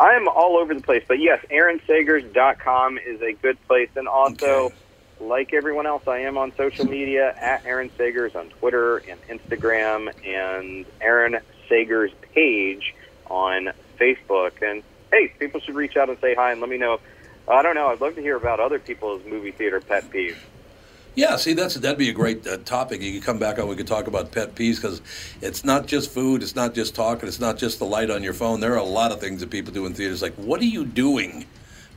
I 0.00 0.14
am 0.14 0.28
all 0.28 0.56
over 0.56 0.74
the 0.74 0.80
place, 0.80 1.02
but 1.08 1.18
yes, 1.20 1.44
AaronSagers.com 1.50 2.98
is 2.98 3.20
a 3.20 3.32
good 3.32 3.58
place. 3.66 3.90
And 3.96 4.06
also, 4.06 4.72
like 5.20 5.52
everyone 5.52 5.86
else, 5.86 6.06
I 6.06 6.20
am 6.20 6.38
on 6.38 6.52
social 6.56 6.84
media 6.84 7.34
at 7.36 7.66
Aaron 7.66 7.90
Sagers 7.98 8.36
on 8.36 8.48
Twitter 8.50 8.98
and 8.98 9.20
Instagram, 9.28 10.12
and 10.24 10.86
Aaron 11.00 11.38
Sagers 11.68 12.12
page 12.32 12.94
on 13.26 13.70
Facebook. 13.98 14.62
And 14.62 14.84
hey, 15.10 15.32
people 15.38 15.60
should 15.60 15.74
reach 15.74 15.96
out 15.96 16.08
and 16.08 16.18
say 16.20 16.34
hi 16.34 16.52
and 16.52 16.60
let 16.60 16.70
me 16.70 16.78
know. 16.78 17.00
I 17.48 17.62
don't 17.62 17.74
know. 17.74 17.88
I'd 17.88 18.00
love 18.00 18.14
to 18.14 18.20
hear 18.20 18.36
about 18.36 18.60
other 18.60 18.78
people's 18.78 19.24
movie 19.24 19.52
theater 19.52 19.80
pet 19.80 20.10
peeves. 20.10 20.36
Yeah, 21.18 21.34
see, 21.34 21.52
that's 21.52 21.74
that'd 21.74 21.98
be 21.98 22.10
a 22.10 22.12
great 22.12 22.46
uh, 22.46 22.58
topic. 22.58 23.02
You 23.02 23.14
could 23.14 23.24
come 23.26 23.40
back 23.40 23.58
on. 23.58 23.66
We 23.66 23.74
could 23.74 23.88
talk 23.88 24.06
about 24.06 24.30
pet 24.30 24.54
peeves 24.54 24.76
because 24.76 25.02
it's 25.42 25.64
not 25.64 25.88
just 25.88 26.12
food, 26.12 26.44
it's 26.44 26.54
not 26.54 26.74
just 26.74 26.94
talking, 26.94 27.26
it's 27.26 27.40
not 27.40 27.58
just 27.58 27.80
the 27.80 27.86
light 27.86 28.08
on 28.08 28.22
your 28.22 28.34
phone. 28.34 28.60
There 28.60 28.72
are 28.74 28.76
a 28.78 28.84
lot 28.84 29.10
of 29.10 29.18
things 29.18 29.40
that 29.40 29.50
people 29.50 29.72
do 29.72 29.84
in 29.86 29.94
theaters. 29.94 30.22
Like, 30.22 30.36
what 30.36 30.60
are 30.60 30.64
you 30.66 30.84
doing? 30.84 31.44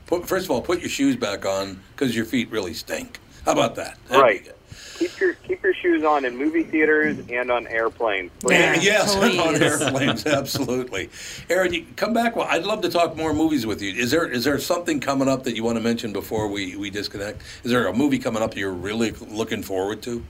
Put, 0.08 0.28
first 0.28 0.46
of 0.46 0.50
all, 0.50 0.60
put 0.60 0.80
your 0.80 0.90
shoes 0.90 1.18
back 1.18 1.46
on 1.46 1.84
because 1.92 2.16
your 2.16 2.26
feet 2.26 2.50
really 2.50 2.74
stink. 2.74 3.20
How 3.46 3.52
about 3.52 3.76
that? 3.76 4.00
That'd 4.08 4.24
Right. 4.24 4.52
Keep 4.96 5.20
your 5.20 5.34
keep 5.36 5.61
shoes 5.82 6.04
on 6.04 6.26
in 6.26 6.38
movie 6.38 6.64
theaters 6.64 7.18
and 7.30 7.52
on 7.52 7.68
airplanes. 7.68 8.32
please. 8.40 8.54
Yeah, 8.60 8.76
yes, 8.80 9.16
on 9.16 9.62
airplanes, 9.62 10.26
absolutely. 10.26 11.10
Aaron, 11.50 11.74
you 11.74 11.86
come 11.96 12.14
back. 12.14 12.36
Well, 12.36 12.48
I'd 12.50 12.64
love 12.64 12.82
to 12.82 12.90
talk 12.90 13.16
more 13.16 13.34
movies 13.34 13.66
with 13.66 13.82
you. 13.82 13.94
Is 13.94 14.12
there 14.12 14.28
is 14.28 14.44
there 14.44 14.60
something 14.60 15.00
coming 15.00 15.28
up 15.28 15.44
that 15.44 15.56
you 15.56 15.64
want 15.64 15.78
to 15.78 15.84
mention 15.84 16.14
before 16.14 16.48
we, 16.48 16.76
we 16.76 16.90
disconnect? 16.90 17.42
Is 17.64 17.72
there 17.72 17.88
a 17.88 17.94
movie 17.94 18.20
coming 18.20 18.42
up 18.44 18.56
you're 18.56 18.72
really 18.72 19.12
looking 19.12 19.64
forward 19.64 20.02
to? 20.04 20.24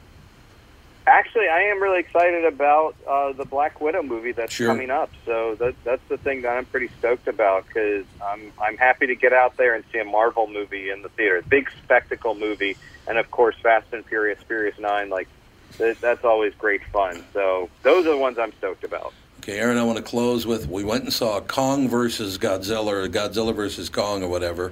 Actually, 1.08 1.48
I 1.48 1.62
am 1.64 1.82
really 1.82 2.00
excited 2.00 2.46
about 2.46 2.96
uh, 3.08 3.34
the 3.34 3.44
Black 3.44 3.82
Widow 3.82 4.04
movie 4.04 4.34
that's 4.34 4.54
Sure. 4.54 4.68
coming 4.68 4.92
up. 4.92 5.10
So 5.26 5.56
that, 5.56 5.74
that's 5.84 6.02
the 6.10 6.18
thing 6.18 6.44
that 6.44 6.56
I'm 6.56 6.66
pretty 6.66 6.90
stoked 7.00 7.28
about 7.28 7.66
because 7.68 8.06
I'm 8.24 8.54
I'm 8.62 8.78
happy 8.78 9.08
to 9.08 9.16
get 9.16 9.34
out 9.34 9.58
there 9.58 9.74
and 9.74 9.84
see 9.92 9.98
a 9.98 10.06
Marvel 10.06 10.48
movie 10.48 10.92
in 10.92 11.02
the 11.02 11.10
theater, 11.10 11.42
big 11.50 11.70
spectacle 11.84 12.36
movie, 12.36 12.78
and 13.08 13.18
of 13.18 13.32
course 13.32 13.56
Fast 13.64 13.88
and 13.94 14.06
Furious, 14.06 14.38
Furious 14.48 14.78
Nine. 14.78 15.10
Like 15.10 15.28
that, 15.28 15.41
that's 15.78 16.24
always 16.24 16.54
great 16.56 16.84
fun. 16.86 17.24
So 17.34 17.70
those 17.84 18.06
are 18.06 18.12
the 18.12 18.18
ones 18.18 18.38
I'm 18.38 18.54
stoked 18.54 18.84
about. 18.84 19.14
Okay, 19.40 19.58
Aaron, 19.58 19.78
I 19.78 19.84
want 19.84 19.98
to 19.98 20.04
close 20.04 20.46
with 20.46 20.68
we 20.68 20.84
went 20.84 21.04
and 21.04 21.14
saw 21.14 21.42
Kong 21.42 21.90
versus 21.90 22.38
Godzilla 22.38 22.92
or 22.92 23.08
Godzilla 23.08 23.56
versus 23.56 23.90
Kong 23.90 24.22
or 24.24 24.28
whatever. 24.28 24.72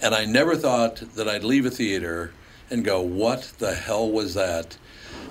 And 0.00 0.14
I 0.14 0.24
never 0.24 0.56
thought 0.56 0.96
that 1.16 1.28
I'd 1.28 1.44
leave 1.44 1.66
a 1.66 1.70
theater 1.70 2.32
and 2.70 2.84
go, 2.84 3.00
what 3.00 3.52
the 3.58 3.74
hell 3.74 4.10
was 4.10 4.34
that? 4.34 4.78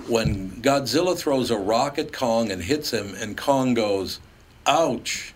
When 0.06 0.50
Godzilla 0.62 1.18
throws 1.18 1.50
a 1.50 1.56
rock 1.56 1.98
at 1.98 2.12
Kong 2.12 2.50
and 2.50 2.62
hits 2.62 2.92
him, 2.92 3.14
and 3.14 3.36
Kong 3.36 3.74
goes, 3.74 4.20
ouch. 4.66 5.34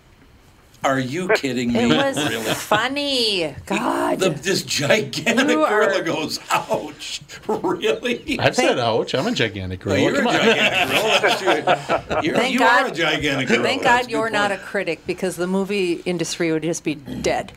Are 0.85 0.99
you 0.99 1.29
kidding 1.29 1.73
me? 1.73 1.81
It 1.85 1.89
was 1.97 2.17
really? 2.29 2.55
funny. 2.55 3.55
God. 3.67 4.19
The, 4.19 4.31
this 4.31 4.63
gigantic 4.63 5.49
You 5.49 5.65
are- 5.65 5.87
gorilla 5.87 6.03
goes, 6.03 6.41
ouch. 6.51 7.21
Really? 7.47 8.39
I've 8.39 8.57
said 8.57 8.79
ouch. 8.79 9.15
I'm 9.15 9.27
a 9.27 9.33
gigantic 9.33 9.85
Well, 9.85 9.95
gorilla. 9.95 10.11
you're 10.11 10.21
a 10.21 10.25
Come 10.25 10.27
on. 10.29 10.35
gigantic 10.35 11.41
gorilla. 11.41 12.21
You're, 12.23 12.35
Thank 12.37 12.53
you 12.53 12.59
God- 12.59 12.83
are 12.85 12.89
a 12.89 12.95
gigantic 12.95 13.49
gorilla. 13.49 13.63
Thank 13.65 13.83
God 13.83 14.11
you're 14.11 14.27
good 14.29 14.33
not 14.33 14.53
a 14.53 14.59
critic 14.59 15.07
because 15.07 15.37
the 15.37 15.47
movie 15.47 15.95
industry 16.05 16.51
would 16.53 16.63
just 16.63 16.83
be 16.85 16.95
dead. 16.97 17.53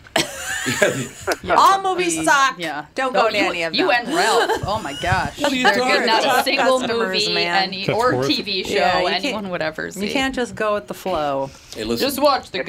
Yeah, 1.44 1.56
All 1.58 1.82
movies 1.84 2.24
suck. 2.24 2.58
Yeah. 2.58 2.86
Don't 2.96 3.14
No, 3.14 3.24
go 3.24 3.30
to 3.30 3.38
you, 3.38 3.44
any 3.46 3.64
of 3.64 3.74
them. 3.74 3.80
You 3.80 3.92
and 3.92 4.08
Ralph. 4.08 4.52
Oh 4.66 4.80
my 4.84 4.94
gosh. 5.02 5.40
What 5.40 5.52
are 5.52 5.56
you 5.56 5.64
They're 5.64 5.76
talking 5.76 5.94
getting 5.94 6.10
out 6.10 6.24
about? 6.24 6.40
a 6.40 6.44
single 6.44 6.80
movie, 6.88 7.34
man. 7.34 7.64
any 7.64 7.88
or 7.90 8.14
TV 8.14 8.66
show, 8.66 8.74
Yeah, 8.74 9.00
you 9.02 9.08
can't- 9.10 9.26
anyone 9.26 9.50
would 9.50 9.62
ever 9.62 9.92
see. 9.92 10.08
You 10.08 10.12
can't 10.14 10.34
just 10.34 10.56
go 10.56 10.74
with 10.74 10.88
the 10.88 10.94
flow. 10.96 11.52
Hey, 11.76 11.84
listen. 11.84 12.08
Just 12.08 12.20
watch 12.22 12.50
The 12.52 12.60
If 12.62 12.66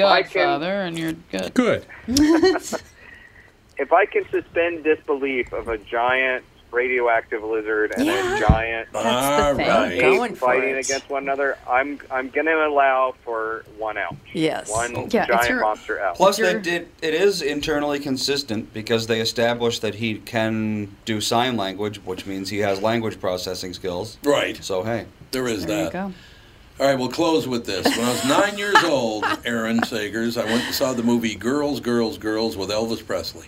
I 0.46 0.58
can- 0.58 0.86
and 0.86 0.98
you're 0.98 1.12
good. 1.30 1.54
Good. 1.54 1.86
If 3.78 3.92
I 3.92 4.06
can 4.06 4.26
suspend 4.30 4.84
disbelief 4.84 5.52
of 5.52 5.68
a 5.68 5.76
giant 5.76 6.44
radioactive 6.72 7.42
lizard 7.44 7.92
and 7.96 8.06
Yeah. 8.06 8.36
a 8.36 8.40
giant 8.40 8.88
All 8.94 9.54
thing. 9.54 9.66
right. 9.68 9.92
ape 9.92 10.00
Going 10.00 10.34
for 10.34 10.46
fighting 10.46 10.70
it. 10.76 10.86
against 10.86 11.10
one 11.10 11.24
another, 11.24 11.58
I'm 11.68 11.98
I'm 12.10 12.30
going 12.30 12.46
to 12.46 12.66
allow 12.66 13.14
for 13.22 13.64
one 13.76 13.98
ouch. 13.98 14.14
Yes. 14.32 14.70
One 14.70 14.92
Yeah, 15.10 15.24
it's 15.24 15.28
giant 15.28 15.48
your- 15.50 15.60
monster 15.60 16.00
ouch. 16.00 16.16
Plus, 16.16 16.38
You're- 16.38 16.58
did, 16.60 16.88
it 17.02 17.12
is 17.12 17.42
internally 17.42 17.98
consistent 17.98 18.72
because 18.72 19.08
they 19.08 19.20
established 19.20 19.82
that 19.82 19.96
he 19.96 20.14
can 20.20 20.96
do 21.04 21.20
sign 21.20 21.58
language, 21.58 21.98
which 22.02 22.24
means 22.24 22.48
he 22.48 22.60
has 22.60 22.80
language 22.80 23.20
processing 23.20 23.74
skills. 23.74 24.16
Right. 24.24 24.56
So, 24.64 24.84
hey. 24.84 25.04
There 25.32 25.46
is 25.48 25.66
There 25.66 25.76
you 25.78 25.84
that. 25.84 25.92
go. 25.92 26.12
All 26.78 26.86
right, 26.86 26.98
we'll 26.98 27.08
close 27.08 27.48
with 27.48 27.64
this. 27.64 27.86
When 27.96 28.04
I 28.04 28.10
was 28.10 28.24
nine 28.26 28.58
years 28.58 28.84
old, 28.84 29.24
Aaron 29.46 29.80
Sagers, 29.80 30.38
I 30.38 30.44
went 30.44 30.62
and 30.66 30.74
saw 30.74 30.92
the 30.92 31.02
movie 31.02 31.34
Girls, 31.34 31.80
Girls, 31.80 32.18
Girls 32.18 32.54
with 32.54 32.68
Elvis 32.68 33.04
Presley. 33.04 33.46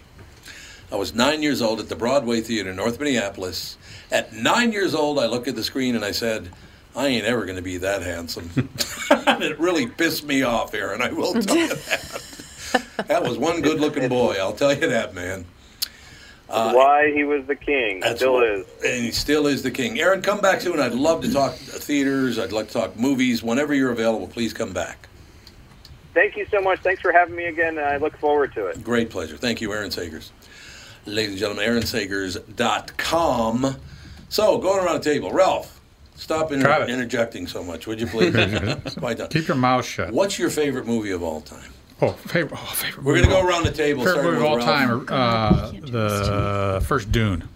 I 0.91 0.97
was 0.97 1.15
nine 1.15 1.43
years 1.43 1.61
old 1.61 1.79
at 1.79 1.91
the 1.91 1.95
Broadway 1.95 2.41
Theater 2.41 2.71
in 2.71 2.77
North 2.77 2.99
Minneapolis. 2.99 3.77
At 4.11 4.33
nine 4.33 4.73
years 4.73 4.95
old, 4.95 5.19
I 5.19 5.27
looked 5.27 5.47
at 5.47 5.57
the 5.57 5.63
screen 5.63 5.95
and 5.95 6.07
I 6.07 6.13
said, 6.13 6.49
I 6.97 7.09
ain't 7.09 7.27
ever 7.27 7.45
going 7.45 7.57
to 7.57 7.63
be 7.63 7.77
that 7.77 8.01
handsome. 8.01 8.51
and 8.57 8.69
it 9.43 9.61
really 9.61 9.87
pissed 9.87 10.25
me 10.25 10.43
off, 10.43 10.73
Aaron. 10.73 11.03
I 11.03 11.13
will 11.13 11.35
tell 11.35 11.55
you 11.55 11.69
that. 11.75 12.85
that 13.09 13.23
was 13.23 13.37
one 13.37 13.61
good 13.61 13.79
looking 13.79 14.09
boy, 14.09 14.37
I'll 14.41 14.55
tell 14.55 14.73
you 14.73 14.89
that, 14.89 15.15
man. 15.15 15.45
Uh, 16.51 16.73
Why 16.73 17.13
he 17.15 17.25
was 17.25 17.45
the 17.47 17.55
king 17.57 18.03
still 18.17 18.35
what- 18.35 18.47
is. 18.49 18.67
And 18.85 19.05
he 19.05 19.11
still 19.11 19.47
is 19.47 19.63
the 19.63 19.71
king. 19.71 20.01
Aaron, 20.01 20.23
come 20.23 20.41
back 20.41 20.61
soon. 20.63 20.81
I'd 20.81 20.95
love 20.95 21.21
to 21.23 21.33
talk 21.33 21.55
theaters. 21.57 22.39
I'd 22.39 22.53
like 22.53 22.69
to 22.69 22.73
talk 22.73 22.97
movies. 22.97 23.43
Whenever 23.43 23.75
you're 23.75 23.91
available, 23.93 24.29
please 24.29 24.53
come 24.55 24.73
back. 24.73 25.09
Thank 26.15 26.37
you 26.37 26.47
so 26.51 26.61
much. 26.63 26.81
Thanks 26.81 27.03
for 27.03 27.13
having 27.13 27.37
me 27.37 27.45
again. 27.45 27.77
and 27.79 27.87
I 27.87 27.99
look 27.99 28.17
forward 28.19 28.55
to 28.55 28.67
it. 28.67 28.83
Great 28.83 29.11
pleasure. 29.11 29.37
Thank 29.37 29.61
you, 29.61 29.73
Aaron 29.73 29.91
Sagers. 29.91 30.31
Ladies 31.05 31.31
and 31.33 31.39
gentlemen, 31.39 31.65
aaronsagers.com. 31.69 33.77
So, 34.31 34.59
going 34.59 34.85
around 34.85 35.03
the 35.03 35.11
table, 35.11 35.33
Ralph, 35.33 35.81
stop 36.17 36.53
inter- 36.53 36.87
interjecting 36.87 37.47
so 37.47 37.63
much, 37.63 37.87
would 37.87 37.99
you 38.01 38.07
please? 38.07 38.35
Quite 38.99 39.19
done. 39.19 39.29
Keep 39.29 39.49
your 39.49 39.57
mouth 39.57 39.87
shut. 39.87 40.13
What's 40.13 40.39
your 40.39 40.51
favorite 40.51 40.87
movie 40.87 41.13
of 41.13 41.23
all 41.23 41.41
time? 41.41 41.73
Oh, 42.01 42.13
favorite. 42.13 42.59
Oh, 42.61 42.67
favorite. 42.75 43.05
We're 43.05 43.15
going 43.15 43.25
to 43.25 43.31
go 43.31 43.45
around 43.47 43.65
the 43.65 43.73
table. 43.73 44.05
Favorite 44.05 44.23
movie 44.25 44.37
of 44.39 44.43
all 44.45 44.57
with 44.57 44.65
time. 44.65 45.07
Uh, 45.09 45.71
the 45.73 46.85
first 46.87 47.11
Dune. 47.11 47.49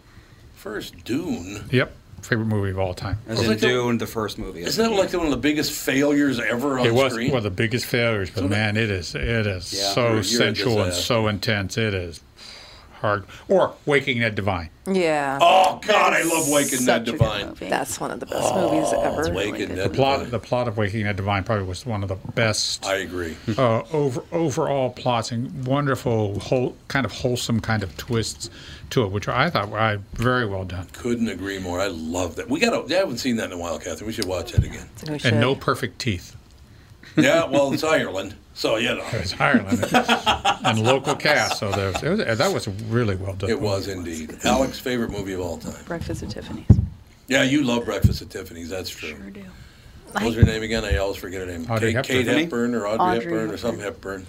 First, 0.54 1.04
Dune. 1.04 1.64
Yep. 1.70 1.94
Favorite 2.22 2.46
movie 2.46 2.70
of 2.70 2.78
all 2.78 2.94
time. 2.94 3.18
As 3.26 3.40
in 3.42 3.50
it 3.50 3.60
the- 3.60 3.66
Dune, 3.66 3.98
the 3.98 4.06
first 4.06 4.38
movie. 4.38 4.62
Isn't 4.62 4.82
that 4.90 4.96
like 4.96 5.12
one 5.12 5.24
of 5.26 5.30
the 5.32 5.36
biggest 5.36 5.72
failures 5.72 6.38
ever 6.38 6.78
on 6.78 6.86
It 6.86 6.94
was 6.94 7.12
screen? 7.12 7.30
one 7.30 7.38
of 7.38 7.42
the 7.44 7.50
biggest 7.50 7.84
failures, 7.84 8.30
but 8.30 8.48
man, 8.48 8.76
it 8.76 8.90
is 8.92 9.16
it 9.16 9.46
is 9.46 9.72
Yeah. 9.72 9.92
so 9.92 10.00
You're- 10.02 10.14
you're 10.14 10.22
sensual 10.22 10.82
and 10.82 10.92
so 10.94 11.26
intense. 11.26 11.76
It 11.76 11.94
is 11.94 12.20
hard. 13.02 13.24
Or 13.48 13.74
Waking 13.84 14.20
Ned 14.20 14.34
Devine. 14.34 14.70
Yeah. 14.90 15.38
Oh, 15.40 15.78
God, 15.86 16.12
I 16.14 16.22
love 16.22 16.48
Waking 16.48 16.84
Ned 16.86 17.06
Such 17.06 17.08
a 17.08 17.10
good 17.12 17.18
Devine. 17.18 17.54
That's 17.68 18.00
one 18.00 18.10
of 18.10 18.20
the 18.20 18.26
best 18.26 18.54
movies 18.54 18.92
ever. 18.92 19.34
Waking 19.34 19.68
The 19.68 19.74
Ned 19.74 19.92
plot 19.94 20.18
Devine. 20.20 20.30
the 20.30 20.38
plot 20.38 20.68
of 20.68 20.76
Waking 20.78 21.02
Ned 21.04 21.16
Devine 21.16 21.44
probably 21.44 21.64
was 21.66 21.84
one 21.84 22.02
of 22.02 22.08
the 22.08 22.16
best 22.32 22.86
I 22.86 22.96
agree. 22.96 23.36
uh, 23.58 23.82
over 23.92 24.22
overall 24.32 24.90
plots 24.90 25.30
and 25.30 25.66
wonderful 25.66 26.40
whole 26.40 26.74
kind 26.88 27.04
of 27.04 27.12
wholesome 27.12 27.60
kind 27.60 27.82
of 27.82 27.96
twists 27.98 28.48
to 28.90 29.04
it, 29.04 29.12
which 29.12 29.28
I 29.28 29.50
thought 29.50 29.68
were 29.68 29.78
uh, 29.78 29.98
very 30.14 30.46
well 30.46 30.64
done. 30.64 30.86
Couldn't 30.92 31.28
agree 31.28 31.58
more. 31.58 31.80
I 31.80 31.88
love 31.88 32.36
that. 32.36 32.48
We 32.48 32.60
got. 32.60 32.88
to 32.88 32.94
I 32.94 32.98
haven't 32.98 33.18
seen 33.18 33.36
that 33.36 33.46
in 33.46 33.52
a 33.52 33.58
while, 33.58 33.78
Catherine. 33.78 34.06
We 34.06 34.12
should 34.12 34.26
watch 34.26 34.54
it 34.54 34.64
again. 34.64 34.88
We 35.08 35.18
should. 35.18 35.32
And 35.32 35.40
no 35.40 35.54
perfect 35.54 35.98
teeth. 35.98 36.34
Yeah, 37.16 37.44
well, 37.46 37.72
it's 37.72 37.84
Ireland, 37.98 38.34
so 38.54 38.76
you 38.76 38.94
know. 38.94 39.04
It's 39.12 39.38
Ireland 39.40 39.84
and 40.64 40.82
local 40.82 41.14
cast, 41.14 41.58
so 41.58 41.70
there 41.70 41.92
was, 41.92 42.02
it 42.02 42.08
was, 42.10 42.38
that 42.38 42.52
was 42.52 42.68
really 42.68 43.16
well 43.16 43.34
done. 43.34 43.50
It 43.50 43.60
was 43.60 43.88
indeed. 43.88 44.38
Alex's 44.44 44.80
favorite 44.80 45.10
movie 45.10 45.32
of 45.32 45.40
all 45.40 45.58
time. 45.58 45.84
Breakfast 45.86 46.22
at 46.22 46.30
Tiffany's. 46.30 46.66
Yeah, 47.28 47.42
you 47.42 47.62
love 47.64 47.84
Breakfast 47.84 48.22
at 48.22 48.30
Tiffany's. 48.30 48.68
That's 48.68 48.90
true. 48.90 49.10
Sure 49.10 49.30
do. 49.30 49.44
What 50.12 50.24
was 50.24 50.34
her 50.34 50.42
name 50.42 50.62
again? 50.62 50.84
I 50.84 50.98
always 50.98 51.16
forget 51.16 51.40
her 51.40 51.46
name. 51.46 51.70
Audrey 51.70 51.94
Kate, 51.94 52.04
Kate 52.04 52.26
Hepburn. 52.26 52.42
Hepburn 52.42 52.74
or 52.74 52.86
Audrey, 52.86 52.98
Audrey 53.00 53.24
Hepburn, 53.24 53.32
or 53.32 53.40
Hepburn. 53.52 53.58
some 53.58 53.78
Hepburn. 53.78 54.26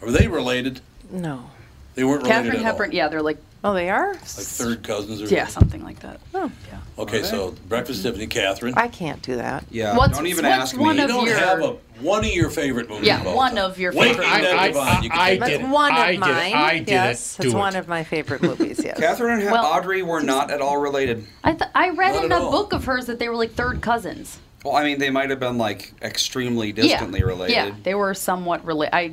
Are 0.00 0.10
they 0.10 0.26
related? 0.28 0.80
No. 1.10 1.50
They 1.94 2.04
weren't 2.04 2.22
related 2.22 2.44
Katharine 2.44 2.56
at 2.56 2.62
Hepburn. 2.62 2.90
all. 2.90 2.94
Yeah, 2.94 3.08
they're 3.08 3.22
like 3.22 3.38
Oh, 3.64 3.74
they 3.74 3.90
are? 3.90 4.12
Like 4.14 4.20
third 4.22 4.82
cousins 4.82 5.22
or 5.22 5.26
yeah, 5.32 5.46
something 5.46 5.84
like 5.84 6.00
that. 6.00 6.20
Oh. 6.34 6.50
Yeah. 6.68 6.78
Okay, 6.98 7.22
so 7.22 7.54
Breakfast 7.68 8.04
at 8.04 8.10
Tiffany, 8.10 8.26
Catherine. 8.26 8.74
I 8.76 8.88
can't 8.88 9.22
do 9.22 9.36
that. 9.36 9.64
Yeah, 9.70 9.96
What's- 9.96 10.16
don't 10.18 10.26
even 10.26 10.44
what's 10.44 10.72
ask 10.72 10.76
one 10.76 10.96
me. 10.96 11.02
you 11.02 11.04
of 11.04 11.10
don't 11.10 11.26
your- 11.26 11.36
have 11.38 11.60
a 11.60 11.76
one 12.00 12.24
of 12.24 12.30
your 12.32 12.50
favorite 12.50 12.88
movies. 12.88 13.06
Yeah, 13.06 13.20
of 13.20 13.28
all 13.28 13.36
one 13.36 13.54
time. 13.54 13.70
of 13.70 13.78
your 13.78 13.92
Waking 13.92 14.14
favorite 14.14 14.26
Ned 14.42 14.56
I- 14.56 14.68
Devine. 14.68 15.02
You 15.04 15.10
can 15.10 15.18
I 15.20 15.28
take 15.30 15.40
did 15.44 15.60
that. 15.60 15.64
it. 15.66 15.68
One 15.68 15.92
of 15.92 15.98
I 15.98 16.06
did 16.06 16.14
it. 16.16 16.20
mine. 16.20 16.52
I 16.54 16.72
did 16.78 16.82
it. 16.82 16.88
yes, 16.90 17.36
Do 17.36 17.46
it's 17.46 17.54
it. 17.54 17.56
one 17.56 17.76
of 17.76 17.86
my 17.88 18.02
favorite 18.02 18.42
movies. 18.42 18.80
Yes. 18.84 18.98
Katharine 18.98 19.40
and 19.42 19.50
Well- 19.50 19.64
Audrey 19.64 20.02
were 20.02 20.20
not 20.22 20.50
at 20.50 20.60
all 20.60 20.78
related. 20.78 21.24
I 21.44 21.52
th- 21.52 21.70
I 21.74 21.90
read 21.90 22.14
Not 22.14 22.24
in 22.24 22.32
at 22.32 22.40
a 22.40 22.42
all. 22.42 22.50
book 22.50 22.72
of 22.72 22.84
hers 22.84 23.06
that 23.06 23.20
they 23.20 23.28
were 23.28 23.36
like 23.36 23.54
third 23.54 23.80
cousins. 23.80 24.38
Well, 24.64 24.74
I 24.74 24.82
mean, 24.84 24.98
they 24.98 25.10
might 25.10 25.30
have 25.30 25.40
been 25.40 25.58
like 25.58 25.92
extremely 26.02 26.72
distantly 26.72 27.20
yeah. 27.20 27.26
related. 27.26 27.54
Yeah, 27.54 27.70
they 27.84 27.94
were 27.94 28.12
somewhat 28.14 28.64
related. 28.64 28.94
I 28.94 29.12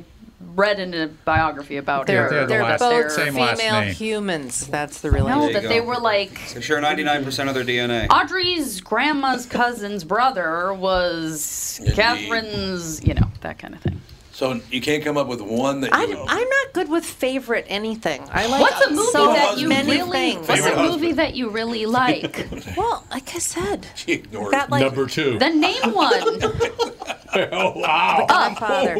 read 0.54 0.80
in 0.80 0.94
a 0.94 1.06
biography 1.06 1.76
about 1.76 2.06
They're, 2.06 2.28
her. 2.30 2.46
they're 2.46 2.62
last- 2.62 2.80
both 2.80 3.12
same 3.12 3.34
female 3.34 3.82
humans. 3.92 4.66
That's 4.66 5.00
the 5.00 5.10
No, 5.10 5.14
relationship. 5.18 5.62
that 5.62 5.68
they 5.68 5.80
were 5.80 5.98
like 5.98 6.54
They 6.54 6.60
share 6.60 6.80
99% 6.80 7.48
of 7.48 7.54
their 7.54 7.64
DNA. 7.64 8.06
Audrey's 8.10 8.80
grandma's 8.80 9.46
cousin's 9.46 10.02
brother 10.02 10.72
was 10.72 11.78
Indeed. 11.80 11.94
Katharine's, 11.94 13.04
you 13.04 13.14
know, 13.14 13.28
that 13.42 13.58
kind 13.58 13.74
of 13.74 13.80
thing. 13.80 14.00
So 14.32 14.58
you 14.70 14.80
can't 14.80 15.04
come 15.04 15.18
up 15.18 15.26
with 15.26 15.42
one 15.42 15.82
that 15.82 15.88
you 15.90 15.96
I'm, 15.98 16.08
would. 16.08 16.18
I'm 16.30 16.48
not 16.48 16.72
good 16.72 16.88
with 16.88 17.04
favorite 17.04 17.66
anything. 17.68 18.22
I 18.32 18.46
like 18.46 18.62
What's 18.62 18.86
a 18.86 18.90
movie 18.90 19.10
so 19.12 19.26
that 19.34 19.58
you 19.58 19.68
many 19.68 19.90
really? 19.98 20.10
things. 20.32 20.48
What's 20.48 20.62
Favorite 20.62 20.78
a 20.80 20.82
movie 20.82 20.92
husband. 21.08 21.18
that 21.18 21.34
you 21.34 21.50
really 21.50 21.84
like? 21.84 22.48
Well, 22.74 23.04
like 23.10 23.34
I 23.34 23.38
said, 23.38 23.88
She 23.94 24.12
ignored 24.12 24.54
that 24.54 24.68
it. 24.68 24.70
like 24.70 24.82
Number 24.82 25.06
two. 25.06 25.38
then 25.38 25.60
name 25.60 25.92
one. 25.92 26.12
oh, 27.34 27.72
wow. 27.80 28.26
Godfather. 28.28 28.96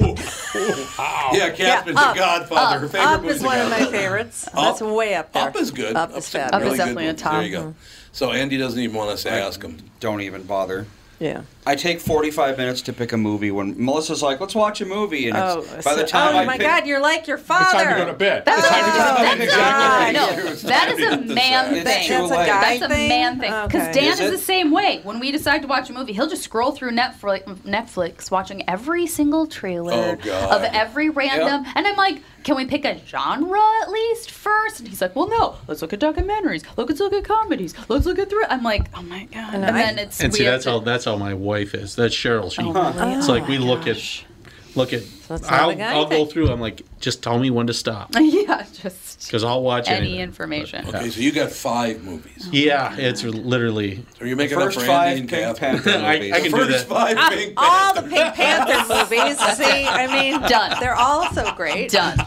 Yeah, 1.33 1.51
Catherine's 1.51 1.99
Up, 1.99 2.15
a 2.15 2.19
Godfather. 2.19 2.79
Her 2.81 2.87
Up, 2.87 2.91
favorite 2.93 3.07
Up 3.07 3.25
is 3.25 3.41
The 3.41 3.47
one 3.47 3.59
of 3.61 3.65
my 3.71 3.79
Godfather. 3.79 3.97
favorites. 3.99 4.47
Up- 4.49 4.55
That's 4.55 4.81
way 4.83 5.15
up 5.15 5.33
there. 5.33 5.49
Up 5.49 5.57
is 5.57 5.71
good. 5.71 5.97
Up 5.97 6.11
is 6.11 6.17
Up's 6.17 6.31
a. 6.31 6.55
Up 6.55 6.63
is 6.63 6.65
really 6.67 6.71
good 6.71 6.77
definitely 6.79 7.07
a 7.09 7.15
top. 7.15 7.33
There 7.35 7.43
you 7.45 7.51
go. 7.53 7.75
So 8.13 8.33
Andy 8.33 8.57
doesn't 8.57 8.79
even 8.81 8.97
want 8.97 9.11
us 9.11 9.23
to 9.25 9.31
ask 9.31 9.63
him. 9.63 9.79
Don't 10.01 10.21
even 10.21 10.43
bother. 10.43 10.87
Yeah. 11.19 11.43
I 11.67 11.75
take 11.77 12.01
45 12.01 12.57
minutes 12.57 12.81
to 12.83 12.93
pick 12.95 13.13
a 13.13 13.19
movie 13.19 13.51
when 13.51 13.75
Melissa's 13.85 14.23
like, 14.23 14.41
let's 14.41 14.55
watch 14.55 14.81
a 14.81 14.87
movie. 14.87 15.29
And 15.29 15.37
Oh, 15.37 15.59
it's, 15.61 15.85
by 15.85 15.95
the 15.95 16.01
so- 16.01 16.07
time 16.07 16.35
oh 16.35 16.39
I 16.39 16.45
my 16.47 16.57
pick, 16.57 16.67
God, 16.67 16.87
you're 16.87 17.01
like 17.03 17.27
your 17.27 17.37
It's 17.37 17.47
father. 17.47 17.85
time 17.85 17.99
to 17.99 18.05
go 18.05 18.07
to 18.11 18.17
bed. 18.17 18.45
That's, 18.47 18.59
It's 18.61 18.69
time 18.69 18.85
to 18.85 18.91
go 18.91 18.97
to 18.97 18.99
that's 18.99 19.21
bed. 19.21 19.41
a, 19.41 19.43
Exactly. 19.45 20.45
no, 20.47 20.51
It's 20.53 20.63
that 20.63 20.89
time 20.89 20.99
is 20.99 21.07
to 21.27 21.33
a 21.33 21.35
man 21.35 21.75
thing. 21.75 21.85
That's 21.85 22.09
a 22.11 22.23
late. 22.23 22.47
guy 22.47 22.79
That's 22.79 22.83
a 22.83 22.89
man 22.89 23.41
thing. 23.41 23.51
Because 23.67 23.89
Okay. 23.89 23.93
Dan 23.93 24.13
Is 24.15 24.21
is, 24.21 24.31
the 24.31 24.39
same 24.39 24.71
way. 24.71 25.01
When 25.03 25.21
we 25.21 25.31
decide 25.33 25.61
to 25.63 25.69
watch 25.69 25.91
a 25.91 25.93
movie, 25.93 26.15
he'll 26.15 26.29
just 26.31 26.43
scroll 26.43 26.73
through 26.73 26.93
Netflix, 26.93 27.45
Netflix 27.61 28.31
watching 28.31 28.67
every 28.69 29.07
single 29.07 29.47
trailer 29.47 30.19
Oh, 30.25 30.57
of 30.57 30.63
every 30.73 31.11
random. 31.11 31.65
And 31.75 31.87
I'm 31.87 31.97
like, 31.97 32.23
can 32.43 32.57
we 32.57 32.65
pick 32.65 32.87
a 32.87 32.99
genre 33.07 33.61
at 33.83 33.91
least 33.91 34.31
first? 34.31 34.81
And 34.81 34.89
he's 34.89 35.03
like, 35.03 35.15
well, 35.15 35.29
no. 35.29 35.57
Let's 35.69 35.83
look 35.83 35.93
at 35.93 36.01
documentaries. 36.01 36.65
Let's 36.79 36.99
look 37.01 37.13
at 37.13 37.23
comedies. 37.25 37.75
Let's 37.91 38.07
look 38.07 38.19
at 38.19 38.31
thriller. 38.31 38.47
I'm 38.49 38.63
like, 38.63 38.87
oh 38.97 39.03
my 39.03 39.25
god. 39.27 39.55
And, 39.55 39.65
And 39.67 39.77
I- 39.77 39.83
then 39.83 39.99
it's 39.99 40.21
And 40.23 40.33
we 40.33 40.39
see, 40.39 40.45
that's 40.47 40.65
to- 40.65 40.71
how 40.71 40.79
that's 40.81 41.05
how 41.05 41.17
my 41.17 41.35
wife 41.51 41.75
is. 41.75 41.95
That's 41.97 42.15
Cheryl. 42.15 42.51
She, 42.51 42.63
Oh, 42.63 42.73
really? 42.73 43.15
it's 43.19 43.29
Oh 43.29 43.33
like 43.33 43.47
we 43.49 43.59
my 43.59 43.65
look 43.65 43.85
gosh. 43.85 44.25
at, 44.25 44.77
look 44.77 44.93
at. 44.93 45.03
that's 45.29 45.43
not 45.43 45.53
a 45.53 45.83
I'll, 45.83 45.99
I'll 46.05 46.07
go 46.09 46.25
through. 46.27 46.51
I'm 46.51 46.61
like, 46.61 46.83
just 47.01 47.23
tell 47.23 47.39
me 47.39 47.51
when 47.51 47.67
to 47.69 47.75
stop 47.75 48.11
yeah, 48.19 48.67
just 48.83 49.27
because 49.27 49.43
I'll 49.45 49.63
watch 49.63 49.89
any 49.89 49.99
anything. 49.99 50.21
information. 50.21 50.87
Okay, 50.89 51.11
so 51.11 51.21
you 51.21 51.33
got 51.33 51.51
five 51.53 52.03
movies. 52.05 52.49
Yeah, 52.53 52.95
it's 52.97 53.23
literally. 53.25 54.05
So 54.19 54.25
you're 54.25 54.37
making 54.37 54.57
up 54.59 54.65
first 54.65 54.81
for 54.81 54.87
five 54.87 55.19
Andy 55.19 55.21
and 55.21 55.31
Pink 55.31 55.59
Panther 55.59 55.91
I- 56.05 56.15
movies. 56.19 56.33
I 56.33 56.41
can 56.41 56.51
the 56.53 56.57
do 56.59 56.65
first 56.67 56.89
that. 56.89 56.95
five 56.95 57.17
Ah, 57.19 57.31
Pink 57.31 57.53
all 57.57 57.95
the 57.95 58.03
Pink 58.03 58.35
Panther 58.35 58.95
movies. 58.95 59.39
See, 59.57 59.87
I 59.87 60.07
mean, 60.07 60.41
Done. 60.49 60.77
They're 60.81 60.95
all 60.97 61.31
so 61.33 61.53
great. 61.55 61.91
Done. 61.91 62.17
Pink 62.17 62.27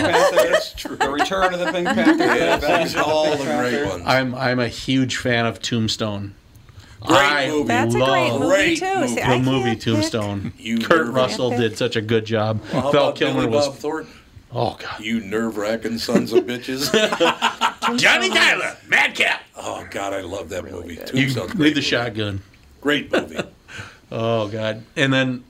Panther. 0.00 0.36
That's 0.50 0.72
true. 0.74 0.96
The 0.96 1.10
Return 1.10 1.54
of 1.54 1.60
the 1.60 1.72
Pink 1.72 1.86
Panther. 1.88 2.24
Yeah, 2.24 2.56
the 2.56 2.66
these 2.66 2.94
Adventures 2.94 2.94
are 2.96 3.00
of 3.02 3.08
all 3.08 3.36
the 3.36 3.44
great 3.44 3.86
ones. 3.86 4.02
I'm 4.06 4.34
I'm 4.34 4.58
a 4.58 4.68
huge 4.68 5.16
fan 5.16 5.46
of 5.46 5.60
Tombstone. 5.62 6.34
Great 7.06 7.18
I 7.18 7.48
movie. 7.48 7.68
That's 7.68 7.94
a 7.94 7.98
love 7.98 8.10
great 8.10 8.32
movie 8.32 8.46
Great 8.48 8.78
too. 8.78 8.94
movie. 8.94 9.08
See, 9.08 9.20
the 9.22 9.38
movie 9.38 9.76
Tombstone. 9.76 10.52
You 10.58 10.78
Kurt 10.78 11.08
Russell 11.12 11.50
pick. 11.50 11.58
did 11.58 11.78
such 11.78 11.96
a 11.96 12.00
good 12.00 12.24
job. 12.24 12.60
Well, 12.72 12.92
Val 12.92 13.12
Kilmer 13.12 13.40
Billy 13.42 13.46
was. 13.54 13.66
Bob 13.68 13.76
Thornton? 13.76 14.12
Oh 14.54 14.76
God. 14.78 15.00
You 15.00 15.20
nerve-wracking 15.20 15.98
sons 15.98 16.32
of 16.32 16.44
bitches. 16.44 16.90
Johnny 17.98 18.28
Tyler, 18.30 18.76
Madcap. 18.88 19.40
oh 19.56 19.86
God, 19.90 20.12
I 20.12 20.20
love 20.20 20.48
that 20.50 20.64
movie. 20.70 20.94
You 20.94 21.00
Tombstone's 21.28 21.54
leave 21.54 21.74
the 21.74 21.80
movie. 21.80 21.80
shotgun. 21.80 22.42
Great 22.80 23.10
movie. 23.12 23.38
Oh 24.14 24.46
God. 24.48 24.82
And 24.94 25.10
then 25.10 25.42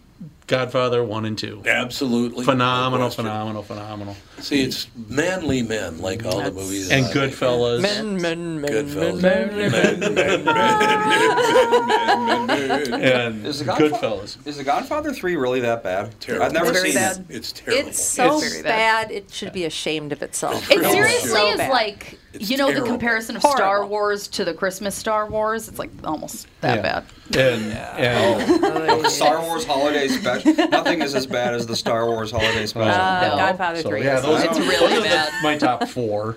Godfather 0.53 1.03
one 1.03 1.24
and 1.24 1.38
two. 1.38 1.62
Absolutely. 1.64 2.44
Phenomenal, 2.44 3.09
phenomenal, 3.09 3.62
phenomenal. 3.62 4.14
See, 4.38 4.62
it's 4.62 4.86
manly 5.09 5.62
men 5.62 5.98
like 6.00 6.26
all 6.26 6.42
the 6.42 6.53
movies. 6.53 6.90
And 6.90 7.07
that 7.07 7.16
I 7.16 7.20
make. 7.26 7.34
Goodfellas. 7.34 7.80
Men, 7.80 8.20
men, 8.20 8.61
men, 8.61 8.70
Goodfellas. 8.70 9.22
men, 9.22 9.57
men, 9.57 9.72
Men, 9.72 10.00
men, 10.00 10.14
men, 10.14 10.44
men, 10.44 10.46
men, 10.46 12.46
men, 12.46 12.68
men. 12.90 13.03
And 13.03 13.46
Is 13.46 13.61
the 13.61 13.64
Godfather, 13.64 13.90
Goodfellas. 13.96 14.46
Is 14.46 14.59
the 14.59 14.64
Godfather 14.64 15.14
3 15.14 15.36
really 15.36 15.61
that 15.61 15.82
bad? 15.82 16.20
Terrible. 16.20 16.44
I've 16.44 16.53
never 16.53 16.68
It's 16.70 16.78
very 16.80 16.92
seen 16.92 17.00
bad. 17.03 17.16
it. 17.30 17.34
It's 17.36 17.53
terrible. 17.53 17.88
It's 17.88 18.05
so 18.05 18.36
It's 18.38 18.50
very 18.50 18.62
bad. 18.62 19.09
bad. 19.09 19.11
It 19.11 19.30
should 19.32 19.55
be 19.55 19.64
ashamed 19.64 20.12
of 20.12 20.22
itself. 20.22 20.70
It 20.70 20.80
really 20.80 20.92
seriously 20.92 21.30
so 21.30 21.50
is 21.53 21.57
bad. 21.57 21.70
like 21.70 22.18
It's 22.34 22.48
you 22.50 22.56
know 22.56 22.68
terrible. 22.68 22.86
the 22.86 22.90
comparison 22.92 23.36
of 23.36 23.42
Star 23.42 23.84
Wars 23.86 24.26
to 24.28 24.44
the 24.44 24.54
Christmas 24.54 24.94
Star 24.94 25.28
Wars. 25.28 25.68
It's 25.68 25.78
like 25.78 25.90
almost 26.04 26.46
that 26.62 26.76
Yeah. 26.76 26.82
bad. 26.82 27.04
And, 27.38 27.72
and 27.72 28.62
The 29.04 29.08
Star 29.08 29.40
Wars 29.42 29.64
Holiday 29.64 30.08
Special. 30.08 30.54
Nothing 30.68 31.02
is 31.02 31.14
as 31.14 31.26
bad 31.26 31.54
as 31.54 31.66
the 31.66 31.76
Star 31.76 32.06
Wars 32.06 32.30
Holiday 32.30 32.66
Special. 32.66 32.90
Uh, 33.00 33.28
No. 33.28 33.36
Godfather 33.36 33.82
so 33.82 33.88
3 33.90 34.04
yeah, 34.04 34.20
those, 34.20 34.42
It's 34.44 34.56
those 34.58 34.66
really 34.66 34.92
are 34.94 35.00
the- 35.00 35.08
bad. 35.08 35.32
my 35.42 35.56
top 35.58 35.88
four. 35.88 36.36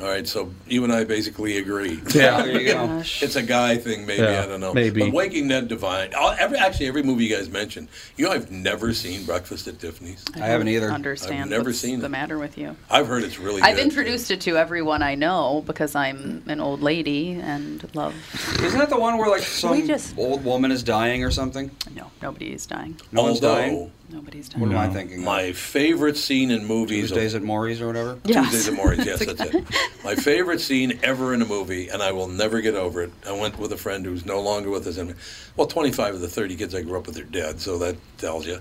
All 0.00 0.06
right, 0.06 0.26
so 0.28 0.52
you 0.68 0.84
and 0.84 0.92
I 0.92 1.02
basically 1.04 1.58
agree. 1.58 2.00
Yeah. 2.14 2.42
There 2.42 2.60
you 2.60 2.72
go. 2.72 2.98
It's 3.20 3.34
a 3.36 3.42
guy 3.42 3.76
thing, 3.76 4.06
maybe 4.06 4.22
Yeah, 4.22 4.42
I 4.42 4.46
don't 4.46 4.60
know. 4.60 4.72
maybe. 4.72 5.00
But 5.02 5.12
Waking 5.12 5.48
Ned 5.48 5.68
Devine. 5.68 6.14
all- 6.14 6.34
Every 6.38 6.56
actually 6.58 6.86
every 6.86 7.02
movie 7.02 7.24
you 7.26 7.36
guys 7.36 7.48
mentioned. 7.48 7.88
You 8.16 8.26
know, 8.26 8.32
I've 8.32 8.50
never 8.50 8.92
seen 8.94 9.24
Breakfast 9.24 9.66
at 9.68 9.78
Tiffany's. 9.80 10.24
I 10.36 10.40
haven't 10.46 10.68
either. 10.68 10.90
Understand? 10.90 11.42
I've 11.44 11.50
never 11.50 11.64
what's 11.70 11.78
seen 11.80 11.98
the 12.00 12.06
it. 12.06 12.10
matter 12.10 12.38
with 12.38 12.56
you. 12.56 12.76
I've 12.90 13.06
heard 13.08 13.24
it's 13.24 13.38
really. 13.38 13.60
I've 13.62 13.76
good. 13.76 13.84
introduced 13.86 14.30
it 14.30 14.40
to 14.42 14.56
everyone 14.56 15.02
I 15.02 15.14
know 15.16 15.62
because 15.66 15.94
I'm 15.94 16.42
an 16.46 16.60
old 16.60 16.80
lady 16.80 17.32
and 17.32 17.88
love. 17.94 18.14
Isn't 18.62 18.78
that 18.78 18.90
the 18.90 18.98
one 18.98 19.18
where 19.18 19.28
like 19.28 19.42
some 19.42 19.86
just- 19.86 20.16
old 20.16 20.44
woman 20.44 20.70
is 20.70 20.82
dying 20.82 21.24
or 21.24 21.30
something? 21.30 21.70
No, 21.94 22.10
nobody 22.22 22.52
is 22.52 22.66
dying. 22.66 23.00
No 23.12 23.22
one's 23.24 23.40
dying. 23.40 23.90
Nobody's 24.10 24.48
What 24.54 24.70
dying. 24.70 24.72
am 24.72 24.78
I 24.90 24.92
thinking? 24.92 25.22
My 25.22 25.52
favorite 25.52 26.16
scene 26.16 26.50
in 26.50 26.64
movies. 26.64 27.08
Tuesdays 27.10 27.34
at 27.34 27.42
Maury's 27.42 27.80
or 27.82 27.88
whatever. 27.88 28.18
Tuesdays 28.24 28.66
at 28.68 28.74
Maury's, 28.74 29.04
yes, 29.04 29.24
that's 29.24 29.40
it. 29.54 29.64
My 30.04 30.14
favorite 30.14 30.60
scene 30.62 30.98
ever 31.02 31.34
in 31.34 31.42
a 31.42 31.44
movie, 31.44 31.88
and 31.88 32.02
I 32.02 32.12
will 32.12 32.26
never 32.28 32.62
get 32.62 32.74
over 32.74 33.02
it. 33.02 33.12
I 33.26 33.32
went 33.32 33.58
with 33.58 33.70
a 33.72 33.76
friend 33.76 34.06
who's 34.06 34.24
no 34.24 34.40
longer 34.40 34.70
with 34.70 34.86
us. 34.86 34.96
And 34.96 35.14
well, 35.56 35.66
25 35.66 36.14
of 36.14 36.20
the 36.22 36.28
30 36.28 36.56
kids 36.56 36.74
I 36.74 36.80
grew 36.80 36.96
up 36.98 37.06
with 37.06 37.18
are 37.18 37.24
dead, 37.24 37.60
so 37.60 37.76
that 37.78 37.96
tells 38.16 38.46
you. 38.46 38.60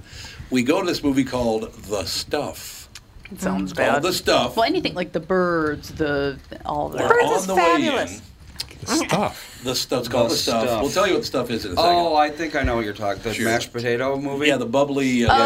We 0.50 0.64
go 0.64 0.82
to 0.82 0.86
this 0.86 1.02
movie 1.02 1.24
called 1.24 1.72
The 1.74 2.04
Stuff. 2.04 2.90
It 3.32 3.40
sounds 3.42 3.72
It's 3.72 3.78
called 3.80 3.94
bad. 3.94 4.02
The 4.04 4.14
Stuff. 4.14 4.58
Well, 4.58 4.66
anything 4.66 4.96
like 4.96 5.14
the 5.14 5.20
birds, 5.22 5.92
the 5.92 6.40
all 6.66 6.90
the. 6.90 6.98
We're 6.98 7.08
Birds 7.10 7.26
on 7.32 7.36
is 7.38 7.48
the 7.48 7.56
fabulous. 7.56 8.10
way 8.12 8.16
in. 8.18 8.22
Stuff. 8.88 9.62
The 9.64 9.76
stuff. 9.76 10.00
It's 10.02 10.08
called 10.10 10.28
The 10.30 10.34
the, 10.34 10.38
stuff. 10.40 10.64
Stuff. 10.64 10.82
We'll 10.82 10.92
tell 10.92 11.08
you 11.08 11.14
what 11.14 11.22
the 11.22 11.26
stuff 11.28 11.50
is 11.50 11.66
in 11.66 11.72
a 11.74 11.76
second. 11.76 11.90
Oh, 11.92 12.16
I 12.16 12.30
think 12.30 12.56
I 12.56 12.64
know 12.64 12.76
what 12.76 12.86
you're 12.86 12.94
talking. 12.94 13.22
The 13.24 13.34
Sure. 13.34 13.46
mashed 13.46 13.74
potato 13.74 14.18
movie. 14.18 14.48
yeah, 14.48 14.58
the 14.58 14.66
bubbly 14.66 15.26
uh, 15.26 15.34
Oh 15.34 15.38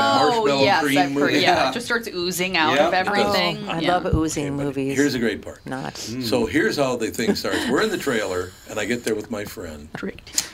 marshmallow 0.44 0.62
yes, 0.64 0.84
cream 0.84 0.98
I've 1.00 1.06
heard, 1.12 1.14
movie. 1.20 1.34
yeah, 1.34 1.40
Yeah. 1.64 1.70
it 1.70 1.74
just 1.74 1.86
starts 1.86 2.08
oozing 2.08 2.56
out 2.58 2.76
Yeah. 2.76 2.88
of 2.88 2.94
everything. 2.94 3.58
Oh, 3.68 3.72
I 3.72 3.80
yeah. 3.80 3.98
love 3.98 4.14
oozing 4.14 4.56
movies. 4.56 4.96
Here's 4.98 5.16
a 5.16 5.20
great 5.20 5.42
part. 5.42 5.66
Not. 5.66 5.98
So 5.98 6.46
here's 6.46 6.78
how 6.78 6.96
the 6.98 7.08
thing 7.12 7.36
starts. 7.36 7.68
We're 7.70 7.82
in 7.84 7.90
the 7.90 7.98
trailer, 7.98 8.52
and 8.70 8.80
I 8.80 8.86
get 8.86 9.04
there 9.04 9.16
with 9.16 9.32
my 9.32 9.46
friend, 9.46 9.90
Great. 9.94 10.48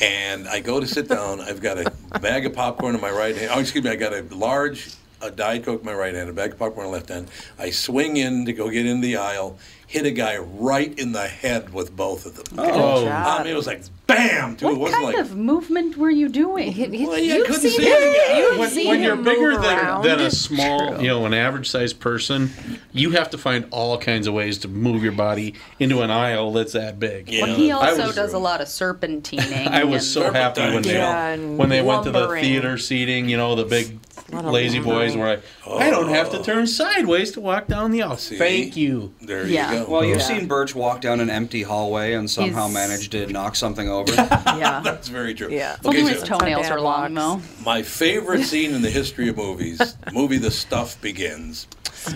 and 0.00 0.46
I 0.48 0.60
go 0.60 0.80
to 0.80 0.86
sit 0.86 1.08
down. 1.08 1.40
I've 1.40 1.60
got 1.62 1.78
a 1.78 2.18
bag 2.20 2.44
of 2.46 2.52
popcorn 2.52 2.94
in 2.94 3.00
my 3.00 3.10
right 3.10 3.36
hand. 3.36 3.50
Oh, 3.54 3.60
excuse 3.60 3.82
me. 3.84 3.90
I 3.90 3.96
got 3.96 4.12
a 4.12 4.22
large 4.34 4.90
a 5.22 5.30
Diet 5.30 5.64
Coke 5.64 5.80
in 5.80 5.86
my 5.86 5.94
right 5.94 6.14
hand, 6.14 6.28
a 6.28 6.32
bag 6.32 6.52
of 6.52 6.58
popcorn 6.58 6.86
in 6.86 6.92
my 6.92 6.96
left 6.98 7.08
hand. 7.08 7.28
I 7.58 7.70
swing 7.70 8.16
in 8.16 8.44
to 8.46 8.52
go 8.52 8.68
get 8.70 8.86
in 8.86 9.00
the 9.00 9.16
aisle, 9.16 9.58
hit 9.86 10.04
a 10.04 10.10
guy 10.10 10.36
right 10.36 10.96
in 10.98 11.12
the 11.12 11.26
head 11.26 11.72
with 11.72 11.94
both 11.96 12.26
of 12.26 12.34
them. 12.34 12.58
Oh. 12.58 13.02
Good 13.04 13.08
I 13.12 13.38
mean, 13.44 13.52
it 13.52 13.56
was 13.56 13.66
like 13.66 13.82
bam! 14.06 14.56
Too. 14.56 14.66
it 14.66 14.70
What 14.72 14.78
wasn't 14.78 15.02
kind 15.02 15.16
like 15.16 15.24
of 15.24 15.36
movement 15.36 15.96
were 15.96 16.10
you 16.10 16.28
doing? 16.28 16.70
He- 16.72 16.84
he- 16.96 17.06
Well, 17.06 17.18
yeah, 17.18 17.34
I 17.34 17.36
you've 17.38 17.46
couldn't 17.46 17.60
seen 17.62 17.70
see 17.72 17.84
him- 17.86 18.00
the 18.00 18.18
guy. 18.28 18.38
you've 18.38 18.58
When, 18.58 18.70
seen 18.70 18.88
when 18.88 19.02
you're 19.02 19.14
him 19.14 19.24
bigger 19.24 19.50
move 19.52 19.62
than, 19.62 19.78
around. 19.78 20.04
than 20.04 20.20
a 20.20 20.30
small, 20.30 21.00
you 21.00 21.08
know, 21.08 21.26
an 21.26 21.34
average 21.34 21.68
sized 21.68 21.98
person, 21.98 22.50
you 22.92 23.10
have 23.12 23.30
to 23.30 23.38
find 23.38 23.66
all 23.72 23.98
kinds 23.98 24.26
of 24.28 24.34
ways 24.34 24.58
to 24.58 24.68
move 24.68 25.02
your 25.02 25.12
body 25.12 25.54
into 25.80 26.02
an 26.02 26.10
aisle 26.10 26.52
that's 26.52 26.72
that 26.74 27.00
big. 27.00 27.28
Yeah, 27.28 27.42
Well, 27.46 27.56
he 27.56 27.72
I 27.72 27.90
also 27.90 28.06
was- 28.06 28.14
does 28.14 28.32
a 28.32 28.38
lot 28.38 28.60
of 28.60 28.68
serpentining. 28.68 29.66
I 29.70 29.82
was 29.84 30.02
and- 30.16 30.24
so 30.24 30.32
happy 30.32 30.60
when 30.62 30.82
they 30.82 30.94
Yeah, 30.94 31.28
and 31.30 31.58
when 31.58 31.68
they 31.68 31.82
went 31.82 32.04
to 32.04 32.10
the 32.12 32.20
lumbering. 32.20 32.44
theater 32.44 32.78
seating, 32.78 33.28
you 33.28 33.36
know, 33.36 33.54
the 33.56 33.64
big 33.64 33.86
lot 33.86 33.92
of 33.94 34.05
lazy 34.32 34.78
boys 34.78 35.14
lumbering. 35.14 35.18
where 35.18 35.42
I, 35.80 35.86
I 35.86 35.90
don't 35.90 36.08
have 36.08 36.30
to 36.30 36.38
oh. 36.38 36.42
turn 36.42 36.66
sideways 36.66 37.32
to 37.32 37.40
walk 37.40 37.66
down 37.66 37.90
the 37.90 38.02
aisle. 38.02 38.16
See? 38.16 38.36
Thank 38.36 38.76
you. 38.76 39.14
there 39.20 39.46
Yeah. 39.46 39.72
you 39.72 39.78
go. 39.84 39.90
Well, 39.90 40.04
you've 40.04 40.18
Yeah. 40.18 40.24
seen 40.24 40.46
Birch 40.46 40.74
walk 40.74 41.00
down 41.00 41.20
an 41.20 41.30
empty 41.30 41.62
hallway 41.62 42.14
and 42.14 42.28
somehow 42.30 42.68
He's- 42.68 42.74
managed 42.74 43.12
to 43.12 43.26
knock 43.28 43.56
something 43.56 43.88
over. 43.88 44.12
Yeah. 44.56 44.80
That's 44.84 45.08
very 45.08 45.34
true. 45.34 45.48
Yeah. 45.50 45.76
Only 45.84 46.02
Okay, 46.02 46.12
his 46.12 46.20
so 46.20 46.26
toenails 46.38 46.66
are 46.68 46.80
long 46.80 47.14
though. 47.14 47.40
my 47.64 47.82
favorite 47.82 48.44
scene 48.44 48.72
in 48.74 48.82
the 48.82 48.90
history 48.90 49.28
of 49.28 49.36
movies, 49.36 49.96
movie 50.12 50.38
The 50.38 50.50
Stuff 50.50 51.00
begins. 51.02 51.66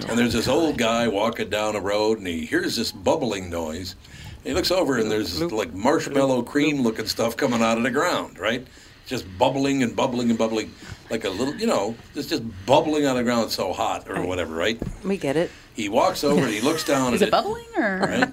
And 0.08 0.18
there's 0.18 0.32
this 0.32 0.48
old 0.48 0.78
guy 0.78 1.08
walking 1.08 1.50
down 1.50 1.74
a 1.76 1.80
road 1.80 2.18
and 2.18 2.26
he 2.26 2.46
hears 2.46 2.76
this 2.76 2.92
bubbling 2.92 3.50
noise. 3.50 3.96
He 4.44 4.54
looks 4.54 4.70
over 4.70 4.96
and 4.98 5.10
there's 5.10 5.38
this, 5.38 5.52
like 5.52 5.74
marshmallow 5.74 6.42
cream 6.42 6.82
looking 6.82 7.06
stuff 7.06 7.36
coming 7.36 7.60
out 7.62 7.76
of 7.76 7.82
the 7.82 7.90
ground, 7.90 8.38
right? 8.38 8.66
Just 9.06 9.26
bubbling 9.38 9.82
and 9.82 9.94
bubbling 9.94 10.30
and 10.30 10.38
bubbling 10.38 10.72
like 11.10 11.24
a 11.24 11.30
little, 11.30 11.54
you 11.56 11.66
know, 11.66 11.94
it's 12.14 12.28
just 12.28 12.42
bubbling 12.66 13.04
on 13.06 13.16
the 13.16 13.22
ground. 13.22 13.46
It's 13.46 13.54
so 13.54 13.72
hot 13.72 14.08
or 14.08 14.24
whatever, 14.24 14.54
right? 14.54 14.80
We 15.04 15.16
get 15.18 15.36
it. 15.36 15.50
He 15.74 15.88
walks 15.88 16.24
over, 16.24 16.46
he 16.46 16.60
looks 16.60 16.84
down 16.84 17.14
Is 17.14 17.22
at 17.22 17.28
it 17.28 17.30
bubbling 17.30 17.66
or? 17.76 17.98
right? 18.00 18.28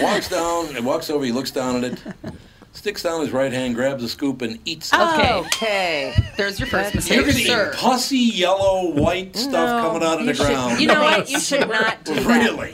walks 0.00 0.28
down 0.28 0.74
and 0.76 0.84
walks 0.86 1.10
over. 1.10 1.24
He 1.24 1.32
looks 1.32 1.50
down 1.50 1.84
at 1.84 1.92
it. 1.92 2.02
Sticks 2.72 3.02
down 3.02 3.20
his 3.20 3.30
right 3.30 3.52
hand, 3.52 3.74
grabs 3.74 4.02
a 4.02 4.08
scoop, 4.08 4.42
and 4.42 4.58
eats 4.64 4.92
it. 4.92 4.98
Okay. 4.98 5.28
Oh. 5.32 5.40
Okay. 5.46 6.14
There's 6.36 6.58
your 6.58 6.66
first 6.68 6.92
That's- 6.94 7.08
You're 7.10 7.24
gonna 7.24 7.38
eat 7.70 7.74
pussy 7.76 8.16
yellow 8.18 8.90
white 8.90 9.36
stuff 9.36 9.52
No, 9.52 9.88
coming 9.88 10.02
out 10.06 10.14
of 10.20 10.26
you 10.26 10.26
the 10.26 10.34
should- 10.34 10.46
ground. 10.46 10.80
You 10.80 10.86
know 10.88 11.02
what? 11.02 11.30
You 11.30 11.38
should 11.40 11.68
not 11.68 12.04
do 12.04 12.14
that. 12.14 12.24
Really? 12.26 12.72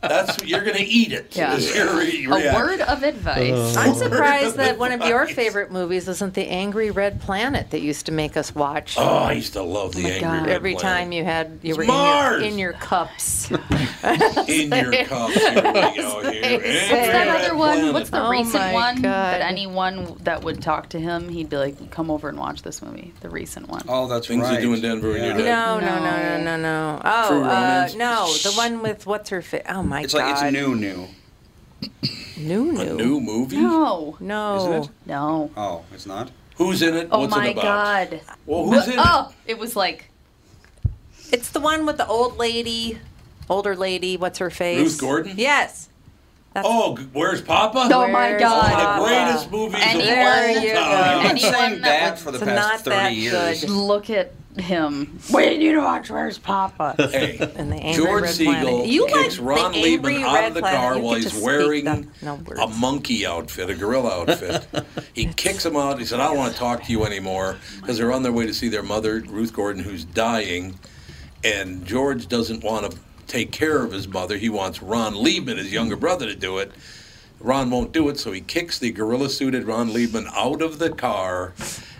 That's 0.00 0.42
you're 0.44 0.62
gonna 0.64 0.78
eat 0.80 1.12
it. 1.12 1.36
Yeah. 1.36 1.54
is 1.56 1.74
your 1.74 1.96
re- 1.96 2.24
A 2.26 2.28
reaction. 2.28 2.54
word 2.54 2.80
of 2.82 3.02
advice. 3.02 3.76
I'm 3.76 3.94
surprised 3.94 4.56
that 4.56 4.78
one 4.78 4.92
of 4.92 5.00
your 5.06 5.26
favorite 5.26 5.72
movies 5.72 6.06
isn't 6.08 6.34
The 6.34 6.46
Angry 6.48 6.90
Red 6.92 7.20
Planet 7.20 7.70
that 7.70 7.80
used 7.80 8.06
to 8.06 8.12
make 8.12 8.36
us 8.36 8.54
watch. 8.54 8.94
Oh, 8.98 9.04
I 9.04 9.32
used 9.32 9.52
to 9.54 9.62
love 9.62 9.94
the 9.94 10.00
oh 10.00 10.02
my 10.04 10.08
angry 10.10 10.20
God. 10.28 10.46
red 10.46 10.54
Every 10.54 10.74
time 10.76 11.10
you 11.12 11.24
had 11.24 11.58
you 11.62 11.70
It's 11.70 11.76
were 11.78 11.82
in 11.82 11.88
Mars! 11.88 12.40
your, 12.42 12.50
in 12.52 12.58
your 12.58 12.72
cups. 12.74 13.50
in 13.50 14.70
your 14.70 15.04
cups. 15.04 15.34
Here 15.34 15.54
we 15.54 15.62
go. 15.62 15.82
Here. 15.82 15.96
What's 15.96 16.26
Angry 16.26 16.68
What's 16.68 16.88
that 16.88 17.26
Red 17.26 17.44
other 17.44 17.56
one? 17.56 17.76
Planet. 17.78 17.94
What's 17.94 18.10
the 18.10 18.22
Oh 18.24 18.30
recent 18.30 18.54
my 18.54 18.72
one 18.72 19.02
that 19.16 19.40
God. 19.40 19.46
anyone 19.46 20.16
that 20.24 20.42
would 20.44 20.62
talk 20.62 20.88
to 20.90 21.00
him, 21.00 21.28
he'd 21.28 21.48
be 21.50 21.56
like, 21.56 21.90
"Come 21.90 22.10
over 22.10 22.28
and 22.28 22.38
watch 22.38 22.62
this 22.62 22.82
movie." 22.82 23.12
The 23.20 23.28
recent 23.30 23.68
one. 23.68 23.82
Oh, 23.88 24.06
that's 24.08 24.26
Things 24.26 24.42
right. 24.44 24.54
you 24.54 24.68
do 24.68 24.74
in 24.74 24.80
Denver 24.80 25.08
when 25.10 25.16
Yeah. 25.18 25.26
you're 25.28 25.36
dead. 25.38 25.44
No, 25.46 25.80
no, 25.80 25.98
no, 25.98 26.16
no, 26.38 26.44
no, 26.44 26.56
no. 26.56 27.00
Oh, 27.04 27.28
True 27.28 27.36
uh, 27.38 27.40
Romance? 27.46 27.94
no, 27.94 28.32
the 28.42 28.52
one 28.52 28.82
with 28.82 29.06
what's 29.06 29.30
her 29.30 29.42
face? 29.42 29.62
Oh 29.68 29.82
my 29.82 29.98
god. 29.98 30.04
It's 30.04 30.14
god. 30.14 30.20
like 30.42 30.44
it's 30.44 30.52
new, 30.52 30.74
new, 30.74 31.06
New, 32.38 32.70
A 32.70 32.84
new. 32.84 32.96
new 32.96 33.20
movie? 33.20 33.56
No, 33.56 34.16
No. 34.20 34.56
isn't 34.56 34.72
it? 34.84 34.90
no. 35.06 35.50
Oh, 35.56 35.84
it's 35.92 36.06
not. 36.06 36.30
Who's 36.56 36.80
in 36.82 36.94
it? 36.96 37.08
Oh 37.12 37.20
What's 37.20 37.34
my 37.36 37.48
it 37.48 37.52
about? 37.52 37.62
god. 38.10 38.20
Well, 38.46 38.64
who's 38.66 38.86
in 38.86 38.94
it? 38.94 38.98
Oh, 39.02 39.32
it 39.46 39.58
was 39.58 39.76
like 39.76 40.10
It's 41.32 41.50
the 41.50 41.60
one 41.60 41.84
with 41.86 41.96
the 41.98 42.06
old 42.06 42.38
lady, 42.38 42.98
older 43.50 43.74
lady. 43.76 44.16
What's 44.16 44.38
her 44.38 44.48
face? 44.50 44.78
Ruth 44.80 44.98
Gordon? 45.00 45.34
Yes. 45.36 45.88
That's, 46.56 46.66
Oh, 46.70 46.96
where's 47.12 47.42
Papa? 47.42 47.90
Oh 47.92 48.08
my 48.08 48.32
God. 48.38 48.72
One 48.72 48.80
of 48.80 48.96
the 48.96 49.04
greatest 49.44 49.50
movies 49.50 49.80
Anyone- 49.84 50.08
of 50.08 50.18
all 50.18 50.24
There 50.24 50.50
you 50.64 50.72
time. 50.72 50.74
go. 50.74 51.18
I've 51.20 51.28
been 51.28 51.38
saying 51.38 51.80
that 51.82 51.82
that 51.82 52.18
for 52.18 52.30
the 52.30 52.38
It's 52.38 52.46
past 52.46 52.56
not 52.56 52.80
30 52.80 52.96
that 52.96 53.14
years. 53.14 53.60
good. 53.60 53.68
look 53.70 54.08
at 54.08 54.32
him. 54.56 55.18
We 55.34 55.58
need 55.58 55.72
to 55.72 55.80
watch 55.80 56.08
Where's 56.08 56.38
Papa. 56.38 56.94
Hey, 57.12 57.36
And 57.56 57.70
the 57.70 57.76
Angry 57.76 58.04
George 58.06 58.22
Red 58.22 58.30
Siegel 58.32 58.54
Planet. 58.54 58.86
You 58.86 59.06
kicks 59.06 59.38
like 59.38 59.58
Ron 59.58 59.72
the 59.72 59.82
Leibman 59.82 59.92
Angry 59.92 60.22
out 60.24 60.34
Red 60.34 60.48
of 60.48 60.54
the 60.54 60.60
car 60.62 60.94
You 60.96 61.02
while 61.02 61.14
get 61.20 61.24
he's 61.30 61.42
wearing. 61.42 62.10
No 62.22 62.40
a 62.58 62.66
monkey 62.68 63.26
outfit, 63.26 63.68
a 63.68 63.74
gorilla 63.74 64.22
outfit. 64.22 64.66
he 65.12 65.26
kicks 65.26 65.66
him 65.66 65.76
out. 65.76 65.98
He 65.98 66.06
said, 66.06 66.20
"I 66.20 66.28
don't 66.28 66.38
want 66.38 66.54
to 66.54 66.58
talk 66.58 66.84
to 66.84 66.90
you 66.90 67.04
anymore," 67.04 67.56
oh 67.60 67.80
because 67.82 67.98
they're 67.98 68.12
on 68.12 68.22
their 68.22 68.32
way 68.32 68.46
to 68.46 68.54
see 68.54 68.68
their 68.68 68.82
mother, 68.82 69.22
Ruth 69.28 69.52
Gordon, 69.52 69.82
who's 69.84 70.04
dying, 70.04 70.78
and 71.44 71.84
George 71.84 72.26
doesn't 72.26 72.64
want 72.64 72.90
to 72.90 72.96
take 73.26 73.52
care 73.52 73.82
of 73.84 73.92
his 73.92 74.06
mother. 74.08 74.36
He 74.36 74.48
wants 74.48 74.82
Ron 74.82 75.14
Leibman, 75.14 75.56
his 75.58 75.72
younger 75.72 75.96
brother, 75.96 76.26
to 76.26 76.34
do 76.34 76.58
it. 76.58 76.72
Ron 77.40 77.70
won't 77.70 77.92
do 77.92 78.08
it, 78.08 78.18
so 78.18 78.32
he 78.32 78.40
kicks 78.40 78.78
the 78.78 78.90
gorilla 78.90 79.28
suited 79.28 79.66
Ron 79.66 79.90
Leibman 79.90 80.26
out 80.34 80.62
of 80.62 80.78
the 80.78 80.90
car. 80.90 81.52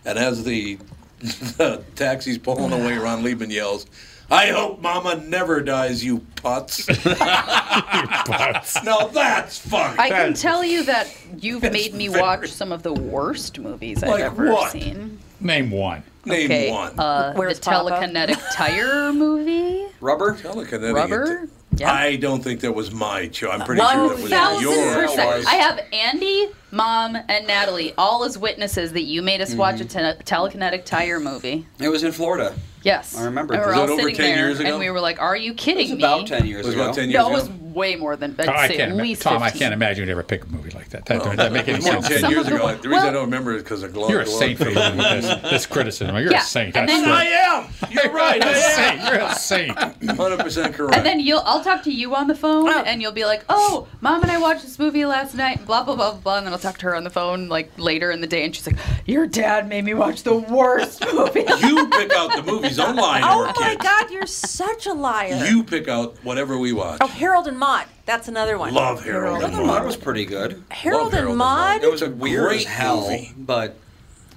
And 0.05 0.19
as 0.19 0.45
the, 0.45 0.79
the 1.21 1.83
taxi's 1.95 2.39
pulling 2.39 2.73
away, 2.73 2.97
Ron 2.97 3.23
Leibman 3.23 3.53
yells, 3.53 3.87
I 4.31 4.49
hope 4.49 4.81
Mama 4.81 5.17
never 5.17 5.61
dies, 5.61 6.05
you 6.05 6.19
putz. 6.37 6.89
now 8.85 9.07
that's 9.09 9.59
fun. 9.59 9.97
I 10.01 10.09
can 10.09 10.35
tell 10.35 10.65
you 10.65 10.83
that 10.85 11.15
you've 11.39 11.63
made 11.63 11.95
me 11.95 12.09
watch 12.09 12.51
some 12.51 12.73
of 12.73 12.83
the 12.83 12.93
worst 12.93 13.59
movies 13.59 14.03
I've 14.03 14.11
Like 14.11 14.25
ever 14.25 14.53
what? 14.53 14.73
seen. 14.73 15.19
Name 15.41 15.71
one. 15.71 16.03
Name 16.25 16.47
okay, 16.47 16.71
one. 16.73 16.99
Uh, 16.99 17.33
the 17.33 17.61
Papa? 17.63 17.91
telekinetic 17.91 18.43
tire 18.55 19.13
movie. 19.13 19.87
Rubber? 20.01 20.35
Telekinetic. 20.35 20.95
Rubber. 20.95 21.49
Yeah. 21.77 21.93
I 21.93 22.17
don't 22.17 22.43
think 22.43 22.61
that 22.61 22.73
was 22.73 22.91
my 22.91 23.31
show. 23.31 23.51
I'm 23.51 23.61
pretty 23.61 23.83
One 23.83 23.95
sure 23.95 24.09
that 24.17 24.23
was 24.23 24.31
thousand 24.31 24.63
yours. 24.63 25.11
percent. 25.11 25.47
I 25.47 25.55
have 25.57 25.81
Andy, 25.93 26.49
Mom, 26.71 27.17
and 27.29 27.47
Natalie 27.47 27.93
all 27.99 28.25
as 28.25 28.39
witnesses 28.39 28.93
that 28.95 29.03
you 29.03 29.21
made 29.21 29.41
us 29.43 29.55
watch 29.55 29.81
a 29.81 29.85
Mm-hmm. 29.85 30.19
te- 30.21 30.25
telekinetic 30.25 30.85
tire 30.87 31.21
movie. 31.21 31.67
It 31.79 31.91
was 31.91 32.03
in 32.03 32.13
Florida. 32.13 32.55
Yes, 32.83 33.15
I 33.17 33.25
remember. 33.25 33.53
And 33.55 33.63
we 33.63 33.67
were 33.67 33.73
Was 33.83 33.91
all 33.91 33.97
sitting 33.99 34.15
10 34.17 34.25
there, 34.25 34.37
years 34.47 34.61
ago? 34.61 34.71
and 34.71 34.79
we 34.79 34.89
were 34.91 35.01
like, 35.01 35.21
"Are 35.21 35.37
you 35.37 35.53
kidding 35.55 35.89
It 35.89 35.91
was 35.91 35.99
me?" 35.99 36.05
about 36.05 36.27
10 36.29 36.47
years 36.47 36.61
It 36.65 36.67
was 36.69 36.75
ago. 36.77 36.85
about 36.85 36.95
10 36.95 37.11
years 37.11 37.15
No, 37.23 37.29
it 37.29 37.33
was 37.33 37.49
way 37.77 37.95
more 37.95 38.17
than. 38.17 38.35
I'd 38.39 38.49
oh, 38.49 38.53
I 38.53 38.67
say 38.69 38.77
can't, 38.79 38.89
at 38.91 38.95
ima- 38.95 39.03
least 39.03 39.23
Tom. 39.23 39.43
I 39.43 39.51
can't 39.51 39.73
imagine 39.75 40.07
you'd 40.07 40.11
ever 40.13 40.23
pick 40.23 40.45
a 40.45 40.49
movie 40.49 40.71
like 40.71 40.89
that. 40.89 41.05
That 41.07 41.23
doesn't 41.23 41.39
oh. 41.41 41.51
make 41.51 41.69
any 41.69 41.79
More 41.85 41.93
than 41.93 42.03
sense. 42.03 42.09
10 42.09 42.21
Some 42.23 42.31
years 42.33 42.47
of 42.47 42.53
the- 42.53 42.57
ago. 42.57 42.75
The 42.77 42.89
reason 42.89 43.09
I 43.09 43.13
don't 43.13 43.25
remember 43.27 43.55
is 43.55 43.63
because 43.63 43.83
of 43.83 43.93
Glow. 43.93 44.09
You're 44.09 44.23
a 44.23 44.27
saint 44.27 44.59
for 44.59 44.65
living 44.71 44.99
with 44.99 45.23
this, 45.23 45.51
this 45.51 45.67
criticism. 45.67 46.17
You're 46.17 46.33
Yeah, 46.33 46.41
a 46.41 46.45
saint. 46.45 46.77
and 46.77 46.89
That's 46.89 47.03
then- 47.03 47.13
I 47.13 47.25
am. 47.25 47.91
You're 47.91 48.13
right. 48.13 48.43
You're 48.43 48.53
a 48.53 48.57
I 48.57 48.61
saint. 48.61 49.01
am. 49.01 49.15
You're 49.15 49.27
a 49.29 49.35
saint. 49.35 49.77
100% 49.77 50.75
correct. 50.75 50.97
And 50.97 51.07
then 51.07 51.21
you'll, 51.21 51.43
I'll 51.45 51.63
talk 51.63 51.83
to 51.85 51.93
you 51.93 52.15
on 52.17 52.27
the 52.27 52.35
phone, 52.35 52.69
Oh. 52.69 52.83
and 52.87 53.01
you'll 53.03 53.13
be 53.13 53.25
like, 53.25 53.45
"Oh, 53.49 53.87
Mom 54.01 54.23
and 54.23 54.31
I 54.31 54.39
watched 54.39 54.63
this 54.63 54.79
movie 54.79 55.05
last 55.05 55.35
night." 55.35 55.65
Blah 55.67 55.83
blah 55.85 55.95
blah 55.97 56.15
blah. 56.15 56.39
And 56.39 56.47
then 56.47 56.53
I'll 56.53 56.59
talk 56.59 56.79
to 56.79 56.87
her 56.87 56.95
on 56.97 57.05
the 57.05 57.11
phone 57.11 57.49
like 57.49 57.71
later 57.79 58.11
in 58.11 58.21
the 58.21 58.27
day, 58.27 58.45
and 58.45 58.55
she's 58.55 58.67
like, 58.67 58.79
"Your 59.07 59.27
dad 59.27 59.69
made 59.69 59.85
me 59.85 59.95
watch 59.95 60.23
the 60.23 60.35
worst 60.37 61.05
movie." 61.13 61.41
you 61.61 61.89
pick 61.89 62.13
out 62.13 62.35
the 62.37 62.43
movies 62.43 62.79
online 62.79 63.23
to 63.23 63.29
Oh 63.29 63.45
my 63.59 63.71
kids. 63.71 63.83
God, 63.83 64.11
you're 64.11 64.27
such 64.27 64.87
a 64.87 64.93
liar. 64.93 65.45
You 65.47 65.63
pick 65.65 65.89
out 65.89 66.17
whatever 66.25 66.59
we 66.59 66.73
watch. 66.73 66.99
Oh, 67.01 67.07
Harold 67.07 67.47
and 67.49 67.59
Maude. 67.67 67.87
That's 68.05 68.29
another 68.29 68.59
one. 68.59 68.73
Love 68.75 69.03
Harold 69.05 69.43
and 69.43 69.53
Maude. 69.67 69.85
was 69.85 69.97
pretty 69.97 70.25
good. 70.25 70.63
Harold, 70.71 71.13
Harold 71.13 71.15
and 71.15 71.29
and 71.31 71.39
Maude. 71.39 71.83
It 71.83 71.91
was 71.91 72.03
a 72.03 72.11
weird 72.11 72.45
Great 72.45 72.61
as 72.61 72.65
hell, 72.67 73.01
movie. 73.11 73.33
but 73.37 73.77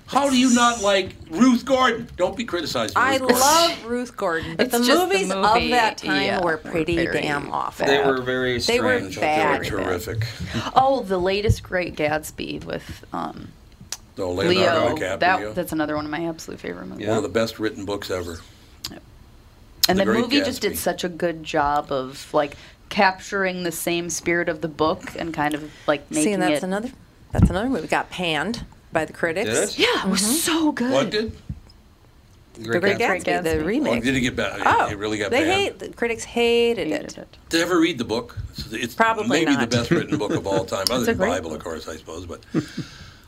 How 0.08 0.30
do 0.30 0.38
you 0.38 0.52
not 0.54 0.82
like 0.82 1.16
Ruth 1.30 1.66
Gordon? 1.66 2.08
Don't 2.18 2.36
be 2.36 2.44
criticizing 2.46 2.96
Ruth 2.96 3.06
I 3.06 3.18
Gordon. 3.20 3.38
love 3.40 3.86
Ruth 3.86 4.18
Gordon, 4.18 4.56
but 4.56 4.66
It's 4.68 4.78
the 4.80 4.84
just 4.84 5.00
the 5.02 5.08
movies 5.08 5.28
movie, 5.28 5.66
of 5.66 5.70
that 5.72 5.98
time 6.00 6.24
yeah, 6.24 6.42
were 6.44 6.58
pretty 6.58 6.96
very 6.96 7.22
damn 7.22 7.52
awful. 7.52 7.86
they 7.86 8.04
were 8.04 8.22
very 8.22 8.58
They 8.60 8.80
were 8.80 8.98
strange. 8.98 9.20
bad. 9.20 9.64
They 9.64 9.72
were 9.72 9.84
terrific. 9.84 10.26
oh, 10.76 11.04
the 11.04 11.20
latest 11.20 11.62
Great 11.62 11.96
Gatsby 11.96 12.64
with 12.66 13.06
um, 13.14 13.50
So 14.18 14.32
Leonardo 14.32 14.86
Leo. 14.86 14.96
DiCaprio. 14.96 15.20
That 15.20 15.56
that's 15.56 15.72
another 15.72 15.96
one 15.96 16.06
of 16.06 16.12
my 16.12 16.26
absolute 16.28 16.60
favorite 16.60 16.88
movies. 16.88 17.08
One 17.08 17.18
of 17.18 17.24
the 17.24 17.30
best 17.30 17.60
written 17.60 17.86
books 17.86 18.10
ever. 18.10 18.40
And 19.88 19.98
The 19.98 20.06
the, 20.06 20.12
Great 20.12 20.22
movie 20.22 20.42
just 20.42 20.62
did 20.62 20.78
such 20.78 21.04
a 21.04 21.10
good 21.10 21.44
job 21.44 21.92
of 21.92 22.32
like 22.34 22.56
capturing 22.90 23.64
the 23.64 23.72
same 23.72 24.10
spirit 24.10 24.50
of 24.50 24.62
the 24.62 24.68
book 24.68 25.16
and 25.18 25.34
kind 25.34 25.54
of 25.54 25.72
like 25.88 26.10
making 26.12 26.22
it. 26.22 26.26
See, 26.26 26.34
and 26.34 26.42
that's 26.44 26.58
it. 26.58 26.64
another. 26.64 26.92
That's 27.32 27.50
another 27.50 27.70
movie. 27.70 27.88
Got 27.88 28.10
panned 28.10 28.66
by 28.92 29.06
the 29.06 29.14
critics. 29.14 29.50
Did 29.50 29.64
it? 29.70 29.80
yeah, 29.80 30.06
it 30.08 30.10
was 30.10 30.22
mm-hmm. 30.22 30.32
so 30.32 30.72
good. 30.72 30.92
What 30.94 31.10
did? 31.12 31.32
The 32.56 32.80
Great 32.80 32.98
Gatsby, 32.98 33.24
Gatsby. 33.24 33.44
the 33.44 33.60
Oh, 33.62 33.64
remake. 33.64 34.04
did 34.04 34.16
it 34.18 34.20
get 34.20 34.36
bad? 34.36 34.62
Oh, 34.66 34.88
it 34.90 34.98
really 34.98 35.18
got 35.18 35.32
they 35.32 35.46
bad. 35.46 35.54
hate. 35.54 35.80
The 35.80 35.90
critics 35.90 36.26
hated 36.26 36.88
Hated 36.88 37.12
it. 37.12 37.18
it. 37.20 37.38
Did 37.48 37.58
you 37.60 37.64
ever 37.64 37.80
read 37.80 37.98
the 37.98 38.04
book? 38.04 38.38
It's, 38.52 38.74
it's 38.74 38.96
Probably 38.96 39.30
maybe 39.30 39.54
not. 39.54 39.70
the 39.70 39.78
best 39.78 39.92
written 39.92 40.18
book 40.18 40.32
of 40.32 40.46
all 40.46 40.66
time, 40.66 40.84
other 40.92 41.06
than 41.06 41.16
great 41.18 41.30
Bible, 41.30 41.52
book. 41.52 41.60
of 41.60 41.64
course, 41.64 41.88
I 41.88 41.96
suppose. 41.96 42.26
But 42.26 42.42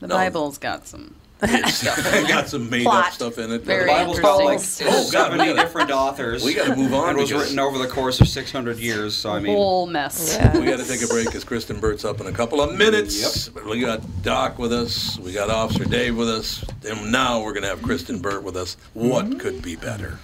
The 0.01 0.07
No. 0.07 0.16
Bible's 0.16 0.57
got 0.57 0.86
some. 0.88 1.16
it's 1.44 2.28
got 2.28 2.48
some 2.48 2.70
made 2.70 2.84
Plot. 2.84 3.08
up 3.08 3.14
stuff 3.14 3.38
in 3.39 3.52
it. 3.52 3.64
Very 3.64 3.86
The 3.86 3.88
Bible's 3.88 4.20
got 4.20 4.44
like 4.44 4.54
interesting. 4.54 4.88
Oh, 4.89 5.10
God, 5.12 5.32
we 5.32 5.38
70 5.38 5.46
gotta- 5.46 5.62
different 5.62 5.92
authors. 5.92 6.44
we 6.44 6.54
gotta 6.54 6.76
move 6.76 6.94
on 6.94 7.16
It 7.16 7.20
was 7.20 7.30
because- 7.30 7.44
written 7.44 7.60
over 7.60 7.78
the 7.78 7.88
course 7.88 8.22
of 8.22 8.28
600 8.28 8.78
years. 8.78 9.16
So 9.16 9.32
I 9.32 9.39
mean, 9.39 9.56
whole 9.56 9.88
mess. 9.88 10.38
Yeah. 10.38 10.58
We 10.58 10.66
got 10.66 10.78
to 10.78 10.88
take 10.88 11.02
a 11.02 11.08
break 11.08 11.26
because 11.26 11.44
Kristen 11.44 11.80
Burt's 11.80 12.06
up 12.06 12.22
in 12.22 12.28
a 12.28 12.32
couple 12.32 12.62
of 12.62 12.76
minutes. 12.78 13.50
But 13.50 13.66
we 13.66 13.80
got 13.80 14.02
Doc 14.22 14.60
with 14.60 14.72
us. 14.72 15.18
We 15.20 15.34
got 15.34 15.50
Officer 15.50 15.86
Dave 15.86 16.16
with 16.16 16.30
us. 16.30 16.64
And 16.88 17.12
now 17.12 17.44
we're 17.44 17.54
going 17.54 17.64
to 17.64 17.70
have 17.70 17.82
Kristen 17.82 18.20
Burt 18.20 18.44
with 18.44 18.56
us. 18.56 18.78
What 18.94 19.26
mm-hmm. 19.26 19.39
could 19.39 19.62
be 19.62 19.76
better? 19.76 20.20